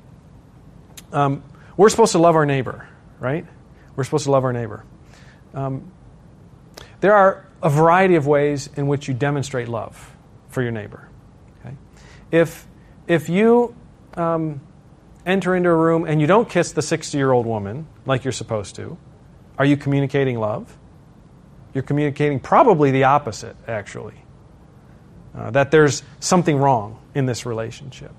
Um, 1.13 1.43
we're 1.77 1.91
supposed 1.91 2.13
to 2.13 2.19
love 2.19 2.35
our 2.35 2.47
neighbor, 2.47 2.89
right? 3.21 3.45
We're 3.95 4.05
supposed 4.05 4.25
to 4.25 4.31
love 4.31 4.45
our 4.45 4.53
neighbor. 4.55 4.85
Um, 5.55 5.91
there 7.01 7.15
are 7.15 7.47
a 7.63 7.71
variety 7.71 8.17
of 8.17 8.27
ways 8.27 8.69
in 8.77 8.87
which 8.87 9.09
you 9.09 9.15
demonstrate 9.15 9.69
love 9.69 10.15
for 10.49 10.63
your 10.63 10.73
neighbor. 10.73 11.09
Okay? 11.61 11.75
If, 12.31 12.67
if 13.07 13.29
you 13.29 13.75
um, 14.15 14.61
enter 15.27 15.55
into 15.55 15.71
a 15.71 15.75
room 15.75 16.05
and 16.05 16.21
you 16.21 16.27
don't 16.27 16.49
kiss 16.49 16.73
the 16.73 16.83
60 16.83 17.17
year 17.17 17.33
old 17.33 17.47
woman 17.47 17.87
like 18.07 18.25
you're 18.25 18.33
supposed 18.33 18.75
to, 18.77 18.99
are 19.59 19.65
you 19.65 19.77
communicating 19.77 20.39
love? 20.39 20.77
You're 21.73 21.83
communicating 21.83 22.41
probably 22.41 22.91
the 22.91 23.05
opposite, 23.05 23.57
actually. 23.67 24.15
Uh, 25.35 25.51
that 25.51 25.71
there's 25.71 26.03
something 26.21 26.57
wrong 26.57 27.01
in 27.15 27.27
this 27.27 27.45
relationship. 27.45 28.13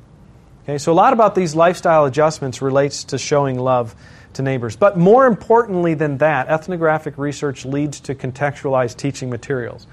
Okay, 0.63 0.77
so 0.77 0.91
a 0.91 0.93
lot 0.93 1.13
about 1.13 1.35
these 1.35 1.55
lifestyle 1.55 2.05
adjustments 2.05 2.61
relates 2.61 3.05
to 3.05 3.17
showing 3.17 3.59
love 3.59 3.95
to 4.35 4.41
neighbors. 4.41 4.75
But 4.75 4.97
more 4.97 5.25
importantly 5.25 5.93
than 5.93 6.17
that, 6.19 6.47
ethnographic 6.47 7.17
research 7.17 7.65
leads 7.65 7.99
to 8.01 8.15
contextualized 8.15 8.97
teaching 8.97 9.29
materials. 9.29 9.87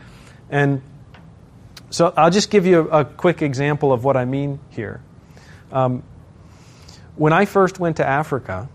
And 0.51 0.83
so 1.91 2.13
I'll 2.17 2.31
just 2.31 2.51
give 2.51 2.67
you 2.67 2.91
a, 2.91 3.01
a 3.01 3.05
quick 3.05 3.43
example 3.43 3.93
of 3.93 4.05
what 4.05 4.17
I 4.17 4.25
mean 4.25 4.61
here. 4.71 5.01
Um, 5.71 6.03
when 7.17 7.33
I 7.33 7.45
first 7.45 7.79
went 7.79 7.97
to 7.97 8.07
Africa 8.07 8.69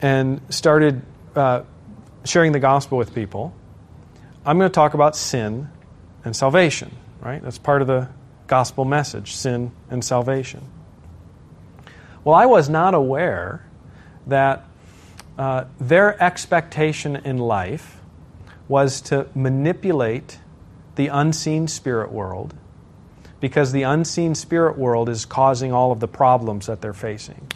and 0.00 0.40
started 0.48 1.02
uh, 1.34 1.62
sharing 2.24 2.52
the 2.52 2.60
gospel 2.60 2.98
with 2.98 3.14
people, 3.14 3.54
I'm 4.44 4.58
going 4.58 4.70
to 4.70 4.74
talk 4.74 4.94
about 4.94 5.16
sin 5.16 5.68
and 6.24 6.34
salvation, 6.34 6.94
right? 7.20 7.42
That's 7.42 7.58
part 7.58 7.82
of 7.82 7.88
the 7.88 8.08
gospel 8.46 8.84
message 8.84 9.34
sin 9.34 9.72
and 9.90 10.04
salvation. 10.04 10.66
Well, 12.24 12.34
I 12.34 12.46
was 12.46 12.68
not 12.68 12.94
aware 12.94 13.64
that 14.26 14.64
uh, 15.38 15.64
their 15.78 16.20
expectation 16.22 17.16
in 17.16 17.38
life 17.38 18.00
was 18.68 19.00
to 19.00 19.26
manipulate 19.34 20.38
the 20.96 21.08
unseen 21.08 21.66
spirit 21.66 22.12
world 22.12 22.54
because 23.40 23.72
the 23.72 23.82
unseen 23.82 24.34
spirit 24.34 24.76
world 24.76 25.08
is 25.08 25.24
causing 25.24 25.72
all 25.72 25.92
of 25.92 26.00
the 26.00 26.08
problems 26.08 26.66
that 26.66 26.80
they're 26.80 26.92
facing. 26.92 27.50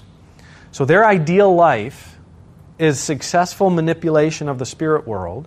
So 0.72 0.84
their 0.84 1.06
ideal 1.06 1.54
life 1.54 2.16
is 2.78 2.98
successful 2.98 3.70
manipulation 3.70 4.48
of 4.48 4.58
the 4.58 4.66
spirit 4.66 5.06
world 5.06 5.46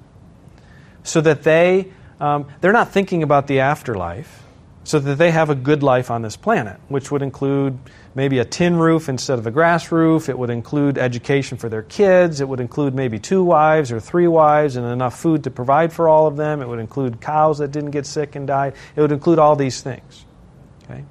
so 1.03 1.22
that 1.22 1.43
they 1.43 1.91
um, 2.20 2.47
they're 2.61 2.74
not 2.74 2.91
thinking 2.91 3.24
about 3.24 3.47
the 3.47 3.59
afterlife 3.59 4.43
so 4.84 4.99
that 4.99 5.15
they 5.15 5.32
have 5.32 5.49
a 5.49 5.55
good 5.55 5.84
life 5.84 6.09
on 6.09 6.22
this 6.22 6.38
planet, 6.38 6.80
which 6.88 7.11
would 7.11 7.22
include 7.22 7.78
maybe 8.18 8.39
a 8.39 8.45
tin 8.45 8.76
roof 8.76 9.09
instead 9.09 9.38
of 9.38 9.45
a 9.45 9.51
grass 9.51 9.91
roof. 9.91 10.28
It 10.28 10.36
would 10.39 10.49
include 10.49 10.97
education 10.97 11.59
for 11.59 11.70
their 11.70 11.84
kids. 11.84 12.41
It 12.41 12.49
would 12.49 12.59
include 12.59 12.95
maybe 12.95 13.20
two 13.20 13.43
wives 13.43 13.91
or 13.91 13.99
three 13.99 14.28
wives 14.28 14.76
and 14.76 14.88
enough 14.88 15.20
food 15.20 15.43
to 15.43 15.51
provide 15.51 15.93
for 15.93 16.09
all 16.09 16.26
of 16.26 16.36
them. 16.36 16.59
It 16.63 16.68
would 16.68 16.80
include 16.80 17.22
cows 17.22 17.59
that 17.59 17.72
didn't 17.72 17.91
get 17.91 18.07
sick 18.07 18.36
and 18.36 18.47
died. 18.47 18.74
It 18.95 19.01
would 19.01 19.11
include 19.11 19.38
all 19.38 19.55
these 19.55 19.82
things. 19.82 20.26
Okay? 20.86 21.03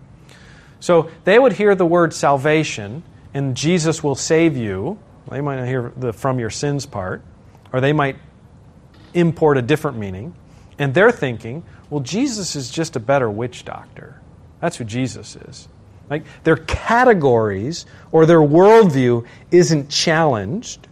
So 0.80 1.08
they 1.22 1.38
would 1.38 1.52
hear 1.52 1.76
the 1.76 1.86
word 1.86 2.12
salvation 2.12 3.04
and 3.32 3.56
Jesus 3.56 4.02
will 4.02 4.16
save 4.16 4.56
you. 4.56 4.98
They 5.30 5.40
might 5.40 5.60
not 5.60 5.68
hear 5.68 5.92
the 5.96 6.12
from 6.12 6.40
your 6.40 6.50
sins 6.50 6.86
part, 6.86 7.22
or 7.72 7.80
they 7.80 7.92
might 7.92 8.16
import 9.14 9.58
a 9.58 9.62
different 9.62 9.96
meaning. 9.96 10.34
And 10.76 10.92
they're 10.92 11.12
thinking, 11.12 11.62
well, 11.88 12.00
Jesus 12.00 12.56
is 12.56 12.68
just 12.68 12.96
a 12.96 13.00
better 13.00 13.30
witch 13.30 13.64
doctor. 13.64 14.20
That's 14.60 14.76
who 14.76 14.84
Jesus 14.84 15.36
is. 15.36 15.68
Like 16.08 16.24
their 16.44 16.56
categories 16.56 17.86
or 18.12 18.26
their 18.26 18.40
worldview 18.40 19.26
isn't 19.50 19.88
challenged, 19.90 20.86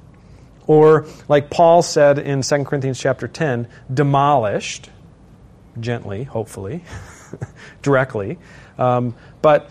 or 0.67 1.07
like 1.29 1.51
Paul 1.51 1.83
said 1.83 2.19
in 2.19 2.43
2 2.43 2.65
Corinthians 2.65 2.99
chapter 2.99 3.29
10, 3.29 3.69
demolished, 3.93 4.91
gently, 5.79 6.25
hopefully, 6.25 6.85
directly. 7.83 8.39
Um, 8.79 9.15
but 9.43 9.71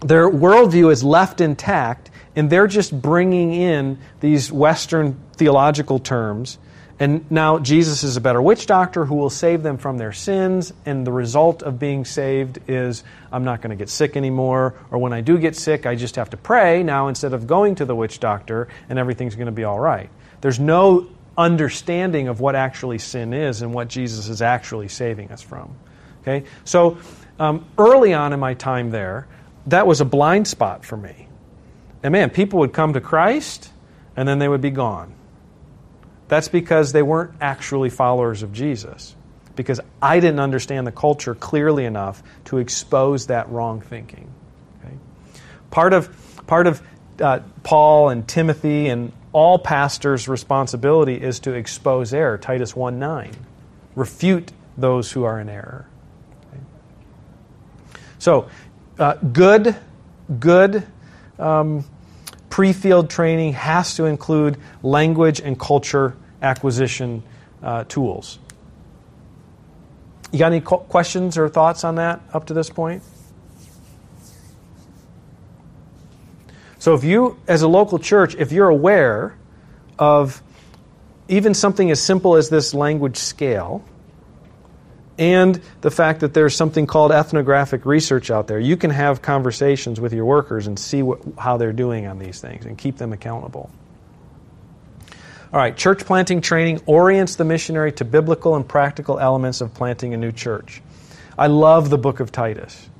their 0.00 0.28
worldview 0.28 0.92
is 0.92 1.02
left 1.02 1.40
intact, 1.40 2.10
and 2.36 2.50
they're 2.50 2.66
just 2.66 3.00
bringing 3.00 3.52
in 3.54 3.98
these 4.20 4.52
Western 4.52 5.18
theological 5.36 5.98
terms. 5.98 6.58
And 6.98 7.28
now 7.30 7.58
Jesus 7.58 8.04
is 8.04 8.16
a 8.16 8.20
better 8.20 8.40
witch 8.40 8.66
doctor 8.66 9.04
who 9.04 9.16
will 9.16 9.30
save 9.30 9.62
them 9.64 9.78
from 9.78 9.98
their 9.98 10.12
sins. 10.12 10.72
And 10.86 11.04
the 11.04 11.12
result 11.12 11.62
of 11.62 11.78
being 11.78 12.04
saved 12.04 12.60
is 12.68 13.02
I'm 13.32 13.44
not 13.44 13.62
going 13.62 13.70
to 13.70 13.76
get 13.76 13.88
sick 13.88 14.16
anymore. 14.16 14.74
Or 14.90 14.98
when 14.98 15.12
I 15.12 15.20
do 15.20 15.38
get 15.38 15.56
sick, 15.56 15.86
I 15.86 15.96
just 15.96 16.16
have 16.16 16.30
to 16.30 16.36
pray 16.36 16.82
now 16.84 17.08
instead 17.08 17.32
of 17.32 17.46
going 17.46 17.74
to 17.76 17.84
the 17.84 17.96
witch 17.96 18.20
doctor, 18.20 18.68
and 18.88 18.98
everything's 18.98 19.34
going 19.34 19.46
to 19.46 19.52
be 19.52 19.64
all 19.64 19.80
right. 19.80 20.08
There's 20.40 20.60
no 20.60 21.08
understanding 21.36 22.28
of 22.28 22.40
what 22.40 22.54
actually 22.54 22.98
sin 22.98 23.32
is 23.32 23.62
and 23.62 23.74
what 23.74 23.88
Jesus 23.88 24.28
is 24.28 24.40
actually 24.40 24.88
saving 24.88 25.32
us 25.32 25.42
from. 25.42 25.74
Okay? 26.22 26.46
So 26.64 26.98
um, 27.40 27.66
early 27.76 28.14
on 28.14 28.32
in 28.32 28.38
my 28.38 28.54
time 28.54 28.90
there, 28.90 29.26
that 29.66 29.86
was 29.86 30.00
a 30.00 30.04
blind 30.04 30.46
spot 30.46 30.84
for 30.84 30.96
me. 30.96 31.28
And 32.02 32.12
man, 32.12 32.30
people 32.30 32.60
would 32.60 32.72
come 32.72 32.92
to 32.92 33.00
Christ 33.00 33.72
and 34.16 34.28
then 34.28 34.38
they 34.38 34.48
would 34.48 34.60
be 34.60 34.70
gone. 34.70 35.14
That's 36.34 36.48
because 36.48 36.90
they 36.90 37.04
weren't 37.04 37.30
actually 37.40 37.90
followers 37.90 38.42
of 38.42 38.52
Jesus. 38.52 39.14
Because 39.54 39.80
I 40.02 40.18
didn't 40.18 40.40
understand 40.40 40.84
the 40.84 40.90
culture 40.90 41.36
clearly 41.36 41.84
enough 41.84 42.24
to 42.46 42.58
expose 42.58 43.28
that 43.28 43.48
wrong 43.50 43.80
thinking. 43.80 44.28
Okay? 44.80 44.94
Part 45.70 45.92
of, 45.92 46.44
part 46.48 46.66
of 46.66 46.82
uh, 47.20 47.38
Paul 47.62 48.08
and 48.08 48.26
Timothy 48.26 48.88
and 48.88 49.12
all 49.32 49.60
pastors' 49.60 50.26
responsibility 50.26 51.14
is 51.14 51.38
to 51.38 51.52
expose 51.52 52.12
error. 52.12 52.36
Titus 52.36 52.74
1 52.74 52.98
9. 52.98 53.30
Refute 53.94 54.50
those 54.76 55.12
who 55.12 55.22
are 55.22 55.38
in 55.38 55.48
error. 55.48 55.86
Okay? 56.52 56.62
So, 58.18 58.48
uh, 58.98 59.14
good, 59.18 59.76
good 60.40 60.84
um, 61.38 61.84
pre 62.50 62.72
field 62.72 63.08
training 63.08 63.52
has 63.52 63.94
to 63.94 64.06
include 64.06 64.56
language 64.82 65.40
and 65.40 65.56
culture 65.56 66.16
acquisition 66.44 67.22
uh, 67.62 67.84
tools. 67.84 68.38
You 70.30 70.38
got 70.38 70.52
any 70.52 70.60
questions 70.60 71.38
or 71.38 71.48
thoughts 71.48 71.84
on 71.84 71.96
that 71.96 72.20
up 72.32 72.46
to 72.46 72.54
this 72.54 72.68
point? 72.68 73.02
So, 76.78 76.94
if 76.94 77.04
you, 77.04 77.38
as 77.48 77.62
a 77.62 77.68
local 77.68 77.98
church, 77.98 78.34
if 78.34 78.52
you're 78.52 78.68
aware 78.68 79.36
of 79.98 80.42
even 81.28 81.54
something 81.54 81.90
as 81.90 82.00
simple 82.00 82.36
as 82.36 82.50
this 82.50 82.74
language 82.74 83.16
scale, 83.16 83.82
and 85.18 85.60
the 85.80 85.90
fact 85.90 86.20
that 86.20 86.34
there's 86.34 86.56
something 86.56 86.86
called 86.86 87.12
ethnographic 87.12 87.86
research 87.86 88.30
out 88.30 88.48
there. 88.48 88.58
You 88.58 88.76
can 88.76 88.90
have 88.90 89.22
conversations 89.22 90.00
with 90.00 90.12
your 90.12 90.24
workers 90.24 90.66
and 90.66 90.78
see 90.78 91.02
what, 91.02 91.20
how 91.38 91.56
they're 91.56 91.72
doing 91.72 92.06
on 92.06 92.18
these 92.18 92.40
things 92.40 92.66
and 92.66 92.76
keep 92.76 92.96
them 92.96 93.12
accountable. 93.12 93.70
All 95.54 95.60
right, 95.60 95.76
church 95.76 96.04
planting 96.04 96.40
training 96.40 96.80
orients 96.84 97.36
the 97.36 97.44
missionary 97.44 97.92
to 97.92 98.04
biblical 98.04 98.56
and 98.56 98.66
practical 98.66 99.20
elements 99.20 99.60
of 99.60 99.72
planting 99.72 100.12
a 100.12 100.16
new 100.16 100.32
church. 100.32 100.82
I 101.38 101.46
love 101.46 101.90
the 101.90 101.96
book 101.96 102.18
of 102.18 102.32
Titus. 102.32 102.90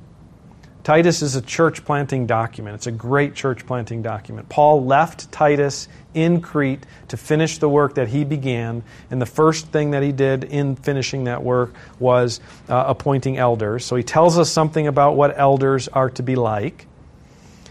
Titus 0.85 1.21
is 1.21 1.35
a 1.35 1.41
church 1.41 1.83
planting 1.83 2.27
document. 2.27 2.75
It's 2.75 2.87
a 2.87 2.93
great 2.93 3.35
church 3.35 3.65
planting 3.65 4.01
document. 4.01 4.47
Paul 4.47 4.85
left 4.85 5.33
Titus 5.33 5.89
in 6.13 6.39
Crete 6.39 6.85
to 7.09 7.17
finish 7.17 7.57
the 7.57 7.67
work 7.67 7.95
that 7.95 8.07
he 8.07 8.23
began, 8.23 8.83
and 9.11 9.21
the 9.21 9.25
first 9.25 9.67
thing 9.67 9.91
that 9.91 10.01
he 10.01 10.13
did 10.13 10.45
in 10.45 10.77
finishing 10.77 11.25
that 11.25 11.43
work 11.43 11.73
was 11.99 12.39
uh, 12.69 12.85
appointing 12.87 13.37
elders. 13.37 13.83
So 13.83 13.97
he 13.97 14.03
tells 14.03 14.39
us 14.39 14.49
something 14.49 14.87
about 14.87 15.17
what 15.17 15.37
elders 15.37 15.89
are 15.89 16.09
to 16.11 16.23
be 16.23 16.37
like. 16.37 16.87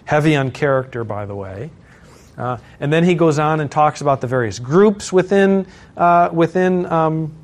Heavy 0.05 0.37
on 0.37 0.51
character, 0.51 1.05
by 1.05 1.25
the 1.25 1.35
way. 1.35 1.71
Uh, 2.37 2.59
and 2.81 2.93
then 2.93 3.05
he 3.05 3.15
goes 3.15 3.39
on 3.39 3.61
and 3.61 3.71
talks 3.71 4.01
about 4.01 4.21
the 4.21 4.27
various 4.27 4.59
groups 4.59 5.13
within, 5.13 5.67
uh, 5.97 6.31
within 6.33 6.87
um, 6.87 7.35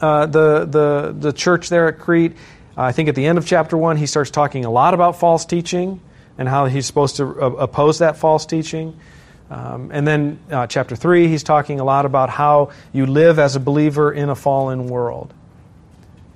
uh, 0.00 0.26
the, 0.26 0.66
the, 0.66 1.14
the 1.18 1.32
church 1.32 1.68
there 1.68 1.88
at 1.88 1.98
Crete. 1.98 2.36
I 2.76 2.92
think 2.92 3.08
at 3.08 3.14
the 3.14 3.26
end 3.26 3.38
of 3.38 3.46
chapter 3.46 3.76
1, 3.76 3.96
he 3.96 4.06
starts 4.06 4.30
talking 4.30 4.64
a 4.64 4.70
lot 4.70 4.94
about 4.94 5.18
false 5.18 5.44
teaching 5.44 6.00
and 6.36 6.48
how 6.48 6.66
he's 6.66 6.86
supposed 6.86 7.16
to 7.16 7.24
uh, 7.24 7.46
oppose 7.50 8.00
that 8.00 8.16
false 8.16 8.44
teaching. 8.44 8.98
Um, 9.50 9.90
and 9.92 10.06
then 10.06 10.38
uh, 10.50 10.66
chapter 10.66 10.96
3, 10.96 11.28
he's 11.28 11.42
talking 11.42 11.80
a 11.80 11.84
lot 11.84 12.06
about 12.06 12.30
how 12.30 12.72
you 12.92 13.06
live 13.06 13.38
as 13.38 13.56
a 13.56 13.60
believer 13.60 14.12
in 14.12 14.28
a 14.28 14.34
fallen 14.34 14.86
world. 14.86 15.32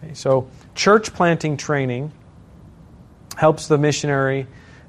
Okay, 0.02 0.14
so, 0.14 0.48
church 0.74 1.12
planting 1.12 1.56
training 1.56 2.12
helps 3.36 3.66
the 3.66 3.78
missionary 3.78 4.46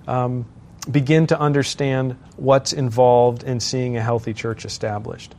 um, 0.08 0.46
begin 0.90 1.28
to 1.28 1.40
understand 1.40 2.18
what's 2.36 2.74
involved 2.74 3.44
in 3.44 3.60
seeing 3.60 3.98
a 3.98 4.02
healthy 4.02 4.34
church 4.34 4.66
established. 4.66 5.36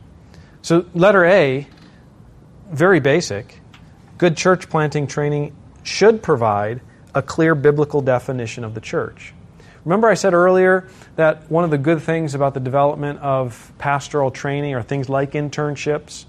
So, 0.61 0.85
letter 0.93 1.25
A, 1.25 1.67
very 2.71 2.99
basic. 2.99 3.59
Good 4.17 4.37
church 4.37 4.69
planting 4.69 5.07
training 5.07 5.55
should 5.83 6.21
provide 6.21 6.81
a 7.13 7.21
clear 7.21 7.55
biblical 7.55 8.01
definition 8.01 8.63
of 8.63 8.73
the 8.73 8.81
church. 8.81 9.33
Remember, 9.83 10.07
I 10.07 10.13
said 10.13 10.33
earlier 10.33 10.87
that 11.15 11.49
one 11.49 11.63
of 11.63 11.71
the 11.71 11.77
good 11.77 12.01
things 12.01 12.35
about 12.35 12.53
the 12.53 12.59
development 12.59 13.19
of 13.19 13.73
pastoral 13.79 14.29
training 14.29 14.75
are 14.75 14.83
things 14.83 15.09
like 15.09 15.31
internships. 15.31 16.25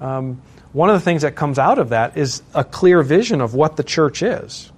Um, 0.00 0.40
one 0.72 0.88
of 0.88 0.94
the 0.94 1.04
things 1.04 1.22
that 1.22 1.36
comes 1.36 1.58
out 1.58 1.78
of 1.78 1.90
that 1.90 2.16
is 2.16 2.42
a 2.54 2.64
clear 2.64 3.02
vision 3.02 3.40
of 3.40 3.54
what 3.54 3.76
the 3.76 3.82
church 3.82 4.22
is. 4.22 4.72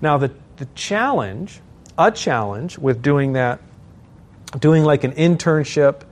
Now, 0.00 0.18
the, 0.18 0.30
the 0.58 0.66
challenge, 0.74 1.60
a 1.98 2.10
challenge 2.10 2.78
with 2.78 3.02
doing 3.02 3.34
that, 3.34 3.60
doing 4.58 4.84
like 4.84 5.04
an 5.04 5.12
internship 5.12 6.02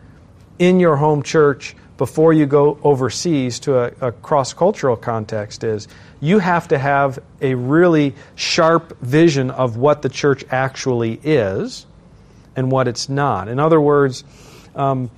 in 0.58 0.80
your 0.80 0.96
home 0.96 1.22
church 1.22 1.76
before 1.96 2.32
you 2.32 2.46
go 2.46 2.78
overseas 2.82 3.60
to 3.60 3.78
a, 3.78 4.08
a 4.08 4.12
cross 4.12 4.52
cultural 4.52 4.96
context 4.96 5.62
is 5.62 5.86
you 6.20 6.38
have 6.38 6.66
to 6.68 6.78
have 6.78 7.20
a 7.40 7.54
really 7.54 8.14
sharp 8.34 8.98
vision 9.00 9.50
of 9.50 9.76
what 9.76 10.02
the 10.02 10.08
church 10.08 10.44
actually 10.50 11.20
is 11.22 11.86
and 12.56 12.70
what 12.70 12.88
it's 12.88 13.08
not. 13.08 13.48
In 13.48 13.60
other 13.60 13.80
words, 13.80 14.24
um, 14.74 15.10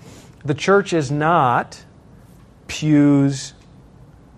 the 0.45 0.55
church 0.55 0.93
is 0.93 1.11
not 1.11 1.83
pews 2.67 3.55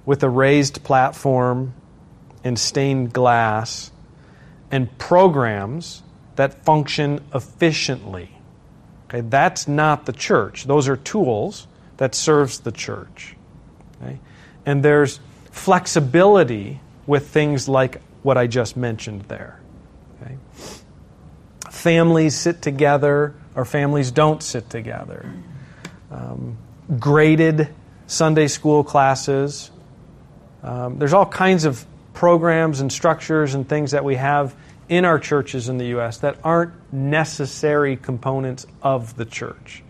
with 0.06 0.22
a 0.22 0.28
raised 0.28 0.84
platform 0.84 1.74
and 2.44 2.58
stained 2.58 3.12
glass 3.12 3.90
and 4.70 4.96
programs 4.98 6.02
that 6.38 6.64
function 6.64 7.20
efficiently. 7.34 8.30
Okay, 9.06 9.22
that's 9.22 9.66
not 9.66 10.06
the 10.06 10.12
church. 10.12 10.64
Those 10.64 10.88
are 10.88 10.96
tools 10.96 11.66
that 11.96 12.14
serves 12.14 12.60
the 12.60 12.70
church. 12.70 13.34
Okay? 14.00 14.20
And 14.64 14.84
there's 14.84 15.18
flexibility 15.50 16.80
with 17.08 17.28
things 17.28 17.68
like 17.68 18.00
what 18.22 18.38
I 18.38 18.46
just 18.46 18.76
mentioned 18.76 19.22
there. 19.22 19.60
Okay? 20.22 20.36
Families 21.70 22.36
sit 22.36 22.62
together, 22.62 23.34
or 23.56 23.64
families 23.64 24.12
don't 24.12 24.40
sit 24.40 24.70
together. 24.70 25.28
Um, 26.12 26.56
graded 27.00 27.68
Sunday 28.06 28.46
school 28.46 28.84
classes. 28.84 29.72
Um, 30.62 31.00
there's 31.00 31.14
all 31.14 31.26
kinds 31.26 31.64
of 31.64 31.84
programs 32.14 32.80
and 32.80 32.92
structures 32.92 33.54
and 33.54 33.68
things 33.68 33.90
that 33.90 34.04
we 34.04 34.14
have 34.14 34.54
in 34.88 35.04
our 35.04 35.18
churches 35.18 35.68
in 35.68 35.78
the 35.78 35.86
U.S. 35.86 36.18
that 36.18 36.38
aren't 36.42 36.72
necessary 36.92 37.96
components 37.96 38.66
of 38.82 39.16
the 39.16 39.24
church. 39.24 39.82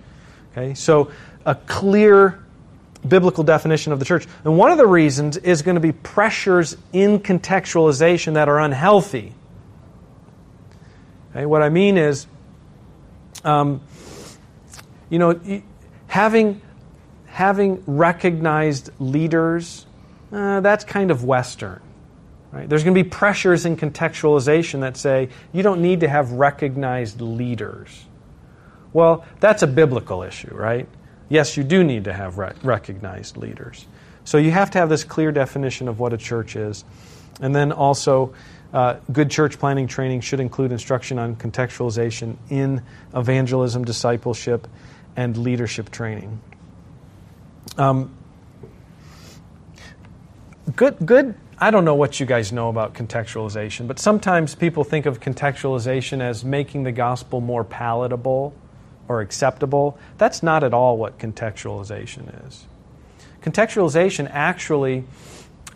Okay, 0.52 0.74
so 0.74 1.10
a 1.46 1.54
clear 1.54 2.44
biblical 3.06 3.44
definition 3.44 3.92
of 3.92 3.98
the 3.98 4.04
church. 4.04 4.26
And 4.44 4.58
one 4.58 4.70
of 4.70 4.78
the 4.78 4.86
reasons 4.86 5.36
is 5.36 5.62
going 5.62 5.76
to 5.76 5.80
be 5.80 5.92
pressures 5.92 6.76
in 6.92 7.20
contextualization 7.20 8.34
that 8.34 8.48
are 8.48 8.58
unhealthy. 8.58 9.34
Okay, 11.30 11.46
what 11.46 11.62
I 11.62 11.68
mean 11.68 11.96
is, 11.96 12.26
um, 13.44 13.80
you 15.10 15.18
know, 15.18 15.62
having 16.08 16.60
having 17.26 17.84
recognized 17.86 18.90
leaders, 18.98 19.86
uh, 20.32 20.60
that's 20.60 20.84
kind 20.84 21.10
of 21.12 21.22
Western. 21.22 21.80
Right? 22.50 22.68
There's 22.68 22.82
going 22.82 22.94
to 22.94 23.02
be 23.02 23.08
pressures 23.08 23.66
in 23.66 23.76
contextualization 23.76 24.80
that 24.80 24.96
say 24.96 25.28
you 25.52 25.62
don't 25.62 25.82
need 25.82 26.00
to 26.00 26.08
have 26.08 26.32
recognized 26.32 27.20
leaders. 27.20 28.06
Well, 28.92 29.26
that's 29.38 29.62
a 29.62 29.66
biblical 29.66 30.22
issue, 30.22 30.54
right? 30.54 30.88
yes, 31.28 31.56
you 31.56 31.64
do 31.64 31.84
need 31.84 32.04
to 32.04 32.12
have 32.12 32.38
recognized 32.38 33.36
leaders. 33.36 33.86
So 34.24 34.38
you 34.38 34.50
have 34.50 34.70
to 34.72 34.78
have 34.78 34.88
this 34.88 35.04
clear 35.04 35.32
definition 35.32 35.88
of 35.88 35.98
what 35.98 36.12
a 36.12 36.16
church 36.16 36.56
is. 36.56 36.84
And 37.40 37.54
then 37.54 37.72
also, 37.72 38.34
uh, 38.72 38.96
good 39.12 39.30
church 39.30 39.58
planning 39.58 39.86
training 39.86 40.20
should 40.20 40.40
include 40.40 40.72
instruction 40.72 41.18
on 41.18 41.36
contextualization 41.36 42.36
in 42.50 42.82
evangelism, 43.14 43.84
discipleship, 43.84 44.66
and 45.16 45.36
leadership 45.36 45.90
training. 45.90 46.40
Um, 47.76 48.14
good, 50.76 50.96
good 51.04 51.34
I 51.60 51.70
don't 51.70 51.84
know 51.84 51.94
what 51.94 52.20
you 52.20 52.26
guys 52.26 52.52
know 52.52 52.68
about 52.68 52.94
contextualization, 52.94 53.88
but 53.88 53.98
sometimes 53.98 54.54
people 54.54 54.84
think 54.84 55.06
of 55.06 55.18
contextualization 55.18 56.20
as 56.20 56.44
making 56.44 56.84
the 56.84 56.92
gospel 56.92 57.40
more 57.40 57.64
palatable 57.64 58.54
or 59.08 59.20
acceptable. 59.20 59.98
That's 60.18 60.42
not 60.42 60.62
at 60.62 60.72
all 60.72 60.96
what 60.96 61.18
contextualization 61.18 62.46
is. 62.46 62.66
Contextualization 63.42 64.30
actually 64.30 65.04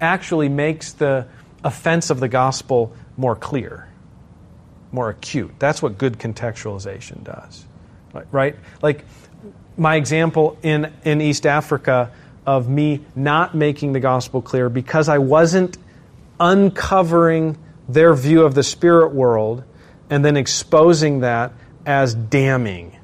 actually 0.01 0.49
makes 0.49 0.93
the 0.93 1.27
offense 1.63 2.11
of 2.11 2.21
the 2.21 2.29
gospel 2.29 2.95
more 3.17 3.37
clear, 3.37 3.89
more 4.91 5.11
acute. 5.11 5.53
That's 5.59 5.81
what 5.81 5.97
good 5.97 6.19
contextualization 6.19 7.23
does. 7.23 7.65
Right? 8.31 8.57
Like 8.83 9.05
my 9.77 9.97
example 9.97 10.59
in, 10.63 10.93
in 11.05 11.21
East 11.21 11.47
Africa 11.47 12.11
of 12.47 12.69
me 12.69 13.01
not 13.15 13.55
making 13.55 13.93
the 13.93 14.01
gospel 14.01 14.43
clear 14.43 14.69
because 14.69 15.09
I 15.09 15.19
wasn't 15.19 15.79
uncovering 16.41 17.57
their 17.89 18.15
view 18.15 18.43
of 18.43 18.55
the 18.55 18.63
spirit 18.63 19.13
world 19.13 19.65
and 20.11 20.25
then 20.25 20.37
exposing 20.37 21.21
that 21.21 21.53
as 21.87 22.15
damning. 22.15 22.97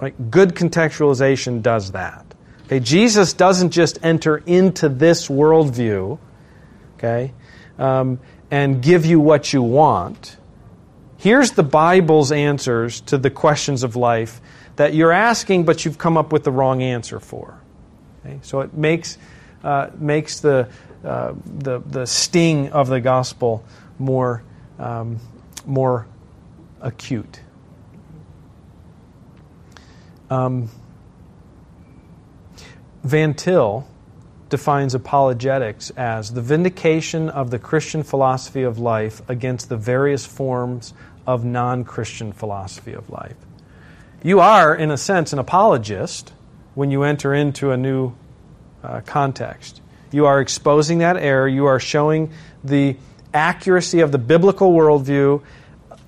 Right? 0.00 0.30
Good 0.30 0.54
contextualization 0.54 1.62
does 1.62 1.92
that. 1.92 2.24
Okay, 2.66 2.80
Jesus 2.80 3.32
doesn't 3.32 3.70
just 3.70 3.98
enter 4.02 4.38
into 4.38 4.88
this 4.88 5.28
worldview, 5.28 6.18
okay, 6.96 7.32
um, 7.78 8.18
and 8.50 8.82
give 8.82 9.06
you 9.06 9.20
what 9.20 9.52
you 9.52 9.62
want. 9.62 10.36
Here's 11.16 11.52
the 11.52 11.62
Bible's 11.62 12.32
answers 12.32 13.00
to 13.02 13.18
the 13.18 13.30
questions 13.30 13.84
of 13.84 13.94
life 13.94 14.40
that 14.76 14.94
you're 14.94 15.12
asking, 15.12 15.64
but 15.64 15.84
you've 15.84 15.96
come 15.96 16.16
up 16.16 16.32
with 16.32 16.44
the 16.44 16.50
wrong 16.50 16.82
answer 16.82 17.20
for. 17.20 17.55
Okay? 18.26 18.38
So 18.42 18.60
it 18.60 18.74
makes, 18.74 19.18
uh, 19.62 19.90
makes 19.96 20.40
the, 20.40 20.68
uh, 21.04 21.34
the, 21.44 21.80
the 21.80 22.06
sting 22.06 22.70
of 22.70 22.88
the 22.88 23.00
gospel 23.00 23.64
more, 23.98 24.42
um, 24.78 25.20
more 25.64 26.06
acute. 26.80 27.40
Um, 30.28 30.68
Van 33.04 33.34
Til 33.34 33.86
defines 34.48 34.94
apologetics 34.94 35.90
as 35.90 36.32
the 36.32 36.40
vindication 36.40 37.28
of 37.28 37.50
the 37.50 37.58
Christian 37.58 38.02
philosophy 38.02 38.62
of 38.62 38.78
life 38.78 39.22
against 39.28 39.68
the 39.68 39.76
various 39.76 40.26
forms 40.26 40.94
of 41.26 41.44
non 41.44 41.84
Christian 41.84 42.32
philosophy 42.32 42.92
of 42.92 43.08
life. 43.10 43.36
You 44.22 44.40
are, 44.40 44.74
in 44.74 44.90
a 44.90 44.96
sense, 44.96 45.32
an 45.32 45.38
apologist 45.38 46.32
when 46.76 46.90
you 46.90 47.02
enter 47.02 47.34
into 47.34 47.72
a 47.72 47.76
new 47.76 48.12
uh, 48.84 49.00
context. 49.00 49.80
You 50.12 50.26
are 50.26 50.40
exposing 50.40 50.98
that 50.98 51.16
error, 51.16 51.48
you 51.48 51.66
are 51.66 51.80
showing 51.80 52.30
the 52.62 52.96
accuracy 53.34 54.00
of 54.00 54.12
the 54.12 54.18
biblical 54.18 54.72
worldview 54.72 55.42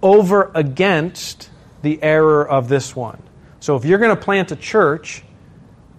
over 0.03 0.53
against 0.55 1.51
the 1.83 2.01
error 2.03 2.47
of 2.47 2.69
this 2.69 2.95
one. 2.95 3.21
So 3.61 3.77
if 3.77 3.85
you're 3.85 3.99
going 3.99 4.15
to 4.15 4.23
plant 4.23 4.53
a 4.53 4.57
church, 4.57 5.25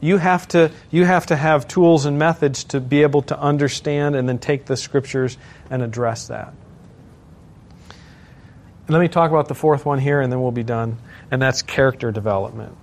you 0.01 0.17
have 0.17 0.47
to 0.49 0.71
you 0.91 1.03
have 1.03 1.25
to 1.25 1.35
have 1.35 1.67
tools 1.67 2.05
and 2.05 2.17
methods 2.19 2.63
to 2.65 2.79
be 2.79 3.01
able 3.01 3.23
to 3.23 3.39
understand 3.39 4.15
and 4.15 4.29
then 4.29 4.37
take 4.37 4.65
the 4.65 4.77
scriptures 4.77 5.37
and 5.69 5.81
address 5.81 6.27
that. 6.27 6.53
Let 8.87 9.01
me 9.01 9.07
talk 9.07 9.31
about 9.31 9.47
the 9.47 9.55
fourth 9.55 9.83
one 9.85 9.99
here 9.99 10.21
and 10.21 10.31
then 10.31 10.41
we'll 10.41 10.51
be 10.51 10.63
done, 10.63 10.97
and 11.31 11.41
that's 11.41 11.63
character 11.63 12.11
development. 12.11 12.77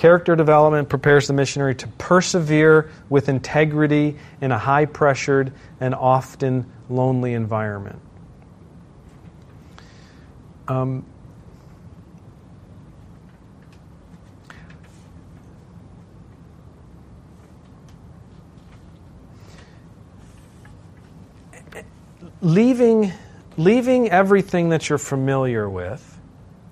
Character 0.00 0.34
development 0.34 0.88
prepares 0.88 1.26
the 1.26 1.34
missionary 1.34 1.74
to 1.74 1.86
persevere 1.86 2.90
with 3.10 3.28
integrity 3.28 4.16
in 4.40 4.50
a 4.50 4.56
high 4.56 4.86
pressured 4.86 5.52
and 5.78 5.94
often 5.94 6.64
lonely 6.88 7.34
environment. 7.34 8.00
Um, 10.68 11.04
leaving, 22.40 23.12
leaving 23.58 24.08
everything 24.08 24.70
that 24.70 24.88
you're 24.88 24.96
familiar 24.96 25.68
with 25.68 26.18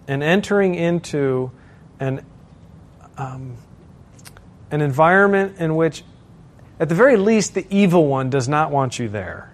and 0.06 0.22
entering 0.22 0.74
into 0.74 1.50
an, 2.00 2.24
um, 3.18 3.56
an 4.70 4.80
environment 4.80 5.56
in 5.58 5.76
which, 5.76 6.04
at 6.80 6.88
the 6.88 6.94
very 6.94 7.16
least, 7.16 7.54
the 7.54 7.66
evil 7.70 8.06
one 8.06 8.30
does 8.30 8.48
not 8.48 8.70
want 8.70 8.98
you 8.98 9.08
there. 9.08 9.52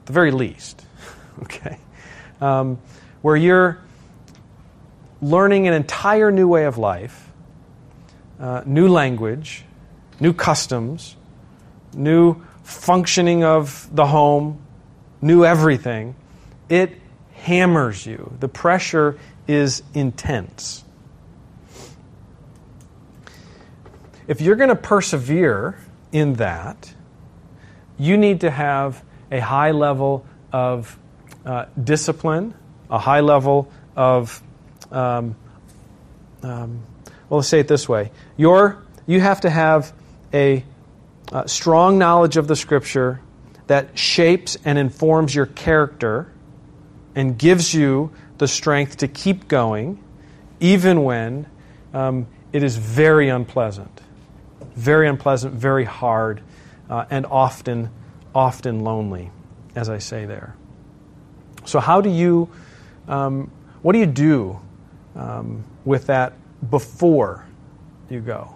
At 0.00 0.06
the 0.06 0.12
very 0.12 0.30
least. 0.30 0.84
okay? 1.42 1.78
Um, 2.40 2.78
where 3.22 3.36
you're 3.36 3.78
learning 5.20 5.66
an 5.66 5.74
entire 5.74 6.30
new 6.30 6.48
way 6.48 6.64
of 6.64 6.78
life, 6.78 7.30
uh, 8.40 8.62
new 8.66 8.88
language, 8.88 9.64
new 10.20 10.32
customs, 10.32 11.16
new 11.94 12.36
functioning 12.62 13.44
of 13.44 13.88
the 13.94 14.06
home, 14.06 14.60
new 15.20 15.44
everything, 15.44 16.14
it 16.68 16.92
hammers 17.32 18.06
you. 18.06 18.32
The 18.40 18.48
pressure 18.48 19.18
is 19.46 19.82
intense. 19.94 20.84
If 24.28 24.42
you're 24.42 24.56
going 24.56 24.68
to 24.68 24.76
persevere 24.76 25.78
in 26.12 26.34
that, 26.34 26.92
you 27.98 28.18
need 28.18 28.42
to 28.42 28.50
have 28.50 29.02
a 29.32 29.40
high 29.40 29.70
level 29.70 30.26
of 30.52 30.98
uh, 31.46 31.64
discipline, 31.82 32.52
a 32.90 32.98
high 32.98 33.20
level 33.20 33.72
of, 33.96 34.42
um, 34.92 35.34
um, 36.42 36.82
well, 37.30 37.38
let's 37.38 37.48
say 37.48 37.60
it 37.60 37.68
this 37.68 37.88
way. 37.88 38.10
You're, 38.36 38.82
you 39.06 39.18
have 39.22 39.40
to 39.40 39.50
have 39.50 39.94
a, 40.34 40.62
a 41.32 41.48
strong 41.48 41.98
knowledge 41.98 42.36
of 42.36 42.48
the 42.48 42.56
Scripture 42.56 43.22
that 43.66 43.98
shapes 43.98 44.58
and 44.62 44.78
informs 44.78 45.34
your 45.34 45.46
character 45.46 46.30
and 47.14 47.38
gives 47.38 47.72
you 47.72 48.12
the 48.36 48.46
strength 48.46 48.98
to 48.98 49.08
keep 49.08 49.48
going, 49.48 50.04
even 50.60 51.02
when 51.02 51.46
um, 51.94 52.26
it 52.52 52.62
is 52.62 52.76
very 52.76 53.30
unpleasant. 53.30 54.02
Very 54.78 55.08
unpleasant, 55.08 55.54
very 55.54 55.84
hard, 55.84 56.40
uh, 56.88 57.04
and 57.10 57.26
often, 57.26 57.90
often 58.32 58.84
lonely, 58.84 59.32
as 59.74 59.90
I 59.90 59.98
say 59.98 60.24
there. 60.24 60.54
So, 61.64 61.80
how 61.80 62.00
do 62.00 62.08
you, 62.08 62.48
um, 63.08 63.50
what 63.82 63.94
do 63.94 63.98
you 63.98 64.06
do 64.06 64.60
um, 65.16 65.64
with 65.84 66.06
that 66.06 66.34
before 66.70 67.44
you 68.08 68.20
go? 68.20 68.54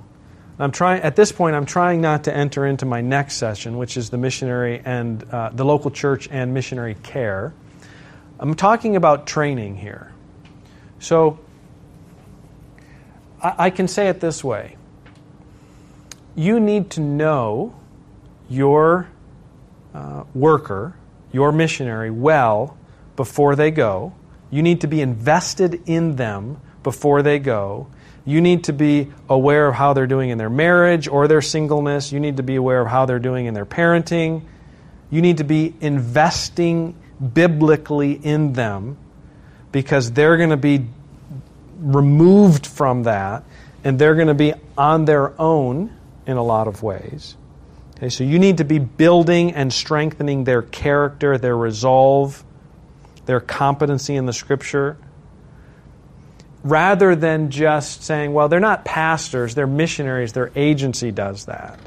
I'm 0.61 0.71
trying 0.71 1.03
at 1.03 1.17
this 1.17 1.33
point. 1.33 1.57
I'm 1.57 1.67
trying 1.67 2.01
not 2.01 2.23
to 2.25 2.33
enter 2.35 2.67
into 2.67 2.87
my 2.87 3.01
next 3.01 3.35
session, 3.35 3.77
which 3.77 3.97
is 3.97 4.11
the 4.11 4.17
missionary 4.17 4.81
and 4.85 5.25
uh, 5.25 5.51
the 5.53 5.65
local 5.65 5.91
church 5.91 6.29
and 6.31 6.55
missionary 6.55 6.95
care. 7.03 7.53
I'm 8.39 8.55
talking 8.55 8.95
about 8.95 9.27
training 9.27 9.77
here. 9.77 10.13
So 11.01 11.41
I, 13.43 13.55
I 13.59 13.71
can 13.71 13.89
say 13.89 14.07
it 14.07 14.21
this 14.21 14.45
way: 14.45 14.77
you 16.35 16.61
need 16.61 16.91
to 16.91 17.01
know 17.01 17.75
your 18.49 19.09
uh, 19.95 20.25
worker, 20.35 20.97
your 21.33 21.53
missionary, 21.53 22.11
well 22.11 22.77
before 23.17 23.57
they 23.57 23.71
go. 23.71 24.15
You 24.51 24.63
need 24.63 24.83
to 24.83 24.87
be 24.87 25.01
invested 25.01 25.83
in 25.87 26.17
them 26.17 26.61
before 26.83 27.23
they 27.23 27.39
go 27.39 27.89
you 28.25 28.41
need 28.41 28.65
to 28.65 28.73
be 28.73 29.11
aware 29.29 29.69
of 29.69 29.75
how 29.75 29.93
they're 29.95 30.07
doing 30.07 30.31
in 30.31 30.39
their 30.39 30.51
marriage 30.51 31.09
or 31.09 31.27
their 31.27 31.43
singleness. 31.43 32.13
You 32.13 32.21
need 32.21 32.37
to 32.37 32.43
be 32.43 32.57
aware 32.57 32.81
of 32.81 32.89
how 32.89 33.07
they're 33.07 33.19
doing 33.19 33.47
in 33.47 33.55
their 33.55 33.67
parenting. 33.67 34.43
You 35.11 35.23
need 35.23 35.39
to 35.39 35.45
be 35.45 35.75
investing 35.81 36.95
biblically 37.35 38.13
in 38.13 38.53
them 38.53 38.97
because 39.73 40.13
they're 40.13 40.37
going 40.37 40.51
to 40.51 40.57
be 40.57 40.87
removed 41.79 42.67
from 42.67 43.05
that 43.05 43.45
and 43.83 43.99
they're 43.99 44.15
going 44.15 44.29
to 44.29 44.35
be 44.35 44.55
on 44.79 45.05
their 45.05 45.39
own 45.41 45.97
in 46.27 46.37
a 46.37 46.43
lot 46.43 46.69
of 46.69 46.83
ways. 46.83 47.37
Okay, 47.97 48.09
so 48.09 48.25
you 48.25 48.39
need 48.39 48.59
to 48.59 48.65
be 48.65 48.79
building 48.79 49.53
and 49.53 49.73
strengthening 49.73 50.45
their 50.45 50.63
character, 50.63 51.39
their 51.39 51.57
resolve, 51.57 52.45
their 53.27 53.41
competency 53.41 54.17
in 54.17 54.27
the 54.27 54.33
scripture 54.33 54.97
rather 56.65 57.17
than 57.17 57.51
just 57.51 58.05
saying, 58.05 58.33
well, 58.33 58.49
they're 58.49 58.61
not 58.61 58.85
pastors, 58.85 59.55
they're 59.55 59.67
missionaries, 59.67 60.33
their 60.33 60.51
agency 60.55 61.11
does 61.11 61.47
that. 61.47 61.79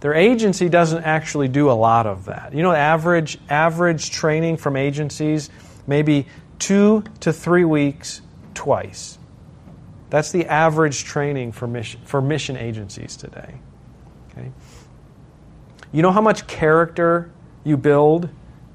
Their 0.00 0.14
agency 0.14 0.68
doesn't 0.68 1.02
actually 1.04 1.48
do 1.48 1.70
a 1.70 1.72
lot 1.72 2.06
of 2.06 2.26
that. 2.26 2.54
You 2.54 2.62
know, 2.62 2.72
average, 2.72 3.38
average 3.48 4.10
training 4.10 4.58
from 4.58 4.76
agencies, 4.76 5.48
maybe 5.86 6.26
two 6.58 7.04
to 7.20 7.32
three 7.32 7.64
weeks 7.64 8.20
twice. 8.52 9.18
That's 10.14 10.30
the 10.30 10.46
average 10.46 11.02
training 11.02 11.50
for 11.50 11.66
mission, 11.66 12.00
for 12.04 12.22
mission 12.22 12.56
agencies 12.56 13.16
today. 13.16 13.52
Okay? 14.30 14.52
You 15.90 16.02
know 16.02 16.12
how 16.12 16.20
much 16.20 16.46
character 16.46 17.32
you 17.64 17.76
build 17.76 18.28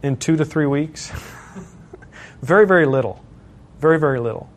in 0.03 0.17
two 0.17 0.35
to 0.35 0.43
three 0.43 0.65
weeks? 0.65 1.09
very, 2.41 2.67
very 2.67 2.85
little. 2.85 3.23
Very, 3.79 3.97
very 3.97 4.19
little. 4.19 4.49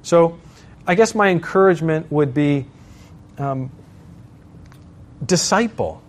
So, 0.00 0.38
I 0.86 0.94
guess 0.94 1.14
my 1.14 1.28
encouragement 1.28 2.10
would 2.10 2.32
be 2.32 2.64
um, 3.36 3.70
disciple. 5.22 6.00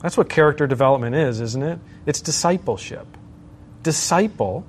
That's 0.00 0.16
what 0.16 0.28
character 0.28 0.66
development 0.66 1.14
is, 1.14 1.40
isn't 1.40 1.62
it? 1.62 1.78
It's 2.06 2.20
discipleship. 2.20 3.06
Disciple 3.84 4.66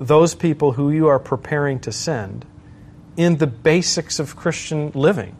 those 0.00 0.34
people 0.34 0.72
who 0.72 0.90
you 0.90 1.06
are 1.06 1.20
preparing 1.20 1.78
to 1.78 1.92
send 1.92 2.44
in 3.18 3.36
the 3.36 3.46
basics 3.48 4.20
of 4.20 4.36
Christian 4.36 4.92
living 4.94 5.36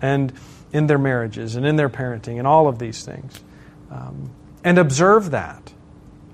and 0.00 0.32
in 0.72 0.86
their 0.86 0.98
marriages 0.98 1.54
and 1.54 1.66
in 1.66 1.76
their 1.76 1.90
parenting 1.90 2.38
and 2.38 2.46
all 2.46 2.66
of 2.66 2.78
these 2.78 3.04
things. 3.04 3.38
Um, 3.90 4.30
and 4.64 4.78
observe 4.78 5.30
that. 5.32 5.72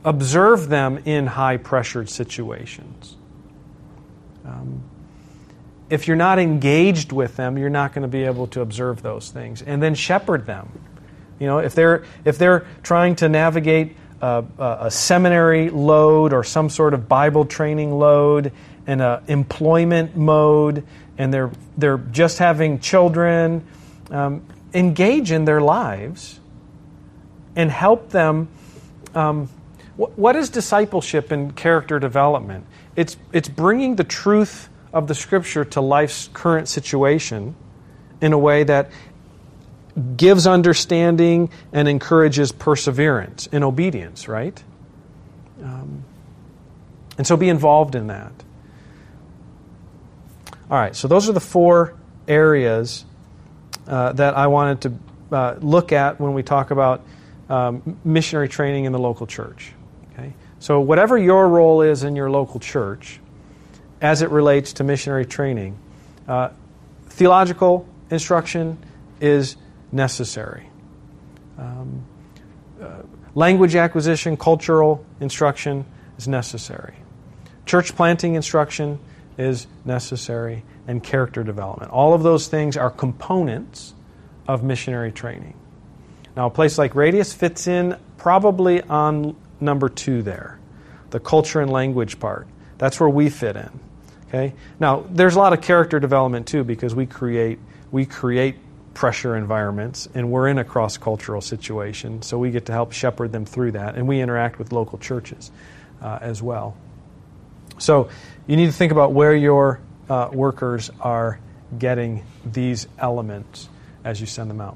Observe 0.04 0.68
them 0.68 0.98
in 1.04 1.26
high 1.26 1.56
pressured 1.56 2.08
situations. 2.08 3.16
Um, 4.46 4.84
if 5.90 6.06
you're 6.06 6.16
not 6.16 6.38
engaged 6.38 7.10
with 7.10 7.34
them, 7.34 7.58
you're 7.58 7.70
not 7.70 7.92
going 7.92 8.02
to 8.02 8.08
be 8.08 8.22
able 8.22 8.46
to 8.48 8.60
observe 8.60 9.02
those 9.02 9.30
things. 9.30 9.62
And 9.62 9.82
then 9.82 9.96
shepherd 9.96 10.46
them. 10.46 10.70
You 11.40 11.48
know, 11.48 11.58
if 11.58 11.74
they're, 11.74 12.04
if 12.24 12.38
they're 12.38 12.66
trying 12.84 13.16
to 13.16 13.28
navigate 13.28 13.96
a, 14.20 14.44
a 14.58 14.90
seminary 14.90 15.70
load 15.70 16.32
or 16.32 16.44
some 16.44 16.70
sort 16.70 16.94
of 16.94 17.08
Bible 17.08 17.44
training 17.44 17.92
load 17.98 18.52
and 18.86 19.00
an 19.00 19.22
employment 19.28 20.16
mode, 20.16 20.84
and 21.18 21.32
they're, 21.32 21.50
they're 21.76 21.98
just 21.98 22.38
having 22.38 22.80
children, 22.80 23.66
um, 24.10 24.44
engage 24.74 25.30
in 25.30 25.44
their 25.44 25.60
lives 25.60 26.40
and 27.54 27.70
help 27.70 28.10
them. 28.10 28.48
Um, 29.14 29.48
what 29.96 30.36
is 30.36 30.48
discipleship 30.50 31.32
and 31.32 31.54
character 31.56 31.98
development? 31.98 32.66
It's, 32.94 33.16
it's 33.32 33.48
bringing 33.48 33.96
the 33.96 34.04
truth 34.04 34.68
of 34.92 35.08
the 35.08 35.14
Scripture 35.14 35.64
to 35.64 35.80
life's 35.80 36.28
current 36.32 36.68
situation 36.68 37.56
in 38.20 38.32
a 38.32 38.38
way 38.38 38.64
that 38.64 38.90
gives 40.16 40.46
understanding 40.46 41.50
and 41.72 41.88
encourages 41.88 42.52
perseverance 42.52 43.48
and 43.52 43.64
obedience, 43.64 44.28
right? 44.28 44.62
Um, 45.62 46.04
and 47.16 47.26
so 47.26 47.36
be 47.36 47.48
involved 47.48 47.94
in 47.94 48.08
that. 48.08 48.32
All 50.70 50.78
right, 50.78 50.94
so 50.94 51.08
those 51.08 51.28
are 51.28 51.32
the 51.32 51.40
four 51.40 51.94
areas 52.26 53.04
uh, 53.86 54.12
that 54.12 54.36
I 54.36 54.48
wanted 54.48 54.80
to 54.82 55.36
uh, 55.36 55.54
look 55.60 55.92
at 55.92 56.20
when 56.20 56.34
we 56.34 56.42
talk 56.42 56.70
about 56.70 57.02
um, 57.48 57.98
missionary 58.04 58.48
training 58.48 58.84
in 58.84 58.92
the 58.92 58.98
local 58.98 59.26
church. 59.26 59.72
Okay? 60.12 60.34
So, 60.60 60.80
whatever 60.80 61.16
your 61.16 61.48
role 61.48 61.82
is 61.82 62.02
in 62.02 62.16
your 62.16 62.30
local 62.30 62.60
church 62.60 63.20
as 64.00 64.22
it 64.22 64.30
relates 64.30 64.74
to 64.74 64.84
missionary 64.84 65.24
training, 65.24 65.78
uh, 66.26 66.50
theological 67.08 67.88
instruction 68.10 68.78
is 69.20 69.56
necessary. 69.92 70.68
Um, 71.58 72.04
uh, 72.80 73.02
language 73.34 73.74
acquisition, 73.74 74.36
cultural 74.36 75.04
instruction 75.20 75.84
is 76.16 76.28
necessary. 76.28 76.94
Church 77.66 77.94
planting 77.94 78.34
instruction 78.34 78.98
is 79.36 79.66
necessary, 79.84 80.64
and 80.86 81.02
character 81.02 81.44
development. 81.44 81.92
All 81.92 82.14
of 82.14 82.22
those 82.22 82.48
things 82.48 82.76
are 82.76 82.90
components 82.90 83.94
of 84.48 84.64
missionary 84.64 85.12
training. 85.12 85.54
Now, 86.36 86.46
a 86.46 86.50
place 86.50 86.78
like 86.78 86.94
Radius 86.94 87.32
fits 87.32 87.66
in 87.66 87.96
probably 88.16 88.82
on 88.82 89.36
number 89.60 89.88
two 89.88 90.22
there, 90.22 90.58
the 91.10 91.20
culture 91.20 91.60
and 91.60 91.70
language 91.70 92.18
part. 92.18 92.46
That's 92.78 92.98
where 92.98 93.08
we 93.08 93.28
fit 93.28 93.56
in. 93.56 93.80
Okay. 94.28 94.54
Now, 94.78 95.04
there's 95.08 95.36
a 95.36 95.38
lot 95.38 95.52
of 95.52 95.62
character 95.62 95.98
development 95.98 96.46
too 96.46 96.64
because 96.64 96.94
we 96.94 97.06
create 97.06 97.58
we 97.90 98.04
create 98.04 98.56
pressure 98.98 99.36
environments, 99.36 100.08
and 100.12 100.28
we're 100.28 100.48
in 100.48 100.58
a 100.58 100.64
cross 100.64 100.98
cultural 100.98 101.40
situation, 101.40 102.20
so 102.20 102.36
we 102.36 102.50
get 102.50 102.66
to 102.66 102.72
help 102.72 102.90
shepherd 102.90 103.30
them 103.30 103.44
through 103.44 103.70
that, 103.70 103.94
and 103.94 104.08
we 104.08 104.20
interact 104.20 104.58
with 104.58 104.72
local 104.72 104.98
churches 104.98 105.52
uh, 106.02 106.18
as 106.20 106.42
well. 106.42 106.76
So 107.78 108.08
you 108.48 108.56
need 108.56 108.66
to 108.66 108.72
think 108.72 108.90
about 108.90 109.12
where 109.12 109.36
your 109.36 109.78
uh, 110.10 110.30
workers 110.32 110.90
are 111.00 111.38
getting 111.78 112.24
these 112.44 112.88
elements 112.98 113.68
as 114.02 114.20
you 114.20 114.26
send 114.26 114.50
them 114.50 114.60
out. 114.60 114.66